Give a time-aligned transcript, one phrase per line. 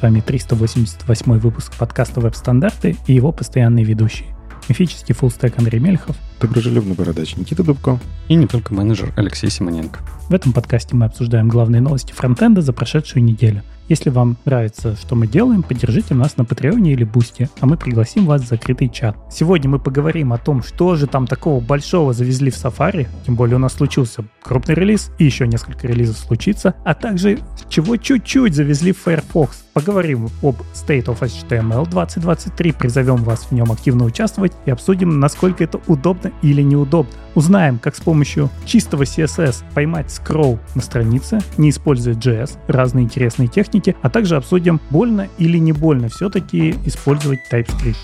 [0.00, 4.34] С вами 388 выпуск подкаста «Веб-стандарты» и его постоянные ведущие.
[4.66, 6.16] Мифический фуллстек Андрей Мельхов.
[6.40, 7.98] Доброжелюбный бородач Никита Дубко.
[8.26, 10.00] И не только менеджер Алексей Симоненко.
[10.30, 13.62] В этом подкасте мы обсуждаем главные новости фронтенда за прошедшую неделю.
[13.90, 18.24] Если вам нравится, что мы делаем, поддержите нас на Патреоне или Бусте, а мы пригласим
[18.24, 19.16] вас в закрытый чат.
[19.32, 23.56] Сегодня мы поговорим о том, что же там такого большого завезли в Safari, тем более
[23.56, 28.92] у нас случился крупный релиз и еще несколько релизов случится, а также чего чуть-чуть завезли
[28.92, 29.64] в Firefox.
[29.72, 35.64] Поговорим об State of HTML 2023, призовем вас в нем активно участвовать и обсудим, насколько
[35.64, 37.12] это удобно или неудобно.
[37.36, 43.46] Узнаем, как с помощью чистого CSS поймать скролл на странице, не используя JS, разные интересные
[43.46, 47.96] техники, а также обсудим, больно или не больно все-таки использовать TypeScript.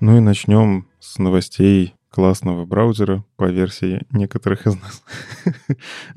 [0.00, 5.04] Ну и начнем с новостей классного браузера по версии некоторых из нас.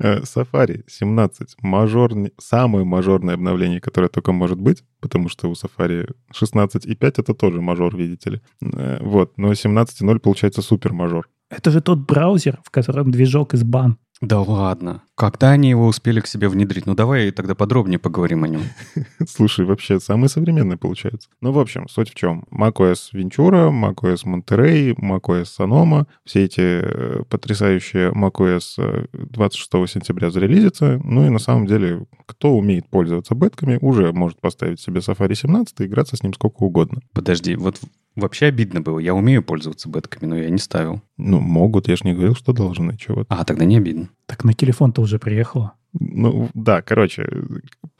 [0.00, 1.56] Safari 17.
[1.60, 7.60] Мажорный, самое мажорное обновление, которое только может быть, потому что у Safari 16.5 это тоже
[7.60, 8.40] мажор, видите ли.
[8.62, 11.28] Э, вот, но 17.0 получается супер мажор.
[11.52, 13.98] Это же тот браузер, в котором движок из бан.
[14.22, 15.02] Да ладно.
[15.16, 16.86] Когда они его успели к себе внедрить?
[16.86, 18.62] Ну давай тогда подробнее поговорим о нем.
[19.28, 21.28] Слушай, вообще самый современный получается.
[21.40, 22.44] Ну, в общем, суть в чем.
[22.52, 31.00] macOS Ventura, macOS Monterey, macOS Sonoma, все эти э, потрясающие macOS 26 э, сентября зарелизятся.
[31.02, 35.80] Ну и на самом деле, кто умеет пользоваться бетками, уже может поставить себе Safari 17
[35.80, 37.00] и играться с ним сколько угодно.
[37.12, 37.80] Подожди, вот
[38.14, 38.98] Вообще обидно было.
[38.98, 41.00] Я умею пользоваться бетками, но я не ставил.
[41.16, 41.88] Ну, могут.
[41.88, 42.96] Я же не говорил, что должны.
[42.96, 43.24] Чего?
[43.28, 44.10] А, тогда не обидно.
[44.32, 45.74] Так на телефон-то уже приехало.
[45.92, 47.28] Ну, да, короче,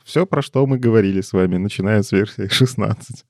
[0.03, 3.23] все, про что мы говорили с вами, начиная с версии 16.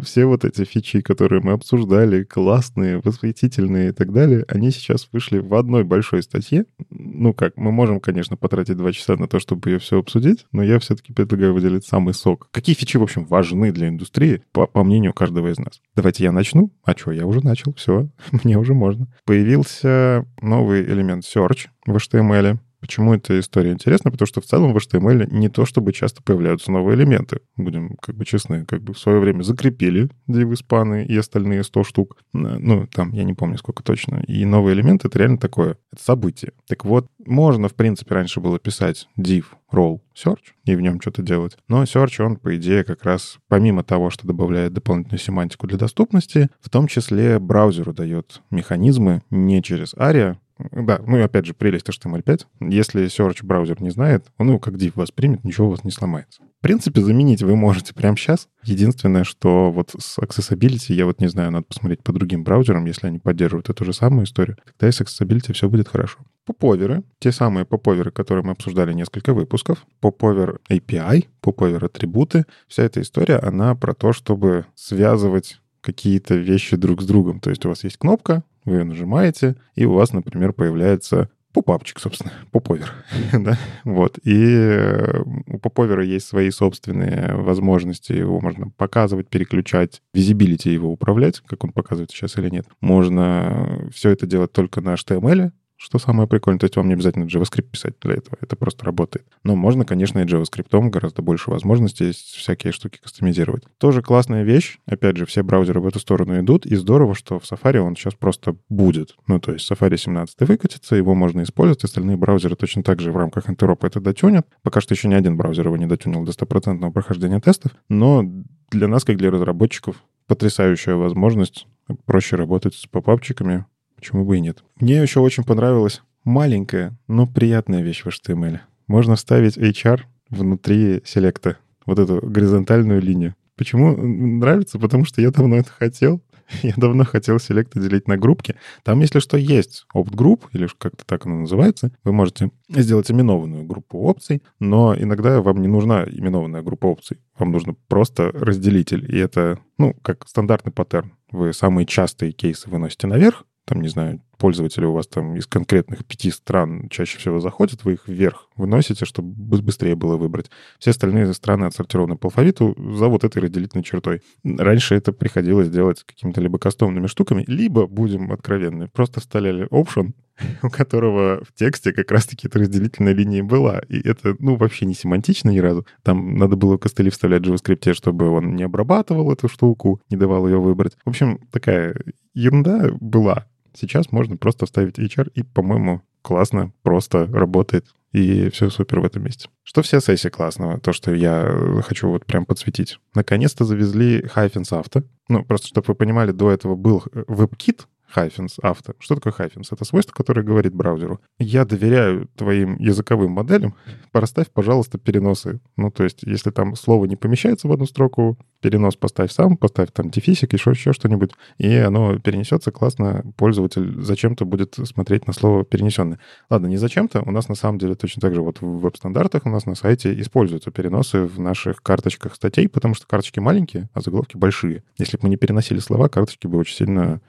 [0.00, 5.38] Все вот эти фичи, которые мы обсуждали, классные, восхитительные и так далее, они сейчас вышли
[5.38, 6.66] в одной большой статье.
[6.90, 10.62] Ну как, мы можем, конечно, потратить два часа на то, чтобы ее все обсудить, но
[10.62, 12.48] я все-таки предлагаю выделить самый сок.
[12.52, 15.80] Какие фичи, в общем, важны для индустрии, по, по мнению каждого из нас?
[15.96, 16.70] Давайте я начну.
[16.84, 18.08] А что, я уже начал, все,
[18.44, 19.08] мне уже можно.
[19.24, 22.58] Появился новый элемент Search в HTML.
[22.80, 24.10] Почему эта история интересна?
[24.10, 27.40] Потому что в целом в HTML не то чтобы часто появляются новые элементы.
[27.56, 32.18] Будем как бы честны, как бы в свое время закрепили дивы-спаны и остальные 100 штук.
[32.34, 34.22] Ну, там, я не помню, сколько точно.
[34.26, 36.52] И новые элементы— это реально такое, это событие.
[36.68, 41.22] Так вот, можно, в принципе, раньше было писать div role search и в нем что-то
[41.22, 41.56] делать.
[41.68, 46.50] Но search, он, по идее, как раз помимо того, что добавляет дополнительную семантику для доступности,
[46.60, 51.88] в том числе браузеру дает механизмы не через ARIA, да, ну и опять же, прелесть
[51.88, 52.46] HTML5.
[52.70, 56.42] Если Search браузер не знает, он его как div воспримет, ничего у вас не сломается.
[56.58, 58.48] В принципе, заменить вы можете прямо сейчас.
[58.62, 63.08] Единственное, что вот с Accessibility, я вот не знаю, надо посмотреть по другим браузерам, если
[63.08, 66.20] они поддерживают эту же самую историю, тогда и с Accessibility все будет хорошо.
[66.46, 73.00] Поповеры, те самые поповеры, которые мы обсуждали несколько выпусков, поповер API, поповер атрибуты, вся эта
[73.00, 77.40] история, она про то, чтобы связывать какие-то вещи друг с другом.
[77.40, 82.00] То есть у вас есть кнопка, вы ее нажимаете, и у вас, например, появляется попапчик,
[82.00, 82.92] собственно, поповер,
[83.32, 84.18] да, вот.
[84.24, 91.40] И э, у поповера есть свои собственные возможности, его можно показывать, переключать, визибилити его управлять,
[91.46, 92.66] как он показывает сейчас или нет.
[92.80, 95.52] Можно все это делать только на HTML,
[95.84, 96.58] что самое прикольное.
[96.58, 98.38] То есть вам не обязательно JavaScript писать для этого.
[98.40, 99.26] Это просто работает.
[99.44, 103.64] Но можно, конечно, и JavaScript гораздо больше возможностей, есть всякие штуки кастомизировать.
[103.78, 104.78] Тоже классная вещь.
[104.86, 106.64] Опять же, все браузеры в эту сторону идут.
[106.64, 109.14] И здорово, что в Safari он сейчас просто будет.
[109.26, 111.84] Ну, то есть Safari 17 выкатится, его можно использовать.
[111.84, 114.46] Остальные браузеры точно так же в рамках интеропа это дотюнят.
[114.62, 117.72] Пока что еще ни один браузер его не дотюнил до стопроцентного прохождения тестов.
[117.90, 118.24] Но
[118.70, 119.96] для нас, как для разработчиков,
[120.26, 121.66] потрясающая возможность
[122.06, 123.66] проще работать с попапчиками,
[124.04, 124.62] Почему бы и нет?
[124.80, 128.58] Мне еще очень понравилась маленькая, но приятная вещь в HTML.
[128.86, 131.56] Можно вставить HR внутри селекта,
[131.86, 133.34] вот эту горизонтальную линию.
[133.56, 134.78] Почему нравится?
[134.78, 136.20] Потому что я давно это хотел.
[136.62, 138.56] Я давно хотел селект делить на группки.
[138.82, 141.90] Там, если что, есть опт-групп, или как-то так оно называется.
[142.04, 147.20] Вы можете сделать именованную группу опций, но иногда вам не нужна именованная группа опций.
[147.38, 149.10] Вам нужно просто разделитель.
[149.10, 151.14] И это, ну, как стандартный паттерн.
[151.30, 156.04] Вы самые частые кейсы выносите наверх, там, не знаю, пользователи у вас там из конкретных
[156.04, 160.50] пяти стран чаще всего заходят, вы их вверх выносите, чтобы быстрее было выбрать.
[160.78, 164.22] Все остальные страны отсортированы по алфавиту за вот этой разделительной чертой.
[164.44, 170.12] Раньше это приходилось делать какими-то либо кастомными штуками, либо, будем откровенны, просто вставляли option,
[170.62, 173.80] у которого в тексте как раз-таки эта разделительная линия была.
[173.88, 175.86] И это, ну, вообще не семантично ни разу.
[176.02, 180.46] Там надо было костыли вставлять в JavaScript, чтобы он не обрабатывал эту штуку, не давал
[180.46, 180.96] ее выбрать.
[181.04, 181.94] В общем, такая
[182.34, 183.46] ерунда была.
[183.74, 189.24] Сейчас можно просто вставить HR и, по-моему, классно, просто работает, и все супер в этом
[189.24, 189.48] месте.
[189.64, 192.98] Что в CSS классного, то, что я хочу вот прям подсветить.
[193.14, 195.04] Наконец-то завезли Hyphens Auto.
[195.28, 197.82] Ну, просто чтобы вы понимали, до этого был WebKit,
[198.14, 198.94] Hyphens авто.
[198.98, 199.68] Что такое Hyphens?
[199.70, 201.20] Это свойство, которое говорит браузеру.
[201.38, 203.74] Я доверяю твоим языковым моделям,
[204.12, 205.60] проставь, пожалуйста, переносы.
[205.76, 209.90] Ну, то есть, если там слово не помещается в одну строку, перенос поставь сам, поставь
[209.92, 213.22] там дефисик, еще, еще что-нибудь, и оно перенесется классно.
[213.36, 216.18] Пользователь зачем-то будет смотреть на слово перенесенное.
[216.48, 217.22] Ладно, не зачем-то.
[217.22, 220.18] У нас на самом деле точно так же вот в веб-стандартах у нас на сайте
[220.18, 224.82] используются переносы в наших карточках статей, потому что карточки маленькие, а заголовки большие.
[224.96, 227.20] Если бы мы не переносили слова, карточки бы очень сильно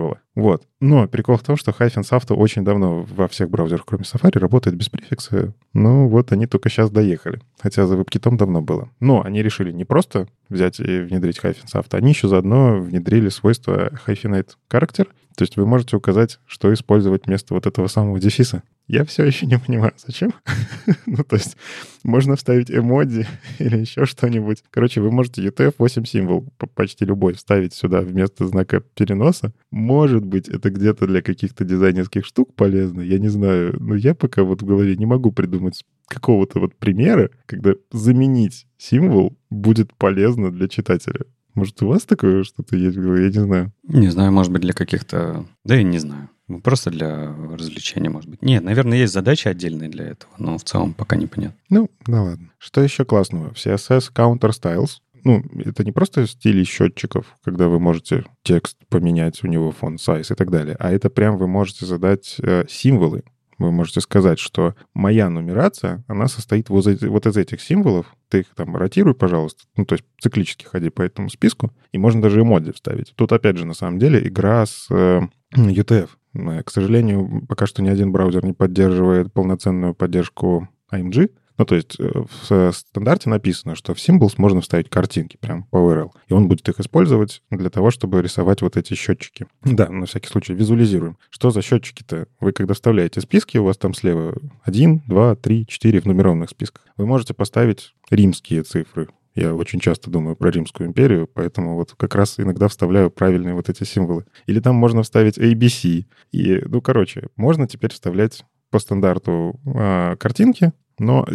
[0.00, 0.18] распепячивало.
[0.34, 0.66] Вот.
[0.80, 4.76] Но прикол в том, что Hyphens Auto очень давно во всех браузерах, кроме Safari, работает
[4.76, 5.54] без префикса.
[5.72, 7.40] Ну вот они только сейчас доехали.
[7.58, 8.90] Хотя за WebKit давно было.
[9.00, 13.90] Но они решили не просто взять и внедрить Hyphens Auto, они еще заодно внедрили свойство
[14.06, 15.06] Hyphenate Character.
[15.36, 18.62] То есть вы можете указать, что использовать вместо вот этого самого дефиса.
[18.90, 20.32] Я все еще не понимаю, зачем.
[21.06, 21.56] ну, то есть
[22.02, 23.24] можно вставить эмодзи
[23.60, 24.64] или еще что-нибудь.
[24.72, 29.52] Короче, вы можете UTF-8 символ почти любой вставить сюда вместо знака переноса.
[29.70, 33.76] Может быть, это где-то для каких-то дизайнерских штук полезно, я не знаю.
[33.78, 39.38] Но я пока вот в голове не могу придумать какого-то вот примера, когда заменить символ
[39.50, 41.26] будет полезно для читателя.
[41.54, 42.96] Может, у вас такое что-то есть?
[42.96, 43.72] Я не знаю.
[43.84, 45.46] Не знаю, может быть, для каких-то...
[45.64, 46.28] Да я не знаю.
[46.50, 48.42] Ну, просто для развлечения, может быть.
[48.42, 51.56] Нет, наверное, есть задачи отдельные для этого, но в целом пока непонятно.
[51.68, 52.50] Ну, да ладно.
[52.58, 53.54] Что еще классного?
[53.54, 59.44] В CSS Counter Styles ну, это не просто стили счетчиков, когда вы можете текст поменять,
[59.44, 63.22] у него фон, size и так далее, а это прям вы можете задать э, символы.
[63.58, 68.06] Вы можете сказать, что моя нумерация, она состоит вот вот из этих символов.
[68.30, 69.64] Ты их там ротируй, пожалуйста.
[69.76, 71.70] Ну, то есть циклически ходи по этому списку.
[71.92, 73.12] И можно даже эмодзи вставить.
[73.16, 75.20] Тут, опять же, на самом деле, игра с э,
[75.54, 76.08] UTF.
[76.34, 81.30] Э, к сожалению, пока что ни один браузер не поддерживает полноценную поддержку AMG,
[81.60, 82.10] ну, то есть э,
[82.48, 86.66] в стандарте написано, что в Symbols можно вставить картинки прям по URL, и он будет
[86.70, 89.46] их использовать для того, чтобы рисовать вот эти счетчики.
[89.62, 91.18] Да, на всякий случай визуализируем.
[91.28, 92.28] Что за счетчики-то?
[92.40, 96.86] Вы когда вставляете списки, у вас там слева 1, 2, 3, 4 в нумерованных списках.
[96.96, 102.14] Вы можете поставить римские цифры, я очень часто думаю про Римскую империю, поэтому вот как
[102.14, 104.24] раз иногда вставляю правильные вот эти символы.
[104.46, 106.06] Или там можно вставить ABC.
[106.32, 111.26] И, ну, короче, можно теперь вставлять по стандарту э, картинки, но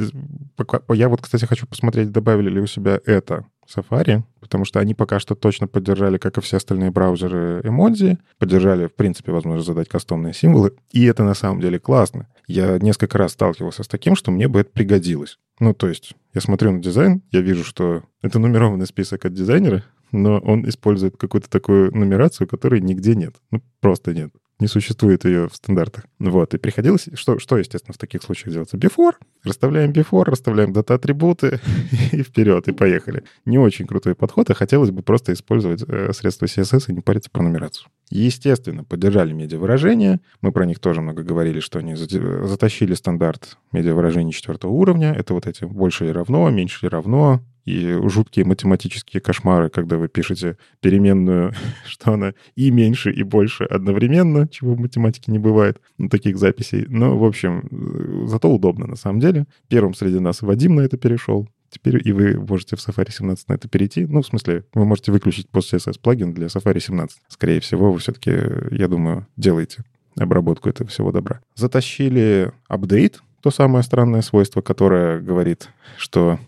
[0.94, 5.20] я вот, кстати, хочу посмотреть, добавили ли у себя это Safari, потому что они пока
[5.20, 10.34] что точно поддержали, как и все остальные браузеры, эмодзи, поддержали, в принципе, возможность задать кастомные
[10.34, 12.28] символы, и это на самом деле классно.
[12.48, 15.38] Я несколько раз сталкивался с таким, что мне бы это пригодилось.
[15.60, 19.84] Ну, то есть я смотрю на дизайн, я вижу, что это нумерованный список от дизайнера,
[20.12, 23.36] но он использует какую-то такую нумерацию, которой нигде нет.
[23.52, 26.06] Ну, просто нет не существует ее в стандартах.
[26.20, 27.10] Вот, и приходилось...
[27.14, 28.78] Что, что естественно, в таких случаях делается?
[28.78, 29.14] Before.
[29.44, 31.60] Расставляем before, расставляем дата-атрибуты
[32.12, 33.24] и вперед, и поехали.
[33.46, 37.30] Не очень крутой подход, а хотелось бы просто использовать э, средства CSS и не париться
[37.30, 37.90] про нумерацию.
[38.10, 40.22] Естественно, поддержали медиавыражения.
[40.42, 45.12] Мы про них тоже много говорили, что они затащили стандарт медиавыражений четвертого уровня.
[45.12, 50.08] Это вот эти больше или равно, меньше или равно, и жуткие математические кошмары, когда вы
[50.08, 51.54] пишете переменную,
[51.86, 56.86] что она и меньше, и больше одновременно, чего в математике не бывает, ну, таких записей.
[56.88, 59.46] Но, в общем, э, зато удобно на самом деле.
[59.68, 61.50] Первым среди нас Вадим на это перешел.
[61.70, 64.06] Теперь и вы можете в Safari 17 на это перейти.
[64.06, 67.18] Ну, в смысле, вы можете выключить PostCSS плагин для Safari 17.
[67.28, 68.32] Скорее всего, вы все-таки,
[68.72, 69.84] я думаю, делаете
[70.18, 71.42] обработку этого всего добра.
[71.56, 76.40] Затащили апдейт, то самое странное свойство, которое говорит, что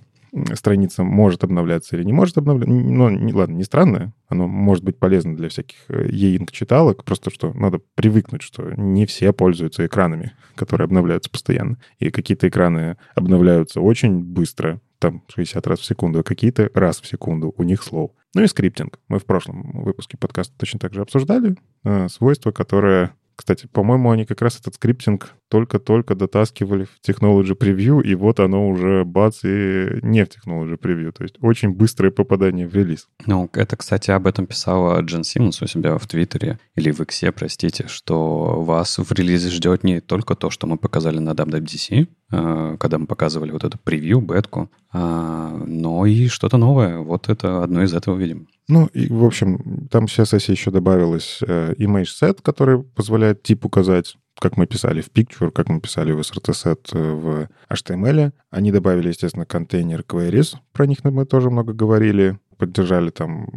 [0.53, 2.73] страница может обновляться или не может обновляться.
[2.73, 4.13] Ну, не, ладно, не странное.
[4.27, 9.05] Оно может быть полезно для всяких э, e-ink читалок, просто что надо привыкнуть, что не
[9.05, 11.77] все пользуются экранами, которые обновляются постоянно.
[11.99, 17.07] И какие-то экраны обновляются очень быстро, там 60 раз в секунду, а какие-то раз в
[17.07, 18.11] секунду у них слов.
[18.35, 18.99] Ну и скриптинг.
[19.07, 21.55] Мы в прошлом выпуске подкаста точно так же обсуждали.
[21.83, 28.01] Э, свойство, которое кстати, по-моему, они как раз этот скриптинг только-только дотаскивали в Technology Preview,
[28.01, 31.11] и вот оно уже бац, и не в Technology Preview.
[31.11, 33.07] То есть очень быстрое попадание в релиз.
[33.27, 37.31] Ну, это, кстати, об этом писала Джен Симмонс у себя в Твиттере, или в Иксе,
[37.31, 42.77] простите, что вас в релизе ждет не только то, что мы показали на WWDC, э,
[42.79, 46.97] когда мы показывали вот эту превью, бетку, а, но и что-то новое.
[46.97, 48.47] Вот это одно из этого видим.
[48.67, 53.65] Ну, и, в общем, там в CSS еще добавилось э, image set, который позволяет тип
[53.65, 58.33] указать, как мы писали в Picture, как мы писали в SRT set э, в HTML.
[58.51, 62.39] Они добавили, естественно, контейнер queries, про них мы тоже много говорили.
[62.57, 63.47] Поддержали там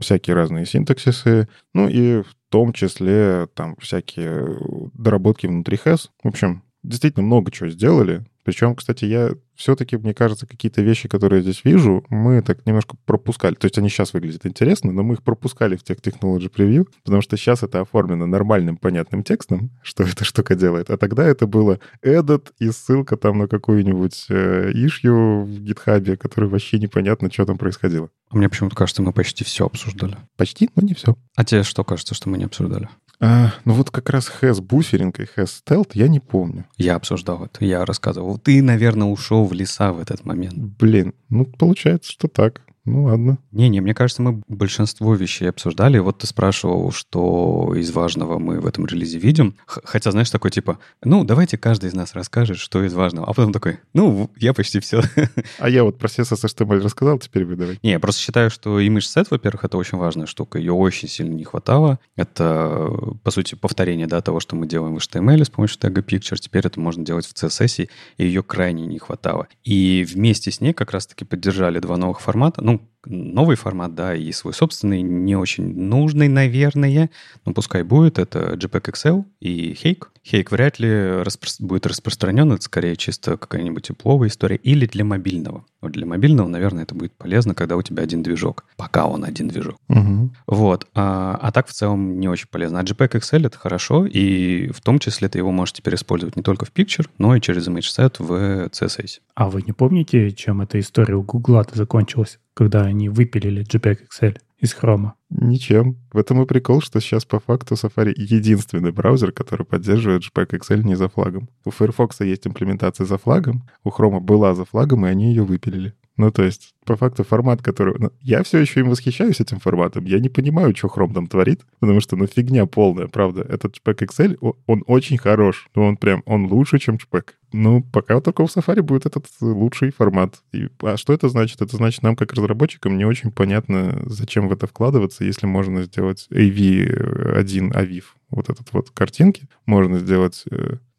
[0.00, 1.48] всякие разные синтаксисы.
[1.72, 4.58] Ну и том числе там всякие
[4.92, 6.10] доработки внутри HES.
[6.22, 8.24] В общем, действительно много чего сделали.
[8.44, 12.96] Причем, кстати, я все-таки, мне кажется, какие-то вещи, которые я здесь вижу, мы так немножко
[13.04, 13.54] пропускали.
[13.54, 17.20] То есть они сейчас выглядят интересно, но мы их пропускали в тех Technology Preview, потому
[17.20, 20.88] что сейчас это оформлено нормальным, понятным текстом, что эта штука делает.
[20.90, 26.48] А тогда это было edit и ссылка там на какую-нибудь э, issue в GitHub, который
[26.48, 28.08] вообще непонятно, что там происходило.
[28.30, 30.16] Мне почему-то кажется, мы почти все обсуждали.
[30.36, 31.16] Почти, но не все.
[31.36, 32.88] А тебе что кажется, что мы не обсуждали?
[33.22, 36.64] А, ну вот как раз has буферинг и has stealth я не помню.
[36.78, 38.38] Я обсуждал это, я рассказывал.
[38.38, 40.54] Ты, наверное, ушел в леса в этот момент.
[40.54, 42.62] Блин, ну получается, что так.
[42.86, 43.38] Ну ладно.
[43.52, 45.98] Не-не, мне кажется, мы большинство вещей обсуждали.
[45.98, 49.54] Вот ты спрашивал, что из важного мы в этом релизе видим.
[49.66, 53.26] Хотя, знаешь, такой типа, ну, давайте каждый из нас расскажет, что из важного.
[53.26, 55.02] А потом такой, ну, я почти все.
[55.58, 57.78] А я вот про CSS HTML рассказал, теперь вы давай.
[57.82, 60.58] Не, я просто считаю, что image set, во-первых, это очень важная штука.
[60.58, 61.98] Ее очень сильно не хватало.
[62.16, 62.88] Это,
[63.22, 66.36] по сути, повторение да, того, что мы делаем в HTML с помощью тега picture.
[66.36, 69.48] Теперь это можно делать в CSS, и ее крайне не хватало.
[69.64, 72.62] И вместе с ней как раз-таки поддержали два новых формата.
[72.70, 77.10] Ну, новый формат, да, и свой собственный, не очень нужный, наверное,
[77.44, 80.04] но пускай будет, это JPEG XL и Hake.
[80.30, 85.64] Hake вряд ли распро- будет распространен, это скорее чисто какая-нибудь тепловая история, или для мобильного.
[85.80, 89.48] Вот для мобильного, наверное, это будет полезно, когда у тебя один движок, пока он один
[89.48, 89.76] движок.
[89.88, 90.30] Угу.
[90.46, 92.80] Вот, а, а так в целом не очень полезно.
[92.80, 96.42] А JPEG XL это хорошо, и в том числе ты его можешь теперь использовать не
[96.42, 99.20] только в Picture, но и через ImageSet в CSS.
[99.34, 102.38] А вы не помните, чем эта история у Гугла закончилась?
[102.54, 105.14] Когда они выпилили JPEG XL из хрома?
[105.30, 105.96] Ничем.
[106.12, 110.82] В этом и прикол, что сейчас по факту Safari единственный браузер, который поддерживает JPEG XL
[110.82, 111.48] не за флагом.
[111.64, 115.94] У Firefox есть имплементация за флагом, у Chrome была за флагом, и они ее выпилили.
[116.16, 117.94] Ну, то есть, по факту, формат, который...
[117.98, 120.04] Ну, я все еще им восхищаюсь этим форматом.
[120.04, 123.42] Я не понимаю, что Chrome там творит, потому что, ну, фигня полная, правда.
[123.42, 125.68] Этот JPEG XL, он очень хорош.
[125.74, 127.24] Ну, он прям, он лучше, чем JPEG.
[127.52, 130.42] Ну, пока только в Safari будет этот лучший формат.
[130.52, 131.62] И, а что это значит?
[131.62, 136.28] Это значит, нам, как разработчикам, не очень понятно, зачем в это вкладываться, если можно сделать
[136.30, 140.44] AV1 AVIF, вот этот вот картинки, можно сделать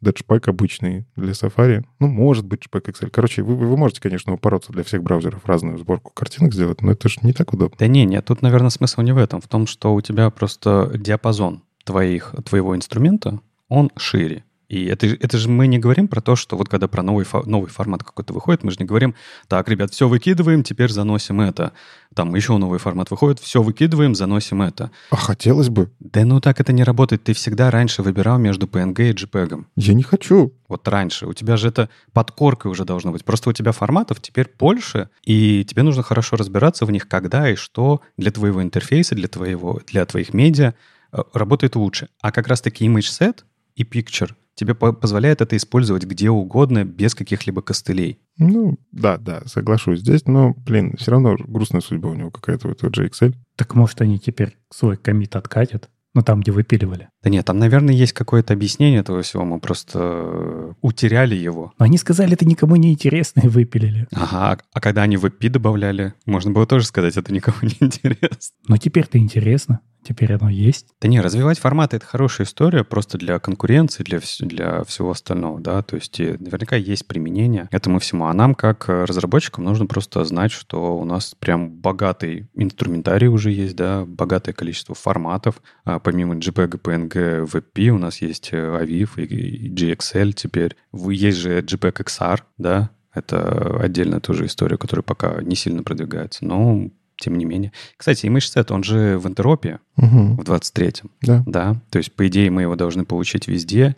[0.03, 1.83] Datchpack обычный для Safari.
[1.99, 3.09] Ну, может быть, JPEG XL.
[3.09, 7.09] Короче, вы, вы можете, конечно, упороться для всех браузеров разную сборку картинок сделать, но это
[7.09, 7.75] же не так удобно.
[7.77, 9.41] Да не, нет, тут, наверное, смысл не в этом.
[9.41, 14.43] В том, что у тебя просто диапазон твоих, твоего инструмента, он шире.
[14.71, 17.69] И это, это же мы не говорим про то, что вот когда про новый, новый
[17.69, 19.15] формат какой-то выходит, мы же не говорим,
[19.49, 21.73] так, ребят, все выкидываем, теперь заносим это.
[22.15, 24.89] Там еще новый формат выходит, все выкидываем, заносим это.
[25.09, 25.91] А хотелось бы.
[25.99, 27.25] Да ну так это не работает.
[27.25, 29.65] Ты всегда раньше выбирал между PNG и JPEG.
[29.75, 30.53] Я не хочу.
[30.69, 31.27] Вот раньше.
[31.27, 33.25] У тебя же это под коркой уже должно быть.
[33.25, 37.55] Просто у тебя форматов теперь больше, и тебе нужно хорошо разбираться в них, когда и
[37.55, 40.75] что для твоего интерфейса, для, твоего, для твоих медиа
[41.11, 42.07] э, работает лучше.
[42.21, 43.39] А как раз-таки image set
[43.75, 44.31] и picture
[44.61, 48.19] тебе позволяет это использовать где угодно, без каких-либо костылей.
[48.37, 52.71] Ну, да, да, соглашусь здесь, но, блин, все равно грустная судьба у него какая-то у
[52.71, 53.33] этого JXL.
[53.55, 55.89] Так может они теперь свой комит откатят?
[56.13, 57.09] Ну, там, где выпиливали.
[57.23, 59.45] Да нет, там, наверное, есть какое-то объяснение этого всего.
[59.45, 61.73] Мы просто э, утеряли его.
[61.79, 64.07] Но они сказали, это никому не интересно и выпилили.
[64.11, 68.55] Ага, а когда они VP добавляли, можно было тоже сказать, это никому не интересно.
[68.67, 69.79] Но теперь-то интересно.
[70.03, 70.87] Теперь оно есть.
[70.99, 75.81] Да не, развивать форматы— это хорошая история просто для конкуренции, для, для всего остального, да,
[75.83, 78.25] то есть наверняка есть применение этому всему.
[78.25, 83.75] А нам, как разработчикам, нужно просто знать, что у нас прям богатый инструментарий уже есть,
[83.75, 85.61] да, богатое количество форматов.
[85.83, 90.75] А помимо JPEG, PNG, WebP у нас есть AVIF и GXL теперь.
[90.93, 96.45] Есть же JPEG XR, да, это отдельная тоже история, которая пока не сильно продвигается.
[96.45, 96.89] Но
[97.21, 97.71] тем не менее.
[97.95, 100.35] Кстати, ImageSet, он же в интеропе угу.
[100.35, 101.11] в 23-м.
[101.21, 101.43] Да.
[101.45, 101.81] да.
[101.89, 103.95] То есть, по идее, мы его должны получить везде.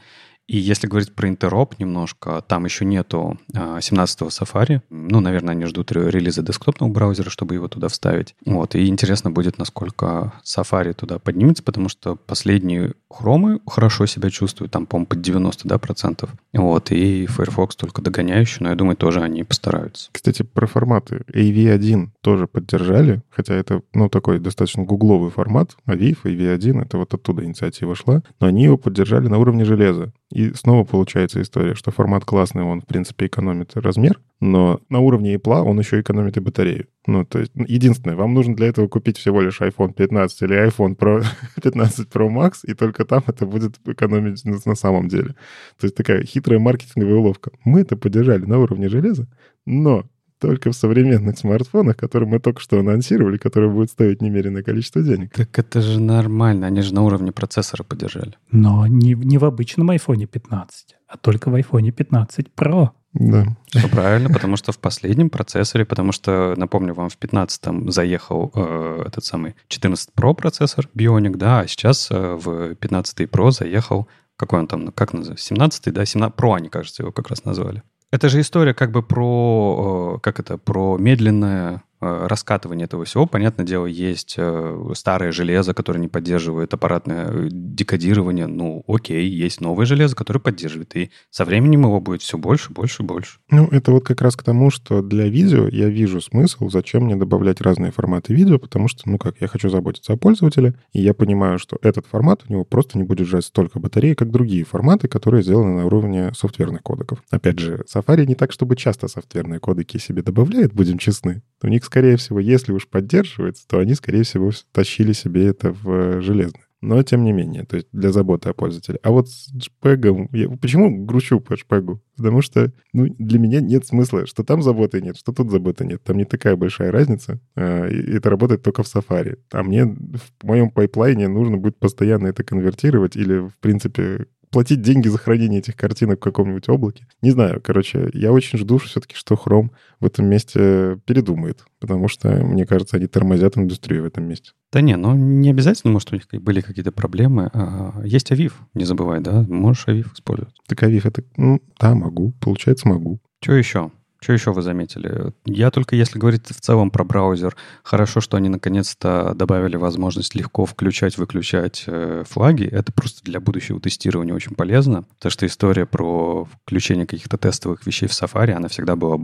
[0.48, 4.82] И если говорить про интероп немножко, там еще нету 17-го Safari.
[4.90, 8.36] Ну, наверное, они ждут релиза десктопного браузера, чтобы его туда вставить.
[8.46, 8.76] Вот.
[8.76, 14.86] И интересно будет, насколько Safari туда поднимется, потому что последние хромы хорошо себя чувствуют, там,
[14.86, 16.32] по-моему, под 90, да, процентов.
[16.52, 16.92] Вот.
[16.92, 20.10] И Firefox только догоняющий, но я думаю, тоже они постараются.
[20.12, 21.24] Кстати, про форматы.
[21.34, 25.78] AV1 тоже поддержали, хотя это, ну, такой достаточно гугловый формат.
[25.88, 30.12] AVIF, AV1, это вот оттуда инициатива шла, но они его поддержали на уровне железа.
[30.34, 35.36] И снова получается история, что формат классный, он, в принципе, экономит размер, но на уровне
[35.36, 36.88] Apple он еще экономит и батарею.
[37.06, 40.98] Ну, то есть, единственное, вам нужно для этого купить всего лишь iPhone 15 или iPhone
[40.98, 41.24] Pro
[41.62, 45.36] 15 Pro Max, и только там это будет экономить на, на самом деле.
[45.80, 47.52] То есть такая хитрая маркетинговая уловка.
[47.64, 49.28] Мы это поддержали на уровне железа,
[49.68, 50.04] но
[50.44, 55.32] только в современных смартфонах, которые мы только что анонсировали, которые будут стоить немеренное количество денег.
[55.34, 58.34] Так это же нормально, они же на уровне процессора поддержали.
[58.52, 62.90] Но не, не в обычном iPhone 15, а только в iPhone 15 Pro.
[63.14, 63.46] Да.
[63.68, 69.04] Все правильно, потому что в последнем процессоре, потому что, напомню, вам в 15-м заехал э,
[69.08, 74.60] этот самый 14 Pro процессор Bionic, да, а сейчас э, в 15 Pro заехал, какой
[74.60, 77.82] он там, как называется, 17 да, 17 Pro они, кажется, его как раз назвали.
[78.14, 81.82] Это же история как бы про, э, как это, про медленное
[82.28, 88.48] раскатывание этого всего, понятное дело, есть э, старое железо, которое не поддерживает аппаратное э, декодирование.
[88.48, 90.96] Ну, окей, есть новое железо, которое поддерживает.
[90.96, 93.40] И со временем его будет все больше, больше, больше.
[93.50, 97.16] Ну, это вот как раз к тому, что для видео я вижу смысл, зачем мне
[97.16, 101.14] добавлять разные форматы видео, потому что, ну как, я хочу заботиться о пользователе, и я
[101.14, 105.08] понимаю, что этот формат у него просто не будет жать столько батареи, как другие форматы,
[105.08, 107.24] которые сделаны на уровне софтверных кодеков.
[107.30, 111.42] Опять же, Safari не так, чтобы часто софтверные кодеки себе добавляет, будем честны.
[111.64, 115.90] У них скорее всего, если уж поддерживается, то они, скорее всего, тащили себе это в
[115.90, 116.64] э, железное.
[116.82, 119.00] Но тем не менее, то есть для заботы о пользователе.
[119.04, 121.98] А вот с JPEG, я почему грущу по JPEG?
[122.18, 126.04] Потому что ну, для меня нет смысла, что там заботы нет, что тут заботы нет.
[126.04, 127.40] Там не такая большая разница.
[127.56, 129.38] Э, это работает только в Safari.
[129.54, 135.08] А мне в моем пайплайне нужно будет постоянно это конвертировать или, в принципе, платить деньги
[135.08, 137.08] за хранение этих картинок в каком-нибудь облаке.
[137.22, 142.30] Не знаю, короче, я очень жду все-таки, что Chrome в этом месте передумает, потому что,
[142.30, 144.52] мне кажется, они тормозят индустрию в этом месте.
[144.72, 147.50] Да не, ну не обязательно, может, у них были какие-то проблемы.
[147.54, 149.44] А, есть Авив, не забывай, да?
[149.50, 150.56] Можешь Авив использовать.
[150.68, 151.24] Так Авив это...
[151.36, 152.34] Ну, да, могу.
[152.40, 153.20] Получается, могу.
[153.42, 153.92] Что еще?
[154.24, 155.34] Что еще вы заметили?
[155.44, 160.66] Я только если говорить в целом про браузер, хорошо, что они наконец-то добавили возможность легко
[160.66, 162.64] включать-выключать э, флаги.
[162.64, 168.08] Это просто для будущего тестирования очень полезно, потому что история про включение каких-то тестовых вещей
[168.08, 169.20] в Safari, она всегда была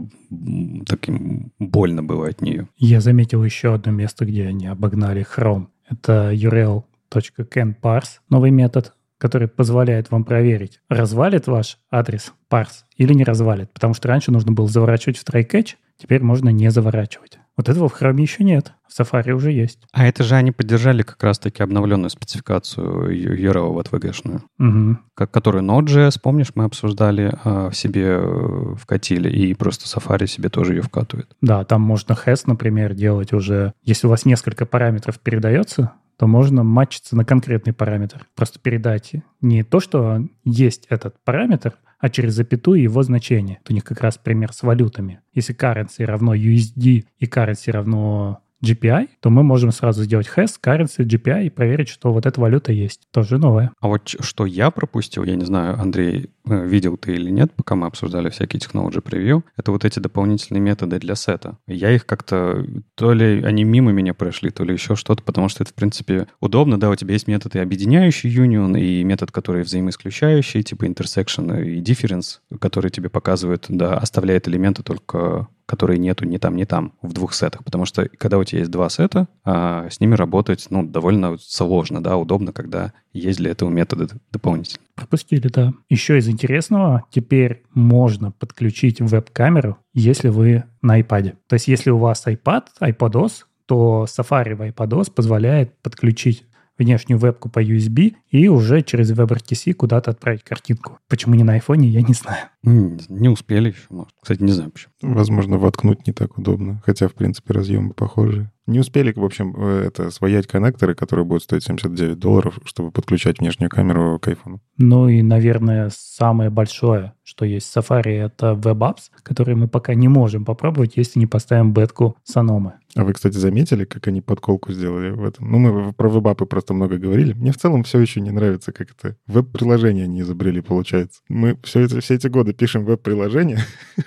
[0.86, 2.68] таким больно было от нее.
[2.76, 5.68] Я заметил еще одно место, где они обогнали Chrome.
[5.88, 13.70] Это url.canparse, новый метод, который позволяет вам проверить, развалит ваш адрес парс или не развалит.
[13.72, 17.38] Потому что раньше нужно было заворачивать в try-catch, теперь можно не заворачивать.
[17.56, 18.72] Вот этого в Chrome еще нет.
[18.88, 19.80] В Safari уже есть.
[19.92, 24.98] А это же они поддержали как раз-таки обновленную спецификацию URL вот VG-шную, угу.
[25.14, 30.76] которую Node.js, помнишь, мы обсуждали, а, в себе э, вкатили, и просто Safari себе тоже
[30.76, 31.36] ее вкатывает.
[31.42, 36.62] Да, там можно has, например, делать уже, если у вас несколько параметров передается, то можно
[36.62, 38.26] матчиться на конкретный параметр.
[38.36, 43.60] Просто передать не то, что есть этот параметр, а через запятую его значение.
[43.62, 45.22] Это у них как раз пример с валютами.
[45.32, 51.04] Если currency равно USD и currency равно GPI, то мы можем сразу сделать hash, currency,
[51.04, 53.02] GPI и проверить, что вот эта валюта есть.
[53.12, 53.72] Тоже новое.
[53.80, 57.74] А вот что я пропустил, я не знаю, Андрей, э, видел ты или нет, пока
[57.74, 61.58] мы обсуждали всякие technology превью, это вот эти дополнительные методы для сета.
[61.66, 65.62] Я их как-то, то ли они мимо меня прошли, то ли еще что-то, потому что
[65.62, 70.62] это, в принципе, удобно, да, у тебя есть методы объединяющий union и метод, который взаимоисключающий,
[70.62, 76.56] типа intersection и difference, который тебе показывает, да, оставляет элементы только которые нету ни там,
[76.56, 77.62] ни там в двух сетах.
[77.62, 82.02] Потому что когда у тебя есть два сета, а, с ними работать ну, довольно сложно,
[82.02, 84.84] да, удобно, когда есть для этого методы дополнительные.
[84.96, 85.72] Пропустили, да.
[85.88, 91.36] Еще из интересного, теперь можно подключить веб-камеру, если вы на iPad.
[91.46, 96.44] То есть если у вас iPad, iPadOS, то Safari в iPadOS позволяет подключить
[96.84, 100.98] внешнюю вебку по USB и уже через WebRTC куда-то отправить картинку.
[101.08, 102.46] Почему не на айфоне, я не знаю.
[102.62, 104.12] Не успели еще, может.
[104.20, 104.92] Кстати, не знаю почему.
[105.02, 108.50] Возможно, воткнуть не так удобно, хотя, в принципе, разъемы похожие.
[108.66, 113.40] Не успели, в общем, э, это своять коннекторы, которые будут стоить 79 долларов, чтобы подключать
[113.40, 114.60] внешнюю камеру к айфону.
[114.76, 120.06] Ну и, наверное, самое большое, что есть в Safari, это WebApps, которые мы пока не
[120.06, 122.74] можем попробовать, если не поставим бетку Sonoma.
[122.96, 125.50] А вы, кстати, заметили, как они подколку сделали в этом?
[125.50, 127.34] Ну, мы про web app ы просто много говорили.
[127.34, 131.20] Мне в целом все еще не нравится, как это веб-приложение они изобрели, получается.
[131.28, 133.60] Мы все, это, все эти годы пишем веб-приложение,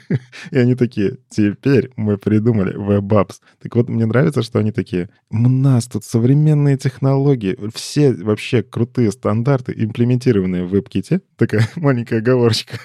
[0.52, 3.40] и они такие, теперь мы придумали web apps.
[3.62, 9.12] Так вот, мне нравится, что они такие, у нас тут современные технологии, все вообще крутые
[9.12, 11.22] стандарты, имплементированные в WebKit е.
[11.38, 12.78] Такая маленькая оговорочка.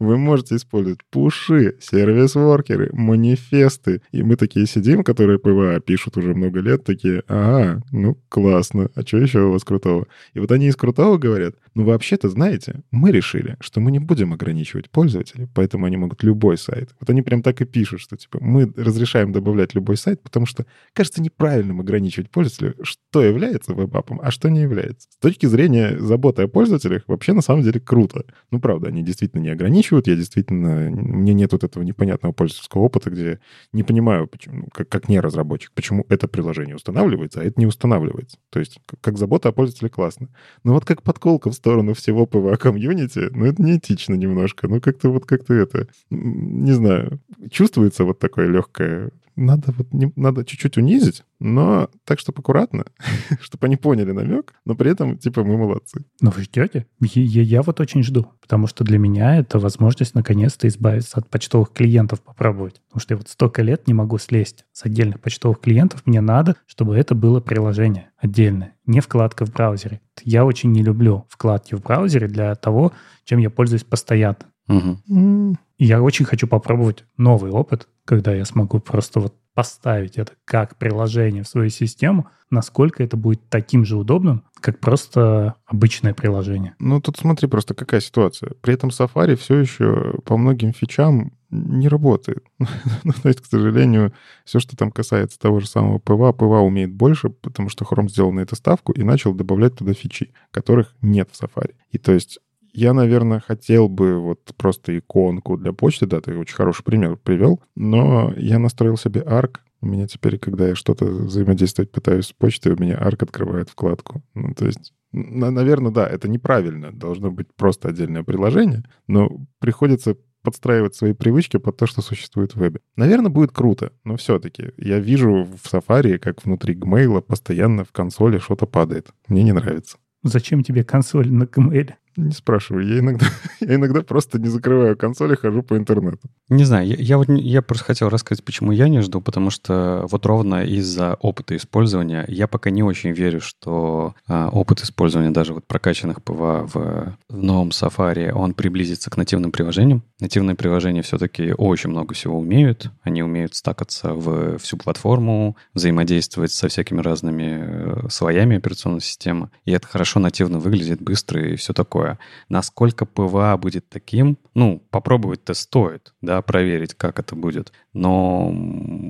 [0.00, 4.02] Вы можете использовать пуши, service worker ы, манифесты.
[4.10, 9.02] И мы такие сидим, которые PWA пишут уже много лет, такие, ага, ну классно, а
[9.02, 10.06] что еще у вас крутого?
[10.32, 14.32] И вот они из крутого говорят, ну вообще-то, знаете, мы решили, что мы не будем
[14.32, 16.94] ограничивать пользователей, поэтому они могут любой сайт.
[17.00, 20.66] Вот они прям так и пишут, что типа мы разрешаем добавлять любой сайт, потому что
[20.92, 25.08] кажется неправильным ограничивать пользователя, что является веб-апом, а что не является.
[25.10, 28.24] С точки зрения заботы о пользователях, вообще на самом деле круто.
[28.50, 30.90] Ну, правда, они действительно не ограничивают, я действительно...
[30.90, 33.40] Мне нет вот этого непонятного пользовательского опыта, где
[33.72, 38.38] не понимаю, почему, как, как не разработчик, почему это приложение устанавливается, а это не устанавливается.
[38.50, 40.28] То есть как забота о пользователе классно.
[40.64, 44.66] Но вот как подколка в сторону всего PWA комьюнити, ну, это неэтично немножко.
[44.66, 45.86] Ну, как-то вот как-то это...
[46.10, 47.20] Не знаю.
[47.52, 52.84] Чувствуется вот такое легкое надо вот не, надо чуть-чуть унизить, но так, чтобы аккуратно,
[53.40, 56.04] чтобы они поняли намек, но при этом, типа, мы молодцы.
[56.20, 56.86] Но вы ждете?
[57.00, 61.72] Я, я вот очень жду, потому что для меня это возможность наконец-то избавиться от почтовых
[61.72, 62.80] клиентов, попробовать.
[62.88, 66.02] Потому что я вот столько лет не могу слезть с отдельных почтовых клиентов.
[66.06, 70.00] Мне надо, чтобы это было приложение отдельное, не вкладка в браузере.
[70.22, 72.92] Я очень не люблю вкладки в браузере для того,
[73.24, 74.36] чем я пользуюсь постоянно.
[74.68, 75.56] Угу.
[75.78, 81.42] Я очень хочу попробовать новый опыт, когда я смогу просто вот поставить это как приложение
[81.42, 86.74] в свою систему, насколько это будет таким же удобным, как просто обычное приложение.
[86.78, 88.52] Ну, тут смотри просто какая ситуация.
[88.62, 92.44] При этом Safari все еще по многим фичам не работает.
[93.04, 96.92] ну, то есть, к сожалению, все, что там касается того же самого PWA, PWA умеет
[96.92, 101.28] больше, потому что Chrome сделал на эту ставку и начал добавлять туда фичи, которых нет
[101.30, 101.74] в Safari.
[101.90, 102.38] И то есть
[102.72, 107.60] я, наверное, хотел бы вот просто иконку для почты, да, ты очень хороший пример привел,
[107.74, 112.74] но я настроил себе ARC, у меня теперь, когда я что-то взаимодействовать пытаюсь с почтой,
[112.74, 114.22] у меня ARC открывает вкладку.
[114.32, 116.92] Ну, то есть, наверное, да, это неправильно.
[116.92, 122.58] Должно быть просто отдельное приложение, но приходится подстраивать свои привычки под то, что существует в
[122.58, 122.80] вебе.
[122.96, 128.38] Наверное, будет круто, но все-таки я вижу в Safari, как внутри Gmail постоянно в консоли
[128.38, 129.08] что-то падает.
[129.26, 129.98] Мне не нравится.
[130.22, 131.94] Зачем тебе консоль на Gmail?
[132.16, 132.86] Не спрашивай.
[132.86, 133.26] Я иногда,
[133.60, 136.28] я иногда просто не закрываю консоль и хожу по интернету.
[136.48, 136.86] Не знаю.
[136.86, 140.64] Я, я, вот, я просто хотел рассказать, почему я не жду, потому что вот ровно
[140.64, 146.22] из-за опыта использования я пока не очень верю, что а, опыт использования даже вот прокачанных
[146.22, 150.02] PWA в, в новом Safari, он приблизится к нативным приложениям.
[150.20, 152.90] Нативные приложения все-таки очень много всего умеют.
[153.02, 159.50] Они умеют стакаться в всю платформу, взаимодействовать со всякими разными э, слоями операционной системы.
[159.64, 162.18] И это хорошо нативно выглядит, быстро и все такое такое.
[162.48, 167.72] Насколько PWA будет таким, ну, попробовать-то стоит, да, проверить, как это будет.
[167.92, 168.50] Но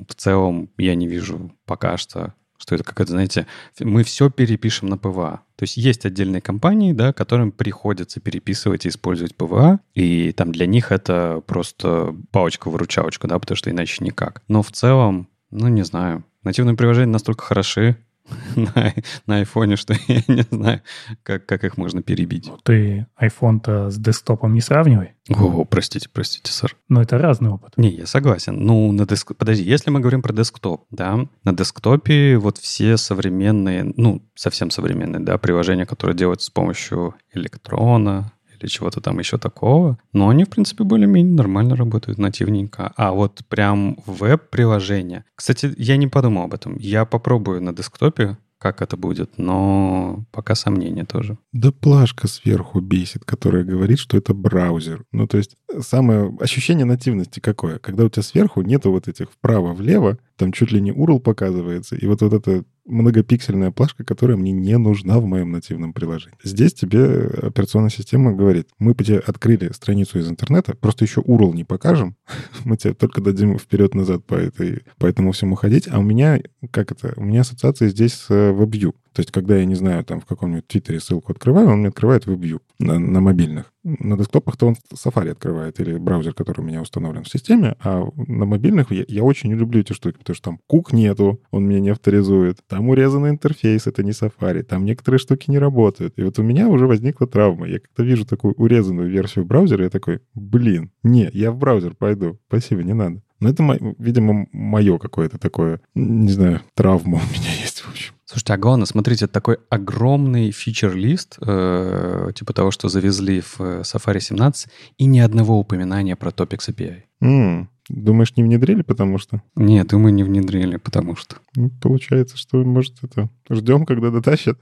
[0.08, 3.48] в целом я не вижу пока что что это какая-то, знаете,
[3.80, 5.42] мы все перепишем на PWA.
[5.56, 10.66] То есть есть отдельные компании, да, которым приходится переписывать и использовать PWA, и там для
[10.66, 14.44] них это просто палочка-выручалочка, да, потому что иначе никак.
[14.46, 17.96] Но в целом, ну, не знаю, нативные приложения настолько хороши,
[18.56, 18.94] на,
[19.26, 20.82] на айфоне, что я не знаю,
[21.22, 22.46] как, как их можно перебить.
[22.48, 25.12] Ну, ты iPhone-то с десктопом не сравнивай.
[25.28, 26.76] О, простите, простите, сэр.
[26.88, 27.76] Но это разный опыт.
[27.76, 28.56] Не, я согласен.
[28.56, 29.36] Ну, на деск...
[29.36, 35.20] подожди, если мы говорим про десктоп, да, на десктопе вот все современные, ну, совсем современные,
[35.20, 38.32] да, приложения, которые делаются с помощью электрона,
[38.62, 39.98] или чего-то там еще такого.
[40.12, 42.92] Но они, в принципе, более-менее нормально работают нативненько.
[42.96, 45.24] А вот прям веб-приложение.
[45.34, 46.76] Кстати, я не подумал об этом.
[46.78, 51.36] Я попробую на десктопе как это будет, но пока сомнения тоже.
[51.52, 55.02] Да плашка сверху бесит, которая говорит, что это браузер.
[55.10, 57.80] Ну, то есть самое ощущение нативности какое?
[57.80, 62.06] Когда у тебя сверху нету вот этих вправо-влево, там чуть ли не URL показывается, и
[62.06, 66.38] вот, вот это многопиксельная плашка, которая мне не нужна в моем нативном приложении.
[66.42, 71.64] Здесь тебе операционная система говорит, мы тебе открыли страницу из интернета, просто еще URL не
[71.64, 72.16] покажем,
[72.64, 76.40] мы тебе только дадим вперед-назад по, этой, по этому всему ходить, а у меня,
[76.70, 78.94] как это, у меня ассоциация здесь с WebView.
[79.12, 82.26] То есть, когда я, не знаю, там в каком-нибудь Твиттере ссылку открываю, он мне открывает
[82.26, 83.72] WebView на, на мобильных.
[83.84, 88.44] На десктопах-то он Safari открывает, или браузер, который у меня установлен в системе, а на
[88.44, 91.80] мобильных я, я очень не люблю эти штуки, потому что там кук нету, он меня
[91.80, 96.14] не авторизует, там урезанный интерфейс, это не Safari, там некоторые штуки не работают.
[96.16, 97.66] И вот у меня уже возникла травма.
[97.66, 102.38] Я как-то вижу такую урезанную версию браузера, я такой, блин, не, я в браузер пойду,
[102.48, 103.22] спасибо, не надо.
[103.42, 107.71] Но это, видимо, мое какое-то такое, не знаю, травма у меня есть,
[108.02, 108.14] общем.
[108.24, 113.80] Слушайте, а главное, смотрите, это такой огромный фичер-лист, э, типа того, что завезли в э,
[113.82, 117.02] Safari 17, и ни одного упоминания про Topics API.
[117.22, 117.66] Mm.
[117.88, 119.42] Думаешь, не внедрили, потому что?
[119.56, 121.36] Нет, думаю, не внедрили, потому что.
[121.56, 123.28] Ну, получается, что, может, это...
[123.50, 124.58] Ждем, когда дотащат?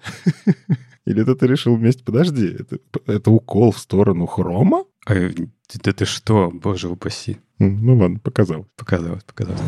[1.07, 2.05] Или это ты решил вместе...
[2.05, 4.85] Подожди, это, это укол в сторону хрома?
[5.07, 7.39] А, да ты что, боже упаси.
[7.59, 8.67] Ну ладно, показал.
[8.77, 9.61] Показалось, показалось.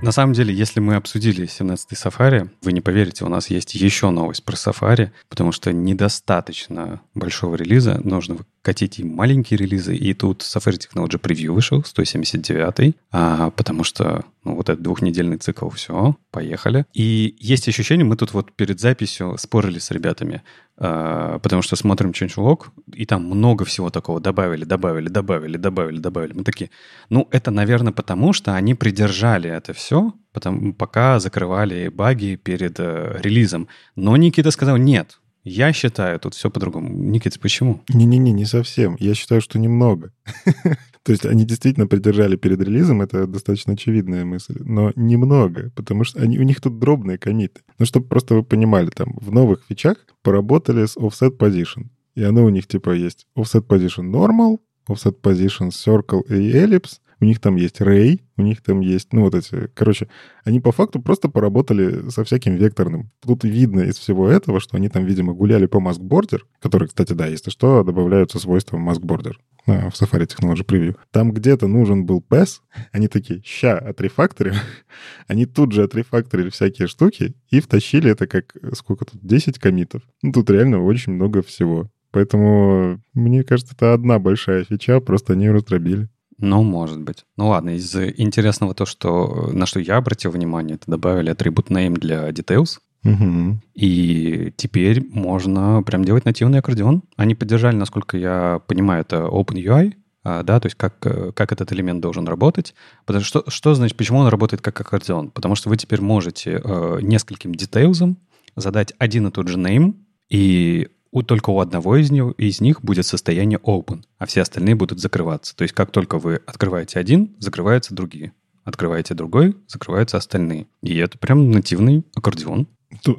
[0.00, 4.10] На самом деле, если мы обсудили 17-й Safari, вы не поверите, у нас есть еще
[4.10, 10.42] новость про Safari, потому что недостаточно большого релиза, нужно катить и маленькие релизы, и тут
[10.42, 16.84] Safari Technology Preview вышел, 179 а, потому что ну, вот этот двухнедельный цикл, все, поехали.
[16.94, 20.42] И есть ощущение, мы тут вот перед записью спорили с ребятами,
[20.76, 26.32] а, потому что смотрим changelog, и там много всего такого добавили, добавили, добавили, добавили, добавили.
[26.34, 26.70] Мы такие,
[27.10, 29.87] ну, это, наверное, потому что они придержали это все,
[30.32, 33.68] потому, пока закрывали баги перед э, релизом.
[33.96, 36.88] Но Никита сказал, нет, я считаю, тут все по-другому.
[36.88, 37.80] Никита, почему?
[37.88, 38.96] Не-не-не, не совсем.
[39.00, 40.12] Я считаю, что немного.
[41.02, 46.20] То есть они действительно придержали перед релизом, это достаточно очевидная мысль, но немного, потому что
[46.20, 47.62] они, у них тут дробные комиты.
[47.78, 51.86] Ну, чтобы просто вы понимали, там в новых фичах поработали с offset position.
[52.14, 57.24] И оно у них типа есть offset position normal, offset position circle и ellipse, у
[57.24, 60.08] них там есть Ray, у них там есть, ну, вот эти, короче,
[60.44, 63.10] они по факту просто поработали со всяким векторным.
[63.20, 67.12] Тут видно из всего этого, что они там, видимо, гуляли по Mask Border, который, кстати,
[67.12, 69.34] да, если что, добавляются свойства Mask Border
[69.66, 70.96] в Safari Technology Preview.
[71.10, 72.60] Там где-то нужен был PES,
[72.92, 74.54] они такие, ща, отрефакторим.
[75.26, 80.02] они тут же отрефакторили всякие штуки и втащили это как, сколько тут, 10 комитов.
[80.22, 81.90] Ну, тут реально очень много всего.
[82.10, 86.08] Поэтому, мне кажется, это одна большая фича, просто они ее раздробили.
[86.40, 87.24] Ну, может быть.
[87.36, 91.98] Ну ладно, из интересного то, что на что я обратил внимание, это добавили атрибут name
[91.98, 92.78] для details.
[93.04, 93.60] Угу.
[93.74, 97.02] И теперь можно прям делать нативный аккордеон.
[97.16, 102.00] Они поддержали, насколько я понимаю, это OpenUI, а, да, то есть как, как этот элемент
[102.00, 102.74] должен работать.
[103.06, 105.30] Потому что, что значит, почему он работает как аккордеон?
[105.30, 108.18] Потому что вы теперь можете э, нескольким детейлзам
[108.56, 109.94] задать один и тот же name,
[110.28, 114.74] и у, только у одного из них, из них будет состояние open, а все остальные
[114.74, 115.56] будут закрываться.
[115.56, 118.32] То есть как только вы открываете один, закрываются другие.
[118.64, 120.66] Открываете другой, закрываются остальные.
[120.82, 122.68] И это прям нативный аккордеон.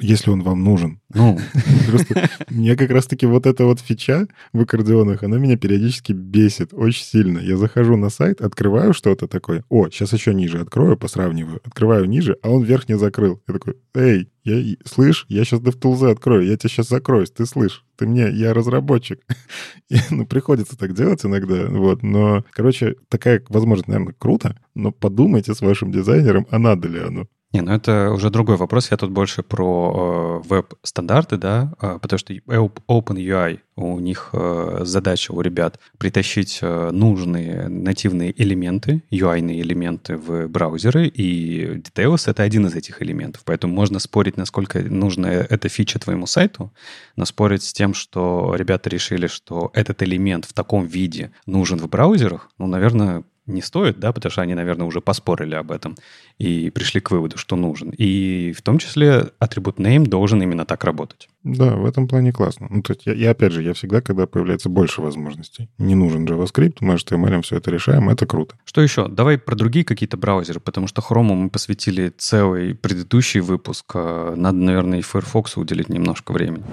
[0.01, 0.99] Если он вам нужен.
[1.13, 1.37] Ну.
[1.87, 7.03] Просто мне как раз-таки вот эта вот фича в аккордеонах, она меня периодически бесит очень
[7.03, 7.39] сильно.
[7.39, 9.63] Я захожу на сайт, открываю что-то такое.
[9.69, 11.61] О, сейчас еще ниже открою, посравниваю.
[11.63, 13.41] Открываю ниже, а он верх не закрыл.
[13.47, 17.83] Я такой, эй, я, слышь, я сейчас DevTools открою, я тебя сейчас закроюсь, ты слышь,
[17.97, 19.19] ты мне, я разработчик.
[19.89, 25.53] И, ну, приходится так делать иногда, вот, но, короче, такая возможность, наверное, круто, но подумайте
[25.53, 27.27] с вашим дизайнером, а надо ли оно.
[27.51, 28.91] Не, ну это уже другой вопрос.
[28.91, 35.31] Я тут больше про э, веб-стандарты, да, э, потому что OpenUI, у них э, задача
[35.31, 42.67] у ребят притащить э, нужные нативные элементы, UI-ные элементы в браузеры, и Details— это один
[42.67, 43.41] из этих элементов.
[43.45, 46.71] Поэтому можно спорить, насколько нужна эта фича твоему сайту,
[47.15, 51.89] но спорить с тем, что ребята решили, что этот элемент в таком виде нужен в
[51.89, 55.95] браузерах, ну, наверное, не стоит, да, потому что они, наверное, уже поспорили об этом
[56.37, 57.89] и пришли к выводу, что нужен.
[57.97, 61.27] И в том числе атрибут name должен именно так работать.
[61.43, 62.67] Да, в этом плане классно.
[62.69, 66.25] Ну, то есть я, я опять же, я всегда, когда появляется больше возможностей, не нужен
[66.25, 68.55] JavaScript, мы HTML все это решаем, это круто.
[68.65, 69.07] Что еще?
[69.07, 73.85] Давай про другие какие-то браузеры, потому что Chrome мы посвятили целый предыдущий выпуск.
[73.95, 76.63] А надо, наверное, и Firefox уделить немножко времени.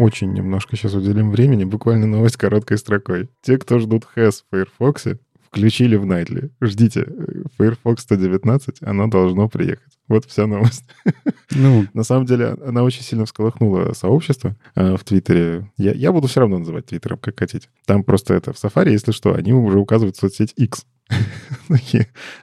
[0.00, 3.28] Очень немножко сейчас уделим времени, буквально новость короткой строкой.
[3.42, 5.08] Те, кто ждут HES в Firefox,
[5.42, 6.50] включили в Nightly.
[6.62, 7.06] Ждите,
[7.58, 9.98] Firefox 119, оно должно приехать.
[10.08, 10.84] Вот вся новость.
[11.52, 15.68] Ну, на самом деле, она очень сильно всколыхнула сообщество э, в Твиттере.
[15.76, 17.68] Я, я буду все равно называть Твиттером, как хотите.
[17.86, 20.86] Там просто это в Safari, если что, они уже указывают соцсеть X.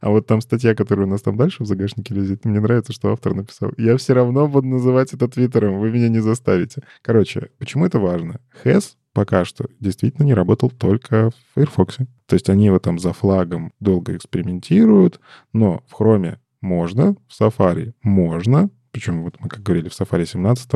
[0.01, 3.11] А вот там статья, которая у нас там дальше в загашнике лежит, мне нравится, что
[3.11, 3.71] автор написал.
[3.77, 6.83] Я все равно буду называть это Твиттером, вы меня не заставите.
[7.01, 8.39] Короче, почему это важно?
[8.63, 11.97] Has пока что действительно не работал только в Firefox.
[12.27, 15.19] То есть они его там за флагом долго экспериментируют,
[15.53, 20.69] но в Chrome можно, в Safari можно, причем вот мы, как говорили, в Safari 17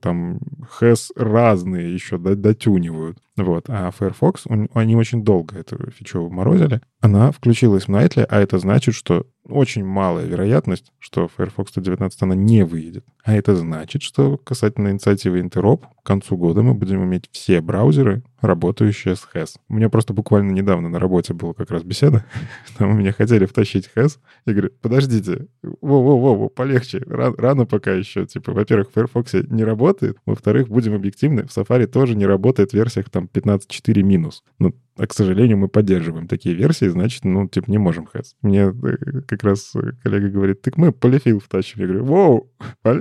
[0.00, 0.38] там
[0.80, 3.18] HES разные еще дотюнивают.
[3.36, 3.66] Вот.
[3.68, 6.80] А Firefox, они очень долго эту фичу морозили.
[7.00, 12.34] Она включилась в Nightly, а это значит, что очень малая вероятность, что Firefox 119 она
[12.34, 13.04] не выйдет.
[13.24, 18.22] А это значит, что касательно инициативы Interop, к концу года мы будем иметь все браузеры,
[18.40, 19.56] работающие с HES.
[19.68, 22.24] У меня просто буквально недавно на работе была как раз беседа.
[22.78, 24.18] Там меня хотели втащить HES.
[24.46, 28.26] Я говорю, подождите, во-во-во, полегче, рано, рано пока еще.
[28.26, 32.74] Типа, во-первых, в Firefox не работает, во-вторых, будем объективны, в Safari тоже не работает в
[32.74, 34.42] версиях там 15.4 минус.
[34.58, 38.34] Ну, А, к сожалению, мы поддерживаем такие версии, значит, ну, типа, не можем хэс.
[38.42, 41.80] Мне э, как раз коллега говорит, так мы полифил втащим.
[41.80, 42.52] Я говорю, воу,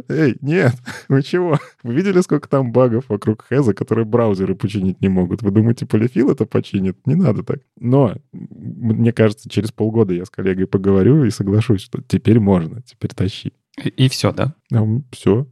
[0.07, 0.75] эй, нет,
[1.09, 1.57] вы чего?
[1.81, 5.41] Вы видели, сколько там багов вокруг хэза, которые браузеры починить не могут?
[5.41, 6.97] Вы думаете, полифил это починит?
[7.07, 7.59] Не надо так.
[7.79, 13.11] Но, мне кажется, через полгода я с коллегой поговорю и соглашусь, что теперь можно, теперь
[13.11, 13.53] тащи.
[13.83, 14.53] И, и все, да?
[14.71, 15.47] А, все.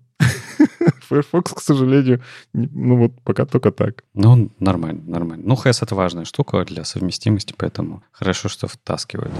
[1.05, 2.21] Firefox, к сожалению,
[2.53, 4.03] ну вот пока только так.
[4.13, 5.43] Ну, нормально, нормально.
[5.47, 9.33] Ну, HES— это важная штука для совместимости, поэтому хорошо, что втаскивают.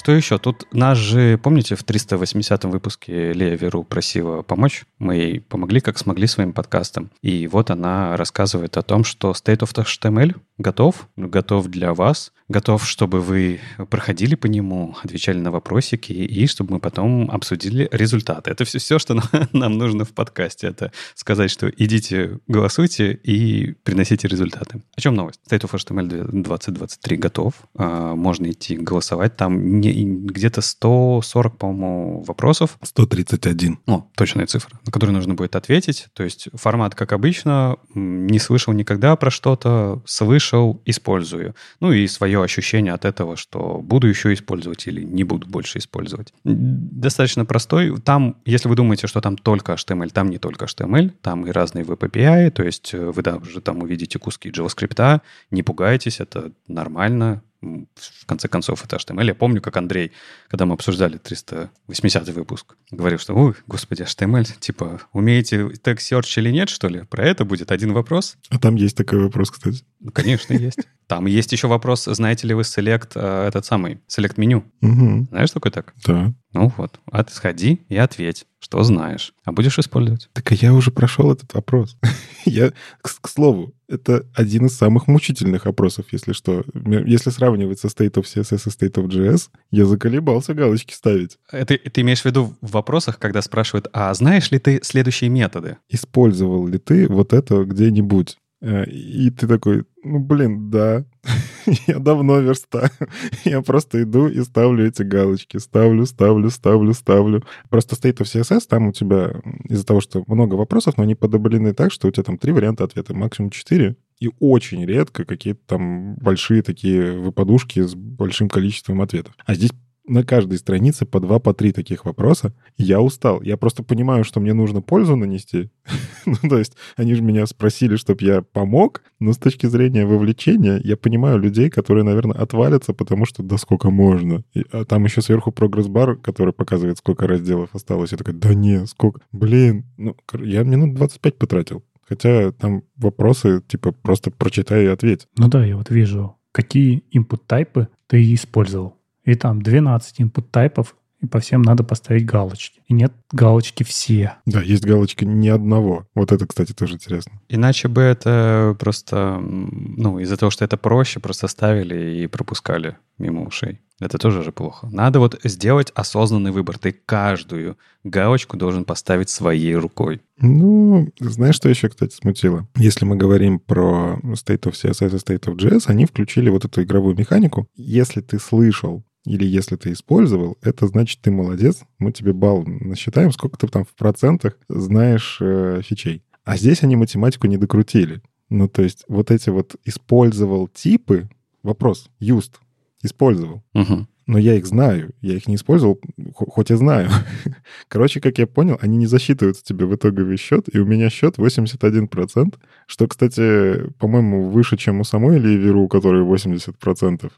[0.00, 0.38] Что еще?
[0.38, 4.84] Тут нас же, помните, в 380 выпуске Лея Веру просила помочь?
[4.98, 7.10] Мы ей помогли, как смогли своим подкастом.
[7.20, 12.86] И вот она рассказывает о том, что State of HTML готов, готов для вас, готов,
[12.86, 13.60] чтобы вы
[13.90, 18.50] проходили по нему, отвечали на вопросики, и чтобы мы потом обсудили результаты.
[18.50, 19.20] Это все, все что
[19.52, 20.66] нам нужно в подкасте.
[20.66, 24.82] Это сказать, что идите, голосуйте и приносите результаты.
[24.96, 25.40] О чем новость?
[25.48, 27.54] State of HTML 2023 готов.
[27.76, 29.36] А, можно идти голосовать.
[29.36, 32.78] Там где-то 140, по-моему, вопросов.
[32.82, 33.78] 131.
[33.86, 36.08] О, точная цифра, на которую нужно будет ответить.
[36.12, 41.54] То есть формат, как обычно, не слышал никогда про что-то, слышал, использую.
[41.80, 46.32] Ну и свое ощущение от этого, что буду еще использовать или не буду больше использовать.
[46.44, 47.98] Достаточно простой.
[48.00, 51.84] Там, если вы думаете, что там только HTML, там не только HTML, там и разные
[51.84, 58.26] Web API, то есть вы даже там увидите куски JavaScript, не пугайтесь, это нормально, в
[58.26, 59.26] конце концов, это HTML.
[59.26, 60.12] Я помню, как Андрей,
[60.48, 66.50] когда мы обсуждали 380 выпуск, говорил, что, ой, господи, HTML, типа, умеете тег search или
[66.50, 67.04] нет, что ли?
[67.04, 68.36] Про это будет один вопрос.
[68.48, 69.84] А там есть такой вопрос, кстати.
[70.00, 70.80] Ну, конечно, есть.
[71.10, 74.62] Там есть еще вопрос, знаете ли вы select, э, этот самый, select меню.
[74.80, 75.26] Угу.
[75.30, 75.92] Знаешь такой так?
[76.06, 76.32] Да.
[76.52, 79.34] Ну вот, а ты сходи и ответь, что знаешь.
[79.44, 80.28] А будешь использовать?
[80.34, 81.96] Так а я уже прошел этот вопрос.
[82.44, 82.70] я,
[83.02, 86.62] к, к слову, это один из самых мучительных опросов, если что.
[86.74, 91.38] Если сравнивать со State of CSS и State of JS, я заколебался галочки ставить.
[91.50, 95.78] Это ты имеешь в виду в вопросах, когда спрашивают, а знаешь ли ты следующие методы?
[95.88, 98.38] Использовал ли ты вот это где-нибудь?
[98.60, 101.04] Э, и ты такой, ну, блин, да,
[101.86, 102.90] я давно верстаю.
[103.44, 105.56] я просто иду и ставлю эти галочки.
[105.56, 107.44] Ставлю, ставлю, ставлю, ставлю.
[107.68, 109.32] Просто State of CSS, там у тебя
[109.68, 112.84] из-за того, что много вопросов, но они подобрены так, что у тебя там три варианта
[112.84, 113.96] ответа, максимум четыре.
[114.18, 119.34] И очень редко какие-то там большие такие выпадушки с большим количеством ответов.
[119.46, 119.70] А здесь
[120.10, 122.52] на каждой странице по два, по три таких вопроса.
[122.76, 123.40] Я устал.
[123.42, 125.70] Я просто понимаю, что мне нужно пользу нанести.
[126.26, 130.80] ну, то есть они же меня спросили, чтобы я помог, но с точки зрения вовлечения
[130.82, 134.44] я понимаю людей, которые, наверное, отвалятся, потому что да сколько можно.
[134.52, 138.12] И, а там еще сверху прогресс-бар, который показывает, сколько разделов осталось.
[138.12, 139.20] Я такой, да не, сколько.
[139.32, 141.84] Блин, ну, я минут 25 потратил.
[142.08, 145.28] Хотя там вопросы, типа, просто прочитай и ответь.
[145.38, 151.26] Ну да, я вот вижу, какие input-тайпы ты использовал и там 12 input тайпов, и
[151.26, 152.80] по всем надо поставить галочки.
[152.88, 154.36] И нет галочки все.
[154.46, 156.06] Да, есть галочка ни одного.
[156.14, 157.32] Вот это, кстати, тоже интересно.
[157.48, 163.42] Иначе бы это просто, ну, из-за того, что это проще, просто ставили и пропускали мимо
[163.42, 163.80] ушей.
[164.00, 164.88] Это тоже же плохо.
[164.90, 166.78] Надо вот сделать осознанный выбор.
[166.78, 170.22] Ты каждую галочку должен поставить своей рукой.
[170.38, 172.66] Ну, знаешь, что еще, кстати, смутило?
[172.76, 176.82] Если мы говорим про State of CSS и State of JS, они включили вот эту
[176.82, 177.68] игровую механику.
[177.76, 183.32] Если ты слышал или если ты использовал, это значит, ты молодец, мы тебе балл насчитаем,
[183.32, 186.22] сколько ты там в процентах знаешь э, фичей.
[186.44, 188.22] А здесь они математику не докрутили.
[188.48, 191.28] Ну, то есть вот эти вот использовал типы,
[191.62, 192.54] вопрос, used,
[193.02, 193.62] использовал.
[193.74, 196.00] Угу но я их знаю, я их не использовал,
[196.32, 197.10] хоть и знаю.
[197.90, 201.38] Короче, как я понял, они не засчитываются тебе в итоговый счет, и у меня счет
[201.38, 202.54] 81%,
[202.86, 207.32] что, кстати, по-моему, выше, чем у самой Ильи Веру, у которой 80%.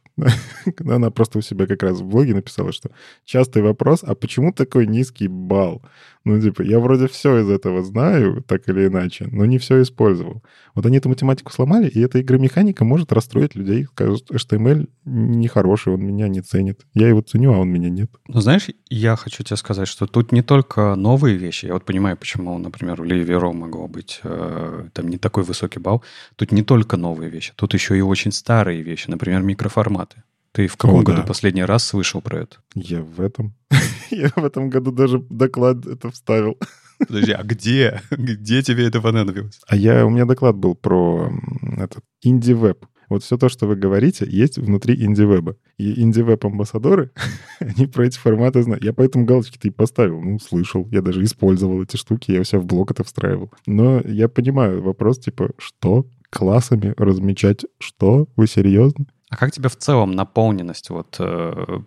[0.91, 2.91] Она просто у себя как раз в блоге написала, что
[3.25, 5.81] частый вопрос, а почему такой низкий балл?
[6.25, 10.43] Ну, типа, я вроде все из этого знаю, так или иначе, но не все использовал.
[10.75, 13.87] Вот они эту математику сломали, и эта игромеханика может расстроить людей.
[13.87, 16.87] Скажут, HTML нехороший, он меня не ценит.
[16.95, 18.11] Я его ценю, а он меня нет.
[18.29, 21.67] Ну, знаешь, я хочу тебе сказать, что тут не только новые вещи.
[21.67, 25.81] Я вот понимаю, почему, например, у Ливи Ро могло быть э, там не такой высокий
[25.81, 26.05] балл.
[26.37, 30.23] Тут не только новые вещи, тут еще и очень старые вещи, например, микроформаты.
[30.53, 31.27] Ты в каком О, году да.
[31.27, 32.57] последний раз слышал про это?
[32.75, 33.55] Я в этом.
[34.11, 36.59] Я в этом году даже доклад это вставил.
[36.99, 38.03] Подожди, а где?
[38.11, 39.61] Где тебе это понадобилось?
[39.67, 41.33] А я, у меня доклад был про
[41.79, 42.87] этот инди-веб.
[43.09, 45.57] Вот все то, что вы говорите, есть внутри инди-веба.
[45.79, 47.11] И инди-веб-амбассадоры,
[47.59, 48.85] они про эти форматы знают.
[48.85, 50.21] Я поэтому галочки-то и поставил.
[50.21, 50.87] Ну, слышал.
[50.91, 53.51] Я даже использовал эти штуки, я все в блок это встраивал.
[53.67, 56.07] Но я понимаю вопрос, типа, что?
[56.31, 58.29] Классами размечать что?
[58.37, 59.07] Вы серьезно?
[59.33, 61.81] А как тебе в целом наполненность вот э,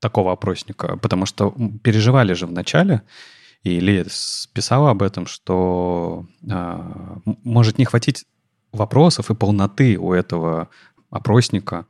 [0.00, 0.98] такого опросника?
[0.98, 3.00] Потому что переживали же в начале,
[3.62, 4.04] и Илья
[4.52, 6.80] писала об этом, что э,
[7.42, 8.26] может не хватить
[8.70, 10.68] вопросов и полноты у этого
[11.08, 11.86] опросника,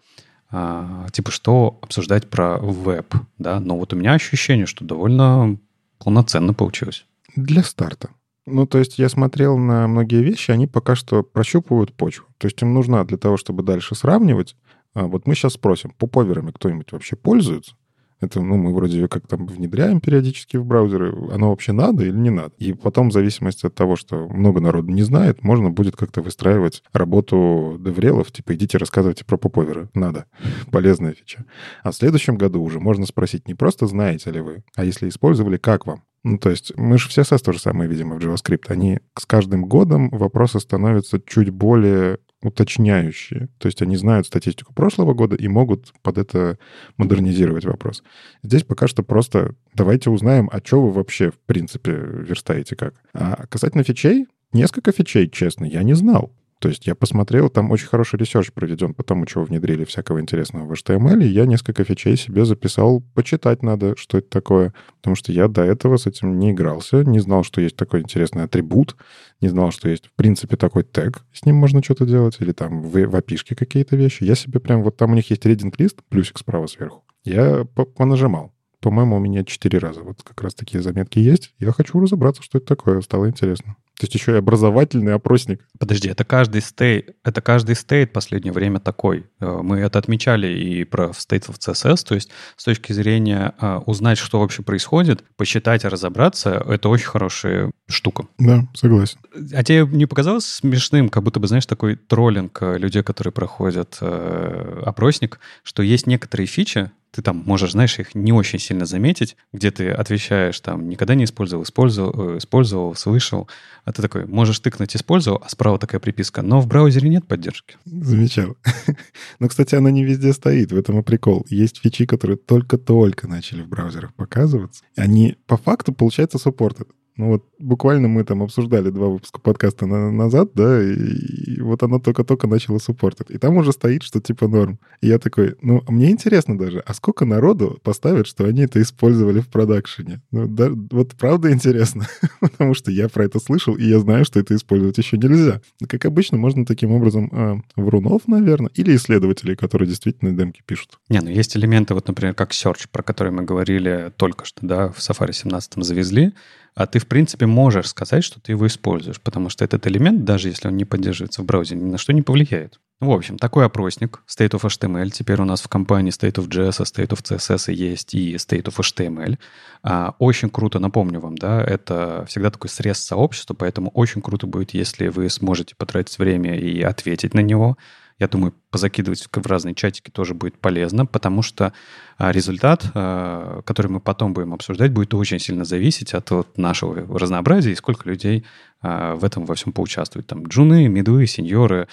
[0.53, 3.59] э, типа что обсуждать про веб, да?
[3.59, 5.59] Но вот у меня ощущение, что довольно
[5.99, 7.05] полноценно получилось.
[7.35, 8.11] Для старта.
[8.47, 12.27] Ну, то есть я смотрел на многие вещи, они пока что прощупывают почву.
[12.39, 14.55] То есть им нужна для того, чтобы дальше сравнивать.
[14.95, 17.75] А вот мы сейчас спросим, поповерами кто-нибудь вообще пользуется?
[18.21, 21.15] Это, ну, мы вроде как там внедряем периодически в браузеры.
[21.33, 22.55] Оно вообще надо или не надо?
[22.59, 26.83] И потом, в зависимости от того, что много народу не знает, можно будет как-то выстраивать
[26.93, 29.91] работу деврелов, типа, идите рассказывайте про поповеры.
[29.95, 30.27] Надо.
[30.71, 31.45] Полезная фича.
[31.83, 35.59] А в следующем году уже можно спросить не просто знаете ли вы, а если использовали,
[35.59, 36.05] как вам?
[36.23, 38.65] Ну, то есть мы же все CSS то же самое видим в JavaScript.
[38.69, 43.49] Они с каждым годом вопросы становятся чуть более уточняющие.
[43.59, 46.59] То есть они знают статистику прошлого года и могут под это
[46.97, 48.03] модернизировать вопрос.
[48.43, 52.95] Здесь пока что просто давайте узнаем, а что вы вообще, в принципе, верстаете как.
[53.13, 56.33] А касательно фичей, несколько фичей, честно, я не знал.
[56.65, 60.65] То есть я посмотрел, там очень хороший research проведен по тому, чего внедрили всякого интересного
[60.65, 63.03] в HTML, и я несколько фичей себе записал.
[63.13, 67.19] Почитать надо, что это такое, потому что я до этого с этим не игрался, не
[67.19, 68.97] знал, что есть такой интересный атрибут,
[69.43, 72.81] не знал, что есть, в принципе, такой тег, с ним можно что-то делать, или там
[72.81, 74.25] в, в API какие-то вещи.
[74.25, 77.05] Я себе прям, вот там у них есть reading list, плюсик справа сверху.
[77.25, 78.55] Я понажимал.
[78.81, 80.01] По-моему, у меня четыре раза.
[80.01, 81.55] Вот как раз такие заметки есть.
[81.59, 83.03] Я хочу разобраться, что это такое.
[83.03, 83.77] Стало интересно.
[83.99, 85.67] То есть еще и образовательный опросник.
[85.79, 89.27] Подожди, это каждый стейт, это каждый стейт в последнее время такой.
[89.41, 93.77] Э, мы это отмечали и про State of CSS, то есть с точки зрения э,
[93.87, 98.27] узнать, что вообще происходит, посчитать и разобраться, это очень хорошая штука.
[98.39, 99.19] Да, согласен.
[99.53, 103.99] А тебе не показалось смешным, как будто бы, знаешь, такой троллинг э, людей, которые проходят
[104.01, 109.37] э, опросник, что есть некоторые фичи, ты там можешь, знаешь, их не очень сильно заметить,
[109.53, 113.49] где ты отвечаешь там «никогда не использовал», «использовал», э, «использовал», «слышал»,
[113.85, 117.77] а ты такой можешь тыкнуть «использовал», а справа такая приписка, но в браузере нет поддержки.
[117.85, 118.57] Замечал.
[119.39, 121.47] Но, кстати, она не везде стоит, в этом и прикол.
[121.49, 124.83] Есть фичи, которые только-только начали в браузерах показываться.
[124.97, 126.89] Они по факту, получается, суппортят.
[127.17, 131.83] Ну вот буквально мы там обсуждали два выпуска подкаста на, назад, да, и, и вот
[131.85, 133.31] оно только-только начало суппортить.
[133.31, 134.81] И там уже стоит, что типа норм.
[135.01, 139.41] И я такой, ну, мне интересно даже, а сколько народу поставят, что они это использовали
[139.41, 140.23] в продакшене?
[140.33, 142.09] Ну, да, вот правда интересно,
[142.41, 145.61] потому что я про это слышал, и я знаю, что это использовать еще нельзя.
[145.87, 150.99] Как обычно, можно таким образом э, врунов, наверное, или исследователей, которые действительно демки пишут.
[151.09, 154.89] Не, ну есть элементы, вот, например, как Search, про который мы говорили только что, да,
[154.89, 156.33] в Safari 17 завезли,
[156.75, 160.49] а ты, в принципе, можешь сказать, что ты его используешь, потому что этот элемент, даже
[160.49, 162.81] если он не поддерживается в браузере, ни на что не повлияет.
[163.01, 165.11] В общем, такой опросник State of HTML.
[165.11, 168.77] Теперь у нас в компании State of JS, State of CSS есть и State of
[168.79, 169.39] HTML.
[169.83, 174.75] А, очень круто, напомню вам, да, это всегда такой срез сообщества, поэтому очень круто будет,
[174.75, 177.77] если вы сможете потратить время и ответить на него
[178.19, 181.73] я думаю, позакидывать в разные чатики тоже будет полезно, потому что
[182.17, 187.19] а, результат, а, который мы потом будем обсуждать, будет очень сильно зависеть от вот нашего
[187.19, 188.45] разнообразия и сколько людей
[188.81, 190.29] а, в этом во всем поучаствуют.
[190.29, 191.89] Там джуны, миды, сеньоры,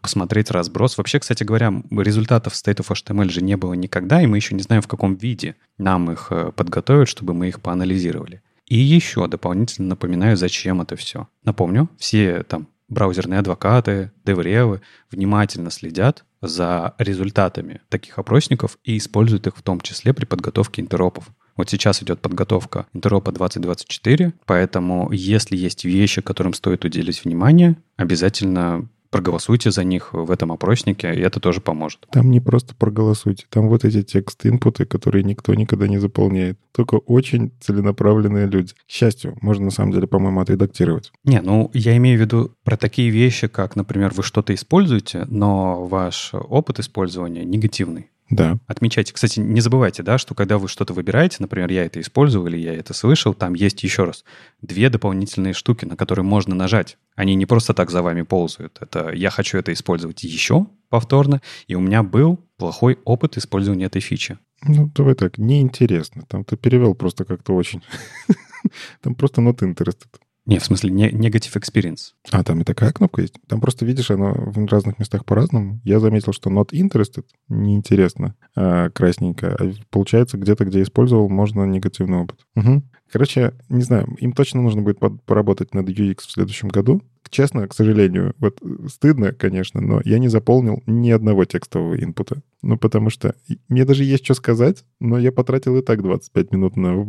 [0.00, 0.96] посмотреть разброс.
[0.96, 4.62] Вообще, кстати говоря, результатов State of HTML же не было никогда, и мы еще не
[4.62, 8.42] знаем, в каком виде нам их подготовят, чтобы мы их поанализировали.
[8.66, 11.28] И еще дополнительно напоминаю, зачем это все.
[11.44, 19.56] Напомню, все там браузерные адвокаты, девревы внимательно следят за результатами таких опросников и используют их
[19.56, 21.30] в том числе при подготовке интеропов.
[21.56, 28.88] Вот сейчас идет подготовка интеропа 2024, поэтому если есть вещи, которым стоит уделить внимание, обязательно
[29.10, 32.06] проголосуйте за них в этом опроснике, и это тоже поможет.
[32.10, 36.58] Там не просто проголосуйте, там вот эти тексты, инпуты, которые никто никогда не заполняет.
[36.72, 38.72] Только очень целенаправленные люди.
[38.72, 41.12] К счастью, можно на самом деле, по-моему, отредактировать.
[41.24, 45.84] Не, ну я имею в виду про такие вещи, как, например, вы что-то используете, но
[45.86, 48.10] ваш опыт использования негативный.
[48.30, 48.58] Да.
[48.68, 49.12] Отмечайте.
[49.12, 52.74] Кстати, не забывайте, да, что когда вы что-то выбираете, например, я это использовал или я
[52.74, 54.24] это слышал, там есть еще раз
[54.62, 56.96] две дополнительные штуки, на которые можно нажать.
[57.16, 58.78] Они не просто так за вами ползают.
[58.80, 64.00] Это я хочу это использовать еще повторно, и у меня был плохой опыт использования этой
[64.00, 64.38] фичи.
[64.62, 66.22] Ну, давай так, неинтересно.
[66.28, 67.82] Там ты перевел просто как-то очень...
[69.00, 70.19] Там просто not interested.
[70.46, 72.12] Не, в смысле, не, negative experience.
[72.30, 73.34] А, там и такая кнопка есть?
[73.46, 75.80] Там просто, видишь, она в разных местах по-разному.
[75.84, 79.56] Я заметил, что not interested неинтересно, а, красненько.
[79.58, 82.40] А получается, где-то, где использовал, можно негативный опыт.
[82.56, 82.82] Угу.
[83.12, 87.02] Короче, не знаю, им точно нужно будет поработать над UX в следующем году.
[87.30, 92.42] Честно, к сожалению, вот э, стыдно, конечно, но я не заполнил ни одного текстового инпута.
[92.62, 93.34] Ну, потому что
[93.68, 97.06] мне даже есть что сказать, но я потратил и так 25 минут на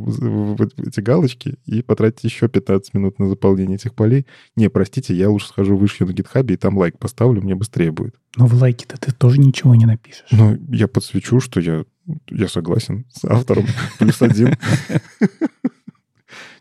[0.77, 4.27] эти галочки и потратить еще 15 минут на заполнение этих полей.
[4.55, 8.15] Не, простите, я лучше схожу выше на гитхабе и там лайк поставлю, мне быстрее будет.
[8.37, 10.27] Но в лайке-то ты тоже ничего не напишешь.
[10.31, 11.83] Ну, я подсвечу, что я,
[12.29, 13.65] я согласен с автором.
[13.99, 14.55] Плюс один.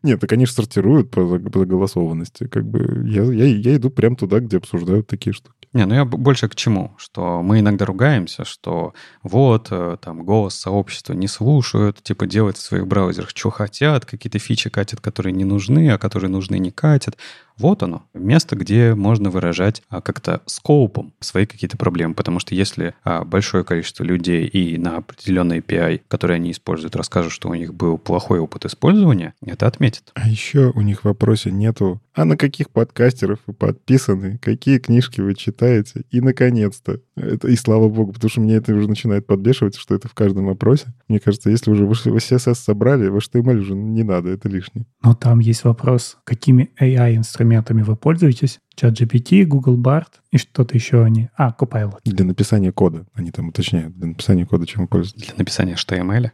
[0.03, 2.47] Нет, они же сортируют по заголосованности.
[2.47, 5.69] Как бы я, я, я иду прямо туда, где обсуждают такие штуки.
[5.73, 6.95] Не, ну я больше к чему?
[6.97, 8.93] Что мы иногда ругаемся, что
[9.23, 14.41] вот, э, там, голос сообщества не слушают, типа делают в своих браузерах, что хотят, какие-то
[14.41, 17.17] фичи катят, которые не нужны, а которые нужны не катят.
[17.61, 22.15] Вот оно, место, где можно выражать а, как-то скопом свои какие-то проблемы.
[22.15, 27.33] Потому что если а, большое количество людей и на определенный API, которые они используют, расскажут,
[27.33, 30.11] что у них был плохой опыт использования, это отметит.
[30.15, 35.21] А еще у них в вопросе нету, а на каких подкастеров вы подписаны, какие книжки
[35.21, 37.01] вы читаете, и наконец-то.
[37.15, 40.47] Это, и слава богу, потому что мне это уже начинает подбешивать, что это в каждом
[40.47, 40.87] вопросе.
[41.09, 44.87] Мне кажется, если уже вы CSS собрали, в HTML уже не надо, это лишнее.
[45.03, 48.61] Но там есть вопрос, какими AI-инструментами инструментами вы пользуетесь.
[48.77, 51.29] ChatGPT, Google Bard и что-то еще они.
[51.37, 52.01] А, Copilot.
[52.05, 53.07] Для написания кода.
[53.15, 53.97] Они там уточняют.
[53.97, 55.27] Для написания кода чем вы пользуетесь?
[55.27, 56.31] Для написания HTML.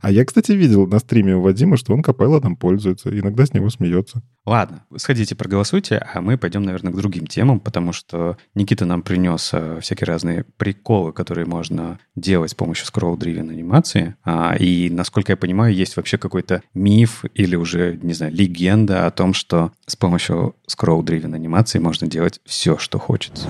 [0.00, 3.10] А я, кстати, видел на стриме у Вадима, что он Copilot там пользуется.
[3.16, 4.22] Иногда с него смеется.
[4.46, 9.50] Ладно, сходите, проголосуйте, а мы пойдем, наверное, к другим темам, потому что Никита нам принес
[9.52, 14.14] э, всякие разные приколы, которые можно делать с помощью scroll-driven анимации.
[14.24, 19.10] А, и, насколько я понимаю, есть вообще какой-то миф или уже, не знаю, легенда о
[19.10, 23.48] том, что с помощью scroll-driven анимации можно делать все, что хочется.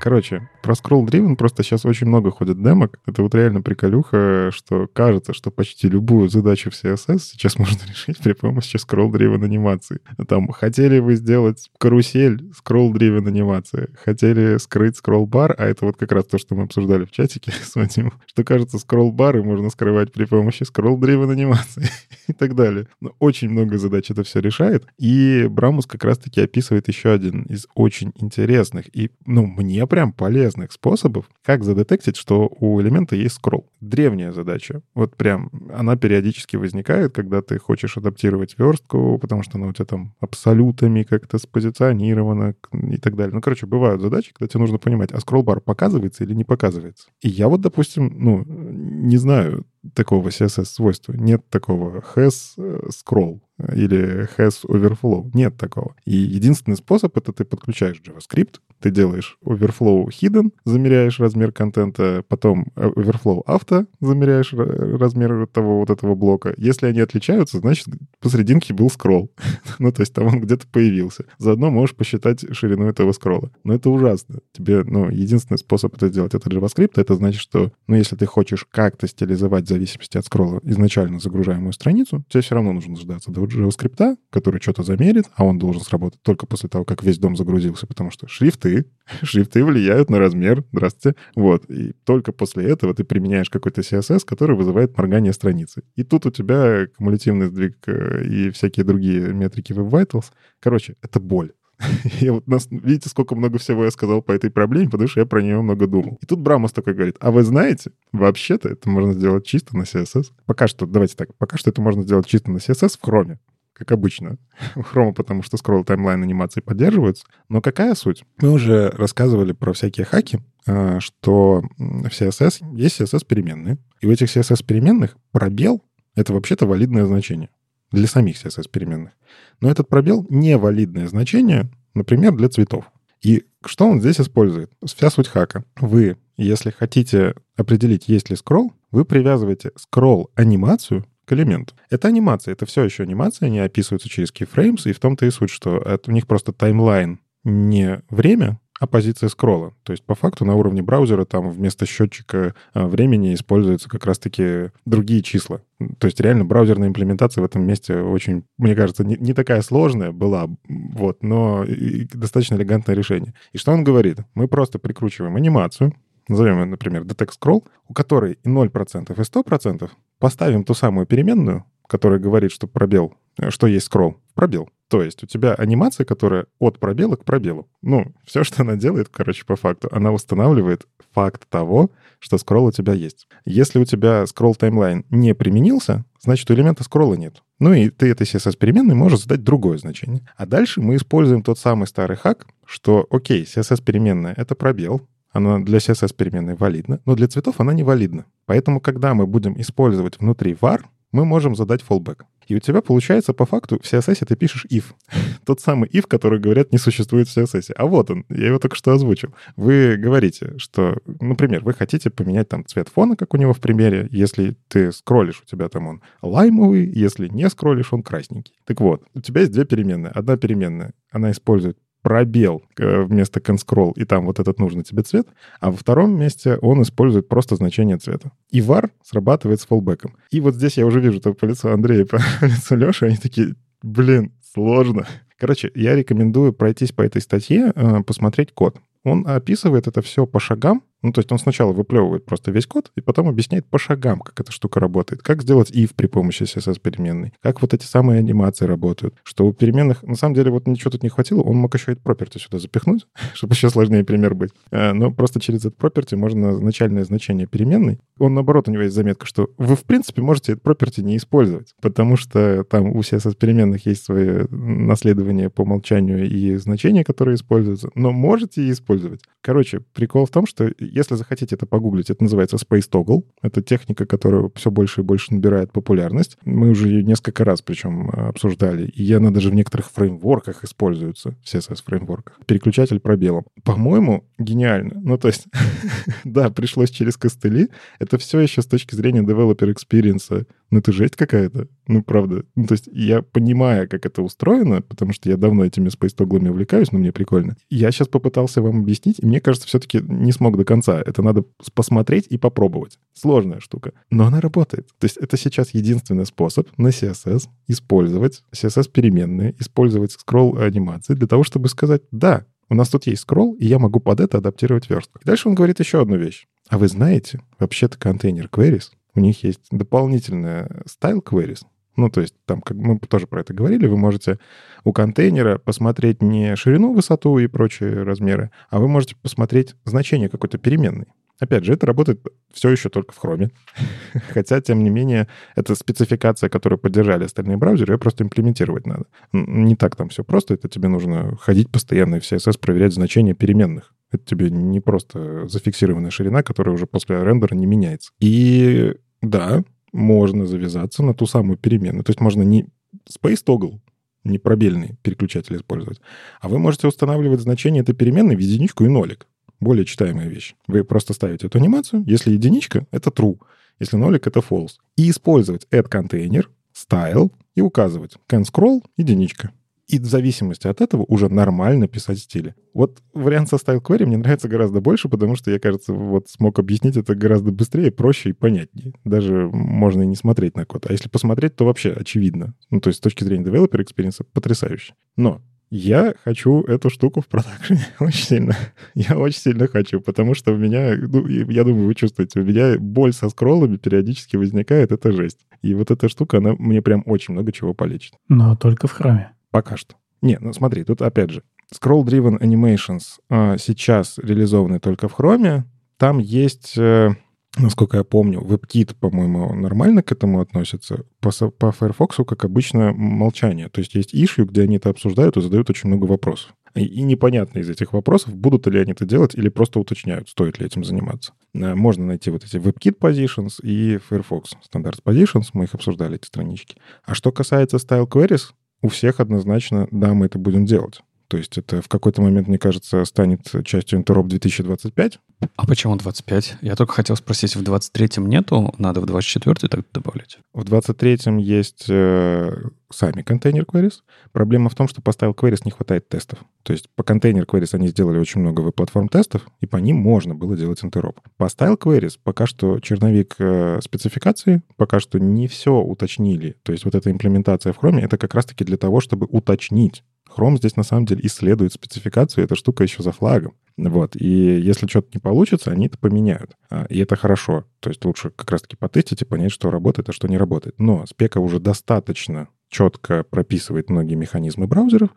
[0.00, 2.98] Короче, про Scroll Driven просто сейчас очень много ходит демок.
[3.06, 8.18] Это вот реально приколюха, что кажется, что почти любую задачу в CSS сейчас можно решить
[8.18, 10.00] при помощи Scroll Driven анимации.
[10.28, 13.88] Там, хотели вы сделать карусель, Scroll Driven анимация.
[14.02, 17.52] Хотели скрыть Scroll Bar, а это вот как раз то, что мы обсуждали в чатике
[17.62, 21.88] с Вадимом, что кажется, Scroll Бары можно скрывать при помощи Scroll Driven анимации
[22.28, 22.86] и так далее.
[23.00, 24.86] Но очень много задач это все решает.
[24.98, 30.51] И Брамус как раз-таки описывает еще один из очень интересных и, ну, мне прям полезных
[30.72, 33.70] способов, как задетектить, что у элемента есть скролл.
[33.80, 34.82] Древняя задача.
[34.94, 39.86] Вот прям она периодически возникает, когда ты хочешь адаптировать верстку, потому что она у тебя
[39.86, 43.34] там абсолютами как-то спозиционирована и так далее.
[43.34, 47.08] Ну, короче, бывают задачи, когда тебе нужно понимать, а скролл-бар показывается или не показывается.
[47.20, 51.12] И я вот, допустим, ну, не знаю такого CSS-свойства.
[51.12, 53.40] Нет такого has э, scroll
[53.74, 55.30] или has overflow.
[55.34, 55.94] Нет такого.
[56.04, 62.66] И единственный способ— это ты подключаешь JavaScript, ты делаешь overflow hidden, замеряешь размер контента, потом
[62.76, 66.52] overflow auto, замеряешь размер того вот этого блока.
[66.56, 67.86] Если они отличаются, значит,
[68.20, 69.30] посерединке был скролл.
[69.78, 71.24] ну, то есть там он где-то появился.
[71.38, 73.50] Заодно можешь посчитать ширину этого скролла.
[73.64, 74.40] Но это ужасно.
[74.52, 76.92] Тебе, ну, единственный способ это сделать— это JavaScript.
[76.96, 81.72] Это значит, что, ну, если ты хочешь как-то стилизовать в зависимости от скролла изначально загружаемую
[81.72, 86.20] страницу, тебе все равно нужно дождаться до JavaScript, который что-то замерит, а он должен сработать
[86.22, 88.90] только после того, как весь дом загрузился, потому что шрифты шрифты.
[89.22, 90.64] Шрифты влияют на размер.
[90.72, 91.18] Здравствуйте.
[91.34, 91.68] Вот.
[91.70, 95.82] И только после этого ты применяешь какой-то CSS, который вызывает моргание страницы.
[95.96, 100.26] И тут у тебя кумулятивный сдвиг э, и всякие другие метрики Web Vitals.
[100.60, 101.52] Короче, это боль.
[102.20, 105.26] Я вот нас, видите, сколько много всего я сказал по этой проблеме, потому что я
[105.26, 106.16] про нее много думал.
[106.22, 110.26] И тут Брамос такой говорит, а вы знаете, вообще-то это можно сделать чисто на CSS.
[110.46, 113.38] Пока что, давайте так, пока что это можно сделать чисто на CSS в Chrome
[113.72, 114.38] как обычно,
[114.76, 117.24] у Chrome, потому что скролл таймлайн анимации поддерживаются.
[117.48, 118.24] Но какая суть?
[118.40, 123.78] Мы уже рассказывали про всякие хаки, а, что в CSS есть CSS-переменные.
[124.00, 125.82] И в этих CSS-переменных пробел—
[126.14, 127.50] это вообще-то валидное значение
[127.90, 129.12] для самих CSS-переменных.
[129.60, 132.84] Но этот пробел— не валидное значение, например, для цветов.
[133.22, 134.72] И что он здесь использует?
[134.84, 135.64] Вся суть хака.
[135.80, 141.74] Вы, если хотите определить, есть ли скролл, вы привязываете скролл-анимацию к элементу.
[141.90, 145.50] Это анимация, это все еще анимация, они описываются через keyframes, и в том-то и суть,
[145.50, 149.74] что это, у них просто таймлайн не время, а позиция скролла.
[149.84, 154.72] То есть по факту на уровне браузера там вместо счетчика а, времени используются как раз-таки
[154.84, 155.60] другие числа.
[155.98, 160.10] То есть реально браузерная имплементация в этом месте очень, мне кажется, не, не такая сложная
[160.10, 161.64] была, вот, но
[162.12, 163.34] достаточно элегантное решение.
[163.52, 164.18] И что он говорит?
[164.34, 165.94] Мы просто прикручиваем анимацию,
[166.28, 171.64] назовем ее, например, detect scroll, у которой и 0% и 100%, поставим ту самую переменную,
[171.86, 174.68] которая говорит, что пробел, э, что есть scroll, пробел.
[174.88, 177.66] То есть у тебя анимация, которая от пробела к пробелу.
[177.80, 182.72] Ну, все, что она делает, короче, по факту, она устанавливает факт того, что скролл у
[182.72, 183.26] тебя есть.
[183.46, 187.42] Если у тебя скролл таймлайн не применился, значит, у элемента скролла нет.
[187.58, 190.28] Ну и ты этой CSS-переменной можешь задать другое значение.
[190.36, 195.78] А дальше мы используем тот самый старый хак, что, окей, CSS-переменная— это пробел, она для
[195.78, 198.26] CSS-переменной валидна, но для цветов она не валидна.
[198.46, 202.22] Поэтому, когда мы будем использовать внутри var, мы можем задать fallback.
[202.48, 204.84] И у тебя получается по факту в CSS ты пишешь if.
[205.46, 207.72] Тот самый if, который, говорят, не существует в CSS.
[207.76, 209.34] А вот он, я его только что озвучил.
[209.56, 214.08] Вы говорите, что, например, вы хотите поменять там цвет фона, как у него в примере.
[214.10, 218.54] Если ты скроллишь, у тебя там он лаймовый, если не скроллишь, он красненький.
[218.64, 220.10] Так вот, у тебя есть две переменные.
[220.10, 225.28] Одна переменная, она использует пробел э, вместо conscroll, и там вот этот нужный тебе цвет,
[225.60, 228.32] а во втором месте он использует просто значение цвета.
[228.50, 230.16] И var срабатывает с фоллбеком.
[230.30, 233.54] И вот здесь я уже вижу это по лицу Андрея, по лицу Леши, они такие,
[233.82, 235.06] блин, сложно.
[235.38, 238.78] Короче, я рекомендую пройтись по этой статье, э, посмотреть код.
[239.04, 242.90] Он описывает это все по шагам, ну, то есть он сначала выплевывает просто весь код,
[242.96, 245.22] и потом объясняет по шагам, как эта штука работает.
[245.22, 247.32] Как сделать if при помощи CSS-переменной.
[247.42, 249.14] Как вот эти самые анимации работают.
[249.24, 251.94] Что у переменных, на самом деле, вот ничего тут не хватило, он мог еще и
[251.96, 254.52] property сюда запихнуть, чтобы еще сложнее пример быть.
[254.70, 257.98] Э, но просто через этот property можно начальное значение переменной.
[258.18, 261.74] Он, наоборот, у него есть заметка, что вы, в принципе, можете этот property не использовать,
[261.80, 268.12] потому что там у CSS-переменных есть свои наследования по умолчанию и значения, которые используются, но
[268.12, 269.22] можете использовать.
[269.40, 273.24] Короче, прикол в том, что если захотите это погуглить, это называется Space Toggle.
[273.40, 276.36] Это техника, которая все больше и больше набирает популярность.
[276.44, 278.86] Мы уже ее несколько раз причем э, обсуждали.
[278.86, 282.40] И она даже в некоторых фреймворках используется, в CSS-фреймворках.
[282.46, 283.44] Переключатель пробелом.
[283.64, 285.00] По-моему, гениально.
[285.00, 285.46] Ну, то есть,
[286.24, 287.68] да, пришлось через костыли.
[287.98, 291.68] Это все еще с точки зрения developer experience ну это жесть какая-то.
[291.86, 292.44] Ну, правда.
[292.56, 296.92] Ну, то есть я понимаю, как это устроено, потому что я давно этими спейстоглами увлекаюсь,
[296.92, 297.56] но мне прикольно.
[297.68, 301.00] Я сейчас попытался вам объяснить, и мне кажется, все-таки не смог до конца.
[301.00, 301.44] Это надо
[301.74, 302.98] посмотреть и попробовать.
[303.12, 303.92] Сложная штука.
[304.10, 304.88] Но она работает.
[304.98, 311.68] То есть это сейчас единственный способ на CSS использовать CSS-переменные, использовать скролл-анимации для того, чтобы
[311.68, 315.20] сказать «да, у нас тут есть скролл, и я могу под это адаптировать верстку».
[315.22, 316.46] Дальше он говорит еще одну вещь.
[316.70, 318.84] А вы знаете, вообще-то контейнер queries
[319.14, 321.62] у них есть дополнительная style queries.
[321.96, 324.38] Ну, то есть там, как мы тоже про это говорили, вы можете
[324.84, 330.56] у контейнера посмотреть не ширину, высоту и прочие размеры, а вы можете посмотреть значение какой-то
[330.56, 331.06] переменной.
[331.38, 333.50] Опять же, это работает все еще только в Chrome.
[334.30, 339.06] Хотя, тем не менее, это спецификация, которую поддержали остальные браузеры, ее просто имплементировать надо.
[339.32, 340.54] Не так там все просто.
[340.54, 343.92] Это тебе нужно ходить постоянно и в CSS проверять значения переменных.
[344.12, 348.12] Это тебе не просто зафиксированная ширина, которая уже после рендера не меняется.
[348.20, 352.04] И да, можно завязаться на ту самую переменную.
[352.04, 352.66] То есть можно не
[353.08, 353.80] space toggle,
[354.24, 356.00] не пробельный переключатель использовать,
[356.40, 359.26] а вы можете устанавливать значение этой переменной в единичку и нолик.
[359.60, 360.54] Более читаемая вещь.
[360.66, 362.04] Вы просто ставите эту анимацию.
[362.06, 363.38] Если единичка, это true.
[363.78, 364.72] Если нолик, это false.
[364.96, 369.52] И использовать add container, style и указывать can scroll единичка
[369.88, 372.54] и в зависимости от этого уже нормально писать стили.
[372.72, 376.58] Вот вариант со style query мне нравится гораздо больше, потому что я, кажется, вот смог
[376.58, 378.94] объяснить это гораздо быстрее, проще и понятнее.
[379.04, 380.86] Даже можно и не смотреть на код.
[380.88, 382.54] А если посмотреть, то вообще очевидно.
[382.70, 384.94] Ну, то есть с точки зрения developer experience потрясающе.
[385.16, 385.42] Но
[385.74, 388.56] я хочу эту штуку в продакшене очень сильно.
[388.94, 392.76] Я очень сильно хочу, потому что у меня, ну, я думаю, вы чувствуете, у меня
[392.78, 395.46] боль со скроллами периодически возникает, это жесть.
[395.62, 398.12] И вот эта штука, она мне прям очень много чего полечит.
[398.28, 399.32] Но только в храме.
[399.52, 399.94] Пока что.
[400.22, 401.42] Не, ну смотри, тут опять же,
[401.72, 405.62] Scroll-Driven Animations а, сейчас реализованы только в Chrome.
[405.96, 407.10] Там есть, э,
[407.56, 411.04] насколько я помню, WebKit, по-моему, нормально к этому относится.
[411.20, 413.68] По, по Firefox, как обычно, молчание.
[413.68, 416.54] То есть есть issue, где они это обсуждают и задают очень много вопросов.
[416.74, 420.58] И, и непонятно из этих вопросов, будут ли они это делать или просто уточняют, стоит
[420.58, 421.32] ли этим заниматься.
[421.54, 425.50] Э, можно найти вот эти WebKit Positions и Firefox Standards Positions.
[425.52, 426.76] Мы их обсуждали, эти странички.
[427.04, 428.52] А что касается Style Queries,
[428.82, 431.00] у всех однозначно, да, мы это будем делать.
[431.32, 435.18] То есть это в какой-то момент, мне кажется, станет частью Интероп 2025.
[435.56, 436.58] А почему 25?
[436.60, 440.36] Я только хотел спросить, в 23-м нету, надо в 24-й так добавлять?
[440.52, 442.52] В 23-м есть э,
[442.90, 444.00] сами контейнер queries.
[444.32, 446.40] Проблема в том, что по style queries не хватает тестов.
[446.64, 450.34] То есть по контейнер queries они сделали очень много веб-платформ тестов, и по ним можно
[450.34, 451.18] было делать интероп.
[451.38, 456.56] По style queries пока что черновик э, спецификации, пока что не все уточнили.
[456.62, 460.04] То есть вот эта имплементация в Chrome, это как раз-таки для того, чтобы уточнить,
[460.36, 463.54] Chrome здесь на самом деле исследует спецификацию, эта штука еще за флагом.
[463.76, 464.16] Вот.
[464.16, 466.56] И если что-то не получится, они это поменяют.
[466.70, 467.64] А, и это хорошо.
[467.80, 470.78] То есть лучше как раз-таки потестить и понять, что работает, а что не работает.
[470.78, 475.10] Но спека уже достаточно четко прописывает многие механизмы браузеров.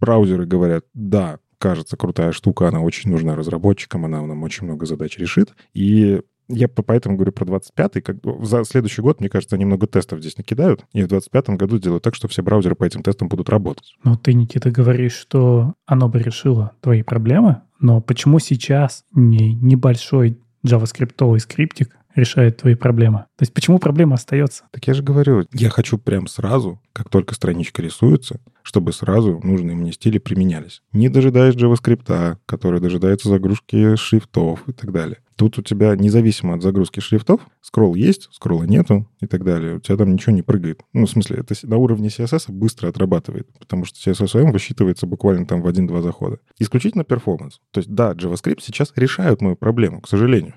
[0.00, 5.18] Браузеры говорят, да, кажется, крутая штука, она очень нужна разработчикам, она нам очень много задач
[5.18, 5.54] решит.
[5.74, 8.00] И я поэтому говорю про 25-й.
[8.02, 11.78] Как, за следующий год, мне кажется, они много тестов здесь накидают, и в 25-м году
[11.78, 13.94] сделают так, что все браузеры по этим тестам будут работать.
[14.04, 20.38] Но ты, Никита, говоришь, что оно бы решило твои проблемы, но почему сейчас не небольшой
[20.64, 23.26] JavaScript скриптик решает твои проблемы.
[23.36, 24.64] То есть почему проблема остается?
[24.72, 29.76] Так я же говорю, я хочу прям сразу, как только страничка рисуется, чтобы сразу нужные
[29.76, 30.82] мне стили применялись.
[30.92, 35.18] Не дожидаясь JavaScript, который дожидается загрузки шрифтов и так далее.
[35.36, 39.76] Тут у тебя, независимо от загрузки шрифтов, скролл есть, скролла нету и так далее.
[39.76, 40.80] У тебя там ничего не прыгает.
[40.94, 45.60] Ну, в смысле, это на уровне CSS быстро отрабатывает, потому что CSS высчитывается буквально там
[45.60, 46.38] в один-два захода.
[46.58, 47.60] Исключительно перформанс.
[47.70, 50.54] То есть, да, JavaScript сейчас решают мою проблему, к сожалению.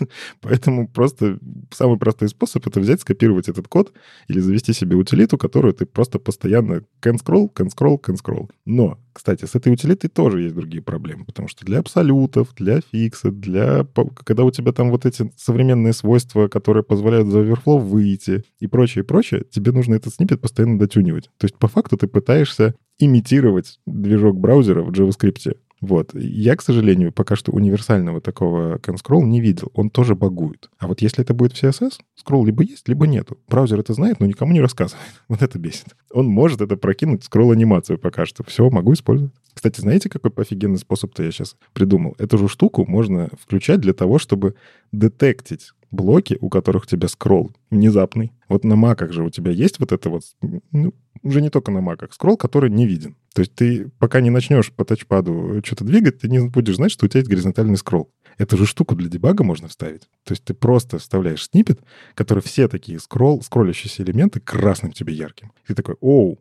[0.40, 1.38] Поэтому просто
[1.72, 3.92] самый простой способ— это взять, скопировать этот код
[4.26, 8.50] или завести себе утилиту, которую ты просто постоянно can scroll, can scroll, can scroll.
[8.64, 13.30] Но кстати, с этой утилитой тоже есть другие проблемы, потому что для абсолютов, для фикса,
[13.30, 13.86] для...
[14.24, 19.02] Когда у тебя там вот эти современные свойства, которые позволяют за Overflow выйти и прочее,
[19.02, 21.30] и прочее, тебе нужно этот снипет постоянно дотюнивать.
[21.38, 25.56] То есть по факту ты пытаешься имитировать движок браузера в JavaScript.
[25.86, 26.10] Вот.
[26.14, 29.70] Я, к сожалению, пока что универсального такого CanScroll не видел.
[29.72, 30.68] Он тоже багует.
[30.78, 33.38] А вот если это будет в CSS, скролл либо есть, либо нету.
[33.46, 35.04] Браузер это знает, но никому не рассказывает.
[35.28, 35.94] Вот это бесит.
[36.12, 38.42] Он может это прокинуть скролл-анимацию пока что.
[38.42, 39.32] Все, могу использовать.
[39.54, 42.16] Кстати, знаете, какой офигенный способ-то я сейчас придумал?
[42.18, 44.56] Эту же штуку можно включать для того, чтобы
[44.90, 48.32] детектить блоки, у которых у тебя скролл внезапный.
[48.48, 50.22] Вот на маках же у тебя есть вот это вот,
[50.72, 50.92] ну,
[51.26, 53.16] уже не только на маках, скролл, который не виден.
[53.34, 57.06] То есть ты пока не начнешь по тачпаду что-то двигать, ты не будешь знать, что
[57.06, 58.10] у тебя есть горизонтальный скролл.
[58.38, 60.08] Эту же штуку для дебага можно вставить.
[60.24, 61.80] То есть ты просто вставляешь снипет,
[62.14, 65.52] который все такие скролл, скроллящиеся элементы красным тебе ярким.
[65.64, 66.38] И ты такой, оу,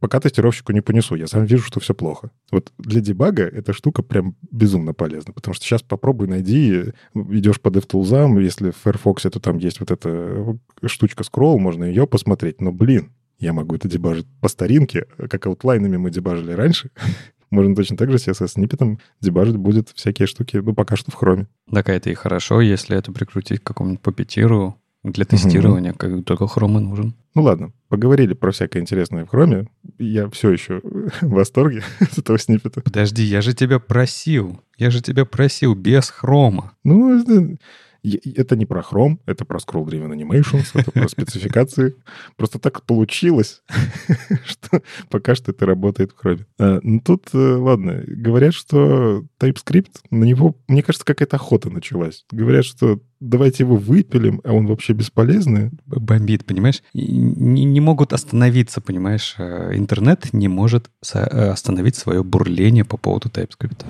[0.00, 2.30] пока тестировщику не понесу, я сам вижу, что все плохо.
[2.50, 7.68] Вот для дебага эта штука прям безумно полезна, потому что сейчас попробуй найди, идешь по
[7.68, 12.72] DevTools, если в Firefox то там есть вот эта штучка скролл, можно ее посмотреть, но,
[12.72, 13.12] блин,
[13.42, 16.90] я могу это дебажить по старинке, как аутлайнами мы дебажили раньше.
[17.50, 21.48] Можно точно так же CSS-сниппетом дебажить будет всякие штуки, ну, пока что в хроме.
[21.70, 25.98] Так, это и хорошо, если это прикрутить к какому-нибудь папетиру для тестирования, угу.
[25.98, 27.14] как только хром и нужен.
[27.34, 29.66] Ну ладно, поговорили про всякое интересное в хроме.
[29.98, 30.80] Я все еще
[31.20, 32.80] в восторге от этого сниппета.
[32.80, 34.60] Подожди, я же тебя просил.
[34.78, 36.72] Я же тебя просил без хрома.
[36.84, 37.58] Ну,
[38.02, 41.94] это не про Chrome, это про Scroll Driven Animations, это про спецификации.
[42.36, 43.62] Просто так получилось,
[44.44, 46.44] что пока что это работает в Chrome.
[46.58, 52.24] А, ну тут, э, ладно, говорят, что TypeScript, на него, мне кажется, какая-то охота началась.
[52.30, 55.70] Говорят, что давайте его выпилим, а он вообще бесполезный.
[55.86, 56.82] Бомбит, понимаешь?
[56.92, 59.36] Не, не могут остановиться, понимаешь?
[59.38, 63.84] Э, интернет не может э, остановить свое бурление по поводу TypeScript.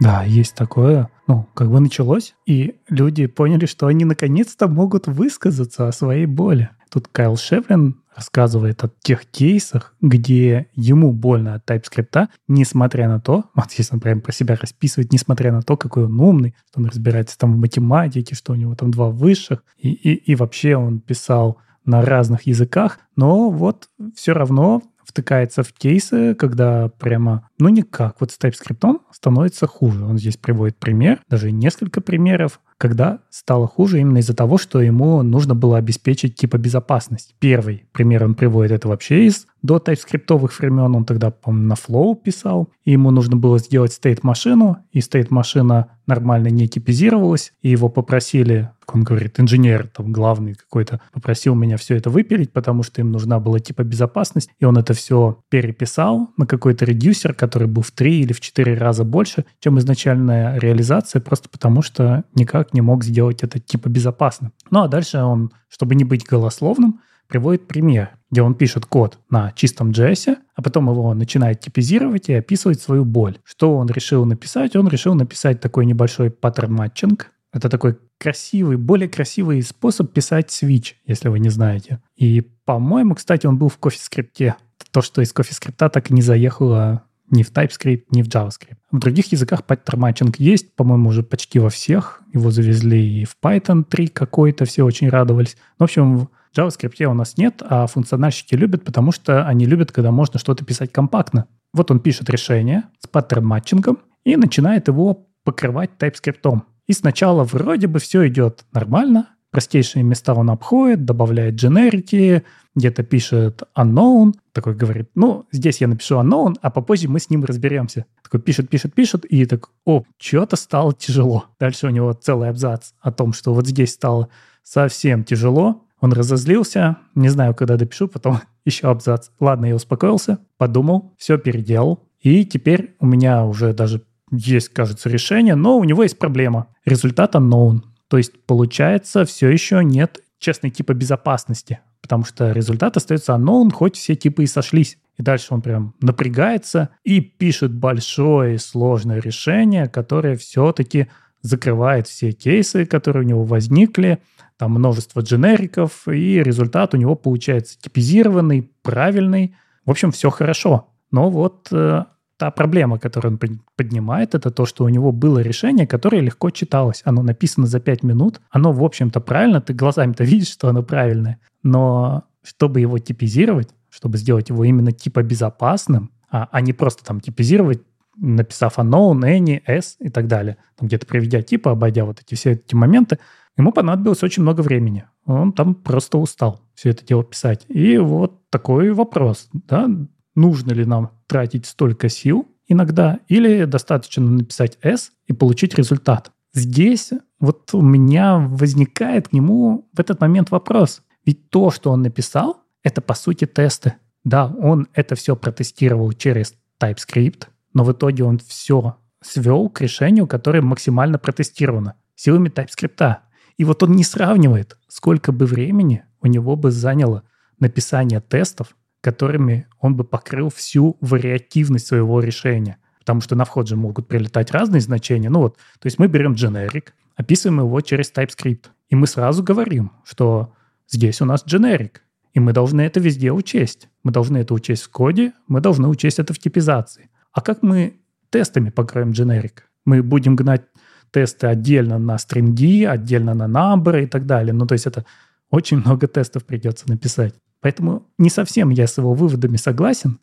[0.00, 1.10] Да, есть такое.
[1.26, 6.70] Ну, как бы началось, и люди поняли, что они наконец-то могут высказаться о своей боли.
[6.90, 13.44] Тут Кайл Шевлин рассказывает о тех кейсах, где ему больно от TypeScript, несмотря на то,
[13.54, 16.86] вот если он прям про себя расписывает, несмотря на то, какой он умный, что он
[16.86, 21.00] разбирается там в математике, что у него там два высших, и, и, и вообще он
[21.00, 24.82] писал на разных языках, но вот все равно
[25.18, 30.04] втыкается в кейсы, когда прямо, ну никак, вот с TypeScript становится хуже.
[30.04, 35.22] Он здесь приводит пример, даже несколько примеров, когда стало хуже именно из-за того, что ему
[35.22, 37.34] нужно было обеспечить типа безопасность.
[37.40, 40.94] Первый пример он приводит это вообще из до тайпскриптовых времен.
[40.94, 46.48] Он тогда, по-моему, на Flow писал, и ему нужно было сделать стейт-машину, и стейт-машина нормально
[46.48, 52.10] не типизировалась, и его попросили, он говорит, инженер там главный какой-то, попросил меня все это
[52.10, 56.84] выпилить, потому что им нужна была типа безопасность, и он это все переписал на какой-то
[56.84, 61.82] редюсер, который был в три или в четыре раза больше, чем изначальная реализация, просто потому
[61.82, 64.52] что никак не мог сделать это типа безопасно.
[64.70, 69.52] Ну а дальше он, чтобы не быть голословным, приводит пример, где он пишет код на
[69.52, 73.38] чистом JS, а потом его начинает типизировать и описывать свою боль.
[73.44, 74.74] Что он решил написать?
[74.76, 77.30] Он решил написать такой небольшой pattern matching.
[77.52, 82.00] Это такой красивый, более красивый способ писать switch, если вы не знаете.
[82.16, 84.54] И, по-моему, кстати, он был в CoffeeScript.
[84.90, 88.76] То, что из CoffeeScript так и не заехало ни в TypeScript, ни в JavaScript.
[88.90, 92.22] В других языках pattern matching есть, по-моему, уже почти во всех.
[92.32, 95.56] Его завезли и в Python 3 какой-то, все очень радовались.
[95.78, 100.10] В общем, в JavaScript у нас нет, а функциональщики любят, потому что они любят, когда
[100.10, 101.46] можно что-то писать компактно.
[101.72, 106.62] Вот он пишет решение с паттерн матчингом и начинает его покрывать TypeScript.
[106.86, 112.44] И сначала вроде бы все идет нормально, простейшие места он обходит, добавляет дженерики,
[112.74, 117.44] где-то пишет unknown, такой говорит, ну, здесь я напишу unknown, а попозже мы с ним
[117.44, 118.06] разберемся.
[118.22, 121.46] Такой пишет, пишет, пишет, и так, о, что-то стало тяжело.
[121.58, 124.28] Дальше у него целый абзац о том, что вот здесь стало
[124.62, 129.28] совсем тяжело, он разозлился, не знаю, когда допишу, потом еще абзац.
[129.40, 132.04] Ладно, я успокоился, подумал, все переделал.
[132.20, 136.68] И теперь у меня уже даже есть, кажется, решение, но у него есть проблема.
[136.84, 137.80] Результат unknown.
[138.08, 143.96] То есть, получается, все еще нет честной типа безопасности, потому что результат остается unknown, хоть
[143.96, 144.98] все типы и сошлись.
[145.16, 151.08] И дальше он прям напрягается и пишет большое и сложное решение, которое все-таки
[151.42, 154.18] закрывает все кейсы, которые у него возникли,
[154.56, 159.54] там множество дженериков, и результат у него получается типизированный, правильный.
[159.84, 160.88] В общем, все хорошо.
[161.10, 162.04] Но вот э,
[162.36, 167.02] та проблема, которую он поднимает, это то, что у него было решение, которое легко читалось.
[167.04, 171.38] Оно написано за 5 минут, оно, в общем-то, правильно, ты глазами-то видишь, что оно правильное.
[171.62, 177.20] Но чтобы его типизировать, чтобы сделать его именно типа безопасным, а, а не просто там
[177.20, 177.82] типизировать,
[178.20, 182.52] написав unknown, any, s и так далее, там где-то приведя типа, обойдя вот эти все
[182.52, 183.18] эти моменты,
[183.56, 185.04] ему понадобилось очень много времени.
[185.24, 187.64] Он там просто устал все это дело писать.
[187.68, 189.88] И вот такой вопрос, да,
[190.34, 196.30] нужно ли нам тратить столько сил иногда, или достаточно написать S и получить результат.
[196.52, 197.10] Здесь
[197.40, 201.02] вот у меня возникает к нему в этот момент вопрос.
[201.24, 203.94] Ведь то, что он написал, это по сути тесты.
[204.24, 207.44] Да, он это все протестировал через TypeScript,
[207.74, 213.16] но в итоге он все свел к решению, которое максимально протестировано силами TypeScript.
[213.56, 217.24] И вот он не сравнивает, сколько бы времени у него бы заняло
[217.58, 222.78] написание тестов которыми он бы покрыл всю вариативность своего решения.
[223.00, 225.30] Потому что на вход же могут прилетать разные значения.
[225.30, 228.66] Ну вот, то есть мы берем generic, описываем его через TypeScript.
[228.88, 230.54] И мы сразу говорим, что
[230.88, 231.98] здесь у нас generic.
[232.34, 233.88] И мы должны это везде учесть.
[234.02, 237.10] Мы должны это учесть в коде, мы должны учесть это в типизации.
[237.32, 238.00] А как мы
[238.30, 239.60] тестами покроем generic?
[239.84, 240.62] Мы будем гнать
[241.10, 244.52] тесты отдельно на стринги, отдельно на number и так далее.
[244.52, 245.04] Ну, то есть это
[245.50, 247.34] очень много тестов придется написать.
[247.60, 250.20] Поэтому не совсем я с его выводами согласен.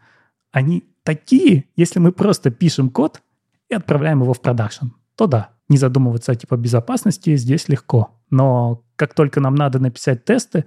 [0.51, 3.21] Они такие, если мы просто пишем код
[3.69, 8.11] и отправляем его в продакшн, то да, не задумываться о типа безопасности здесь легко.
[8.29, 10.65] Но как только нам надо написать тесты,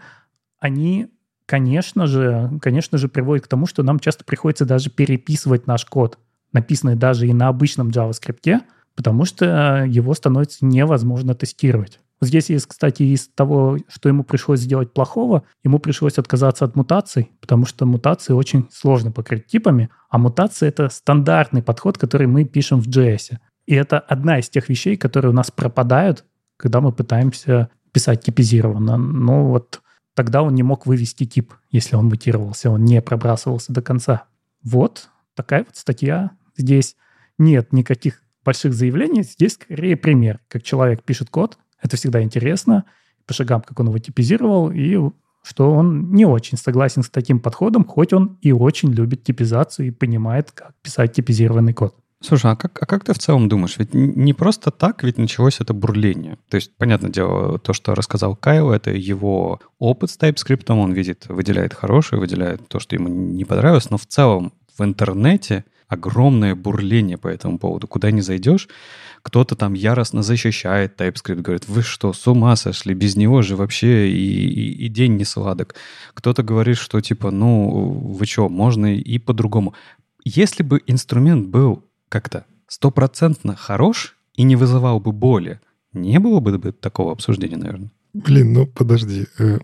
[0.58, 1.08] они,
[1.46, 6.18] конечно же, конечно же, приводят к тому, что нам часто приходится даже переписывать наш код,
[6.52, 8.60] написанный даже и на обычном JavaScript,
[8.94, 12.00] потому что его становится невозможно тестировать.
[12.20, 17.30] Здесь есть, кстати, из того, что ему пришлось сделать плохого, ему пришлось отказаться от мутаций,
[17.40, 22.80] потому что мутации очень сложно покрыть типами, а мутации— это стандартный подход, который мы пишем
[22.80, 23.38] в JS.
[23.66, 26.24] И это одна из тех вещей, которые у нас пропадают,
[26.56, 28.96] когда мы пытаемся писать типизированно.
[28.96, 29.80] Ну вот
[30.14, 34.24] тогда он не мог вывести тип, если он мутировался, он не пробрасывался до конца.
[34.64, 36.32] Вот такая вот статья.
[36.58, 36.96] Здесь
[37.38, 42.84] нет никаких больших заявлений, здесь скорее пример, как человек пишет код, это всегда интересно,
[43.26, 44.98] по шагам, как он его типизировал, и
[45.42, 49.90] что он не очень согласен с таким подходом, хоть он и очень любит типизацию и
[49.90, 51.94] понимает, как писать типизированный код.
[52.20, 53.76] Слушай, а как, а как ты в целом думаешь?
[53.78, 56.36] Ведь не просто так ведь началось это бурление.
[56.48, 61.26] То есть, понятное дело, то, что рассказал Кайл, это его опыт с TypeScript, он видит,
[61.28, 67.16] выделяет хорошее, выделяет то, что ему не понравилось, но в целом в интернете огромное бурление
[67.16, 67.88] по этому поводу.
[67.88, 68.68] Куда не зайдешь,
[69.22, 72.94] кто-то там яростно защищает TypeScript, говорит, вы что, с ума сошли?
[72.94, 75.74] Без него же вообще и, и, и день не сладок.
[76.14, 79.74] Кто-то говорит, что типа, ну, вы что, можно и по-другому.
[80.24, 85.60] Если бы инструмент был как-то стопроцентно хорош и не вызывал бы боли,
[85.92, 87.90] не было бы такого обсуждения, наверное.
[88.12, 89.26] Блин, ну подожди.
[89.38, 89.58] Э,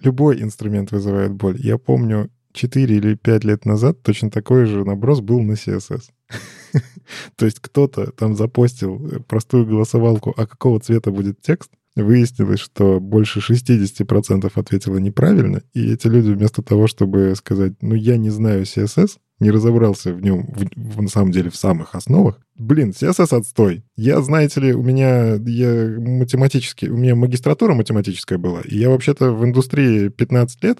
[0.00, 1.58] любой инструмент вызывает боль.
[1.60, 6.10] Я помню, 4 или 5 лет назад точно такой же наброс был на CSS.
[7.36, 13.00] То есть кто-то там запостил э, простую голосовалку, а какого цвета будет текст, выяснилось, что
[13.00, 18.64] больше 60% ответило неправильно, и эти люди вместо того, чтобы сказать, ну, я не знаю
[18.64, 23.36] CSS, не разобрался в нем, в, в, на самом деле, в самых основах, блин, CSS
[23.36, 23.84] отстой.
[23.96, 29.32] Я, знаете ли, у меня я математически, у меня магистратура математическая была, и я вообще-то
[29.32, 30.78] в индустрии 15 лет,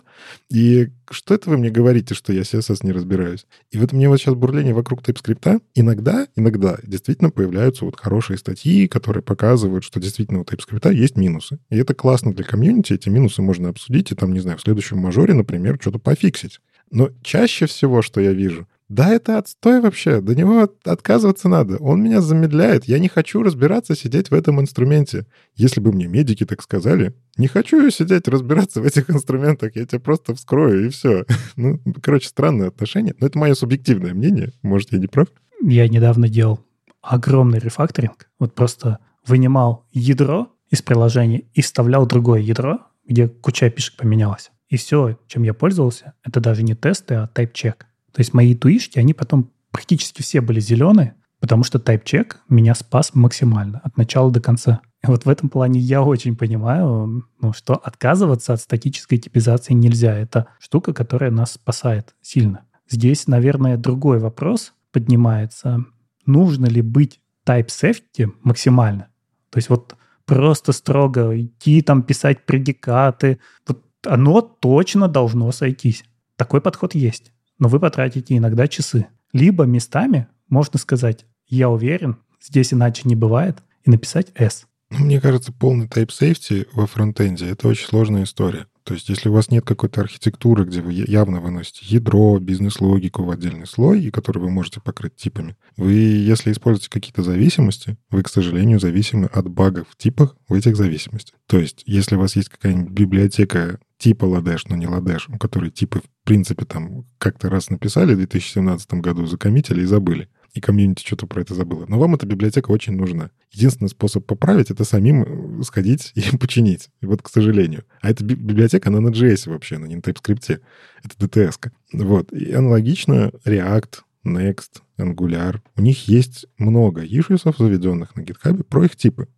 [0.51, 3.47] и что это вы мне говорите, что я CSS не разбираюсь?
[3.71, 5.63] И вот мне вот сейчас бурление вокруг TypeScript.
[5.75, 11.59] Иногда, иногда действительно появляются вот хорошие статьи, которые показывают, что действительно у TypeScript есть минусы.
[11.71, 14.99] И это классно для комьюнити, эти минусы можно обсудить, и там, не знаю, в следующем
[14.99, 16.61] мажоре, например, что-то пофиксить.
[16.91, 21.76] Но чаще всего, что я вижу, да, это отстой вообще, до него отказываться надо.
[21.76, 22.86] Он меня замедляет.
[22.86, 25.26] Я не хочу разбираться, сидеть в этом инструменте.
[25.57, 29.84] Если бы мне медики так сказали, не хочу я сидеть, разбираться в этих инструментах, я
[29.84, 31.24] тебя просто вскрою, и все.
[31.57, 33.14] Ну, короче, странное отношение.
[33.20, 34.53] Но это мое субъективное мнение.
[34.62, 35.28] Может, я не прав?
[35.61, 36.61] Я недавно делал
[37.03, 38.30] огромный рефакторинг.
[38.39, 44.51] Вот просто вынимал ядро из приложения и вставлял другое ядро, где куча пишек поменялась.
[44.69, 47.87] И все, чем я пользовался, это даже не тесты, а тайп-чек.
[48.12, 53.14] То есть мои туишки, они потом практически все были зеленые, потому что тайп-чек меня спас
[53.14, 54.81] максимально от начала до конца.
[55.03, 60.16] И вот в этом плане я очень понимаю, ну, что отказываться от статической типизации нельзя.
[60.16, 62.64] Это штука, которая нас спасает сильно.
[62.89, 65.85] Здесь, наверное, другой вопрос поднимается.
[66.27, 69.09] Нужно ли быть type-safety максимально?
[69.51, 69.95] То есть вот
[70.27, 73.39] просто строго идти там писать предикаты.
[73.66, 76.05] Вот оно точно должно сойтись.
[76.36, 77.32] Такой подход есть.
[77.59, 79.09] Но вы потратите иногда часы.
[79.32, 84.66] Либо местами можно сказать «я уверен, здесь иначе не бывает» и написать «s».
[84.91, 88.66] Ну, мне кажется, полный type safety во фронтенде— это очень сложная история.
[88.89, 93.30] То есть если у вас нет какой-то архитектуры, где вы явно выносите ядро, бизнес-логику в
[93.30, 98.30] отдельный слой, и который вы можете покрыть типами, вы, если используете какие-то зависимости, вы, к
[98.30, 101.39] сожалению, зависимы от багов в типах в этих зависимостях.
[101.47, 105.70] То есть если у вас есть какая-нибудь библиотека типа ладеш, но не ладеш, у которой
[105.70, 111.05] типы, в принципе, там как-то раз написали в 2017 году, закоммитили и забыли и комьюнити
[111.05, 111.86] что-то про это забыло.
[111.88, 113.30] Но вам эта библиотека очень нужна.
[113.53, 116.88] Единственный способ поправить— это самим э, сходить и починить.
[117.01, 117.84] И вот, к сожалению.
[118.01, 120.61] А эта библиотека, она на JS вообще, она не на TypeScript.
[121.05, 121.55] Это DTS.
[121.61, 121.70] -ка.
[121.92, 122.32] Вот.
[122.32, 125.61] И аналогично React, Next, Angular.
[125.76, 129.28] У них есть много ишьюсов, заведенных на GitHub, про их типы.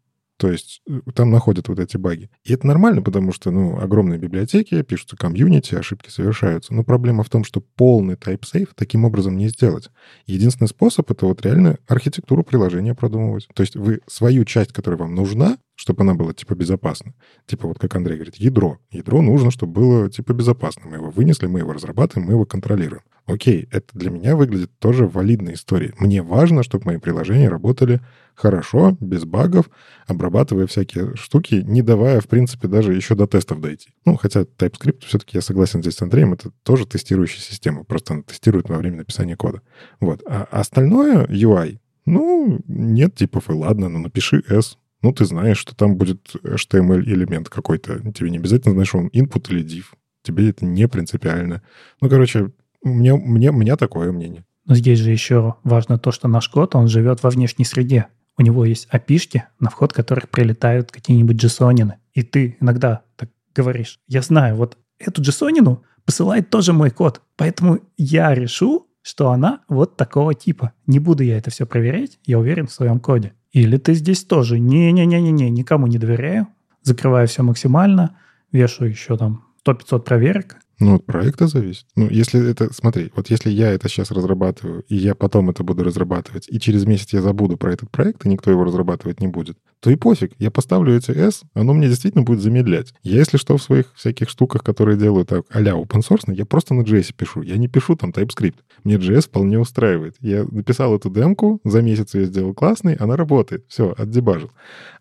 [0.41, 2.31] То есть э, там находят вот эти баги.
[2.45, 6.73] И это нормально, потому что, ну, огромные библиотеки, пишутся комьюнити, ошибки совершаются.
[6.73, 9.91] Но проблема в том, что полный type-safe таким образом не сделать.
[10.25, 13.49] Единственный способ— это вот реально архитектуру приложения продумывать.
[13.55, 17.15] То есть вы свою часть, которая вам нужна, чтобы она была типа безопасна.
[17.47, 18.77] Типа вот как Андрей говорит, ядро.
[18.91, 20.83] Ядро нужно, чтобы было типа безопасно.
[20.85, 23.01] Мы его вынесли, мы его разрабатываем, мы его контролируем.
[23.25, 25.95] Окей, это для меня выглядит тоже валидной историей.
[25.99, 28.03] Мне важно, чтобы мои приложения работали
[28.35, 29.71] хорошо, без багов,
[30.07, 33.89] обрабатывая всякие штуки, не давая, в принципе, даже еще до тестов дойти.
[34.05, 38.23] Ну, хотя TypeScript, все-таки я согласен здесь с Андреем, это тоже тестирующая система, просто она
[38.23, 39.63] тестирует во время написания кода.
[39.99, 40.23] Вот.
[40.27, 44.77] А остальное UI, ну, нет типов, и ладно, ну, напиши S.
[45.03, 48.01] Ну, ты знаешь, что там будет HTML-элемент какой-то.
[48.13, 49.85] Тебе не обязательно знаешь, он input или div.
[50.23, 51.63] Тебе это не принципиально.
[52.01, 54.45] Ну, короче, мне, мне, меня такое мнение.
[54.67, 58.07] Но здесь же еще важно то, что наш код, он живет во внешней среде.
[58.37, 61.97] У него есть опишки, на вход которых прилетают какие-нибудь джессонины.
[62.13, 67.81] И ты иногда так говоришь, я знаю, вот эту джессонину посылает тоже мой код, поэтому
[67.97, 70.73] я решу, что она вот такого типа.
[70.87, 73.33] Не буду я это все проверять, я уверен в своем коде.
[73.53, 76.49] Или ты здесь тоже не-не-не-не-не, никому не доверяю,
[76.83, 78.17] закрываю все максимально,
[78.53, 81.85] вешаю еще там 100-500 проверок, ну, от проекта зависит.
[81.95, 85.85] Ну, если это, смотри, вот если я это сейчас разрабатываю, и я потом это буду
[85.85, 89.59] разрабатывать, и через месяц я забуду про этот проект, и никто его разрабатывать не будет,
[89.81, 90.33] то и пофиг.
[90.39, 92.95] Я поставлю эти S, оно мне действительно будет замедлять.
[93.03, 96.73] Я, если что, в своих всяких штуках, которые делаю так а-ля open source, я просто
[96.73, 97.43] на JS пишу.
[97.43, 98.57] Я не пишу там TypeScript.
[98.85, 100.17] Мне JS вполне устраивает.
[100.21, 103.65] Я написал эту демку, за месяц ее сделал классный, она работает.
[103.69, 104.51] Все, отдебажил.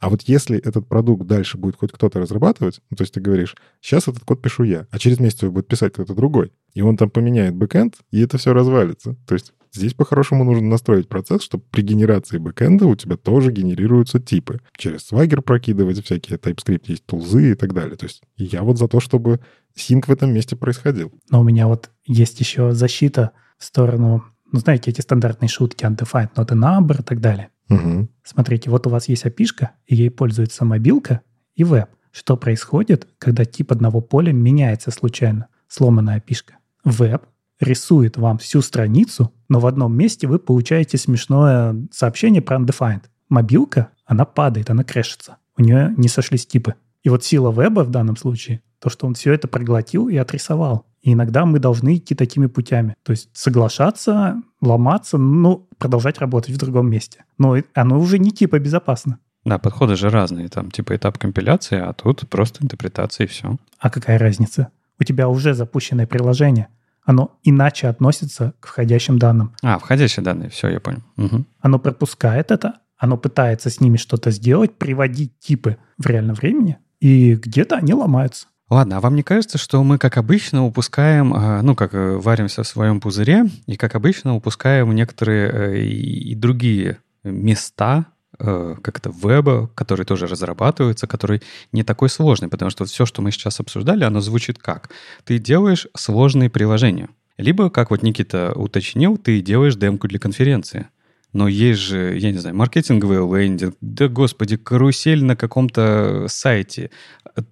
[0.01, 3.55] А вот если этот продукт дальше будет хоть кто-то разрабатывать, ну, то есть ты говоришь,
[3.79, 6.97] сейчас этот код пишу я, а через месяц его будет писать кто-то другой, и он
[6.97, 9.15] там поменяет бэкэнд, и это все развалится.
[9.27, 14.19] То есть Здесь по-хорошему нужно настроить процесс, чтобы при генерации бэкэнда у тебя тоже генерируются
[14.19, 14.61] типы.
[14.75, 17.95] Через Swagger прокидывать всякие TypeScript, есть тулзы и так далее.
[17.95, 19.41] То есть я вот за то, чтобы
[19.75, 21.13] синк в этом месте происходил.
[21.29, 26.33] Но у меня вот есть еще защита в сторону, ну, знаете, эти стандартные шутки undefined,
[26.35, 27.49] not a number и так далее.
[27.69, 28.09] Угу.
[28.23, 31.21] Смотрите, вот у вас есть опишка, и ей пользуется мобилка
[31.55, 31.89] и веб.
[32.11, 35.47] Что происходит, когда тип одного поля меняется случайно?
[35.69, 36.55] Сломанная опишка.
[36.83, 37.23] Веб
[37.61, 43.03] рисует вам всю страницу, но в одном месте вы получаете смешное сообщение про undefined.
[43.29, 45.37] Мобилка, она падает, она крэшится.
[45.57, 46.75] У нее не сошлись типы.
[47.03, 50.85] И вот сила веба в данном случае, то, что он все это проглотил и отрисовал.
[51.01, 52.95] И иногда мы должны идти такими путями.
[53.03, 57.23] То есть соглашаться, ломаться, ну, продолжать работать в другом месте.
[57.37, 59.19] Но оно уже не типа безопасно.
[59.45, 60.49] Да, подходы же разные.
[60.49, 63.57] Там типа этап компиляции, а тут просто интерпретация и все.
[63.79, 64.69] А какая разница?
[64.99, 66.67] У тебя уже запущенное приложение.
[67.03, 69.55] Оно иначе относится к входящим данным.
[69.63, 71.01] А, входящие данные, все, я понял.
[71.17, 71.45] Угу.
[71.61, 77.35] Оно пропускает это, оно пытается с ними что-то сделать, приводить типы в реальном времени, и
[77.35, 78.47] где-то они ломаются.
[78.69, 82.61] Ладно, а вам не кажется, что мы, как обычно, упускаем, а, ну, как э, варимся
[82.61, 88.05] в своем пузыре, и, как обычно, упускаем некоторые э, и другие места,
[88.39, 93.21] э, как это, веба, который тоже разрабатывается, который не такой сложный, потому что все, что
[93.21, 94.89] мы сейчас обсуждали, оно звучит как?
[95.25, 97.09] Ты делаешь сложные приложения.
[97.37, 100.87] Либо, как вот Никита уточнил, ты делаешь демку для конференции.
[101.31, 106.89] Но есть же, я не знаю, маркетинговый лендинг, да господи, карусель на каком-то сайте.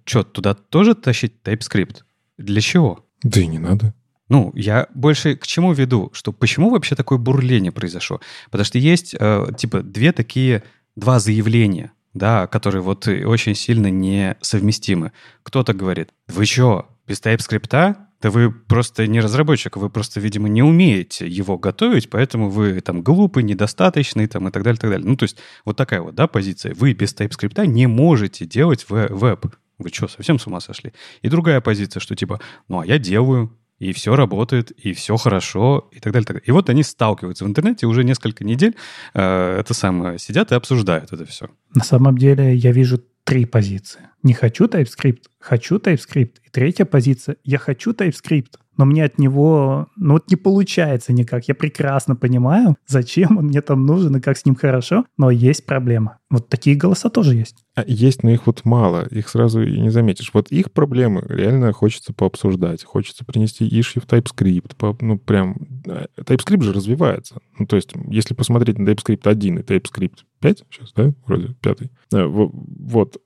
[0.04, 1.98] Что, туда тоже тащить TypeScript?
[2.38, 3.06] Для чего?
[3.22, 3.94] Да и не надо.
[4.28, 8.20] Ну, я больше к чему веду, что почему вообще такое бурление произошло?
[8.50, 10.64] Потому что есть, э, типа, две такие,
[10.98, 15.12] два заявления, да, которые вот очень сильно несовместимы.
[15.42, 20.62] Кто-то говорит, вы что, без TypeScript да вы просто не разработчик, вы просто, видимо, не
[20.62, 25.06] умеете его готовить, поэтому вы там глупый, недостаточный там, и так далее, так далее.
[25.06, 26.74] Ну, то есть вот такая вот, да, позиция.
[26.74, 29.46] Вы без TypeScript не можете делать веб.
[29.78, 30.92] Вы что, совсем с ума сошли?
[31.22, 35.88] И другая позиция, что типа, ну, а я делаю, и все работает, и все хорошо,
[35.92, 36.26] и так далее.
[36.26, 36.48] Так далее.
[36.48, 38.76] И вот они сталкиваются в интернете уже несколько недель,
[39.14, 41.48] э, это самое, сидят и обсуждают это все.
[41.74, 44.00] На самом деле я вижу три позиции.
[44.22, 46.36] Не хочу TypeScript, хочу TypeScript.
[46.44, 51.46] И третья позиция– я хочу TypeScript, но мне от него, ну вот не получается никак.
[51.48, 55.66] Я прекрасно понимаю, зачем он мне там нужен и как с ним хорошо, но есть
[55.66, 56.18] проблема.
[56.30, 57.56] Вот такие голоса тоже есть.
[57.74, 60.30] А есть, но их вот мало, их сразу и не заметишь.
[60.32, 65.56] Вот их проблемы реально хочется пообсуждать, хочется принести issue в TypeScript, по, ну прям...
[65.86, 67.38] А, TypeScript же развивается.
[67.58, 71.90] Ну то есть, если посмотреть на TypeScript 1 и TypeScript 5, сейчас, да, вроде пятый,
[72.12, 73.16] э, вот,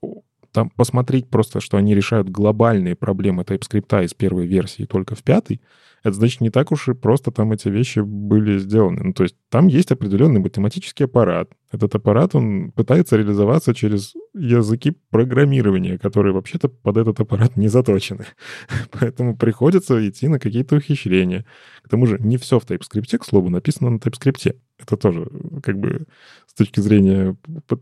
[0.53, 5.61] там посмотреть просто, что они решают глобальные проблемы TypeScript из первой версии только в пятой,
[6.03, 9.01] это значит не так уж и просто там эти вещи были сделаны.
[9.03, 11.49] Ну, то есть там есть определенный математический аппарат.
[11.71, 18.25] Этот аппарат, он пытается реализоваться через языки программирования, которые вообще-то под этот аппарат не заточены.
[18.91, 21.45] Поэтому приходится идти на какие-то ухищрения.
[21.83, 24.57] К тому же не все в TypeScript, к слову, написано на TypeScript.
[24.83, 25.27] Это тоже
[25.63, 26.05] как бы
[26.47, 27.35] с точки зрения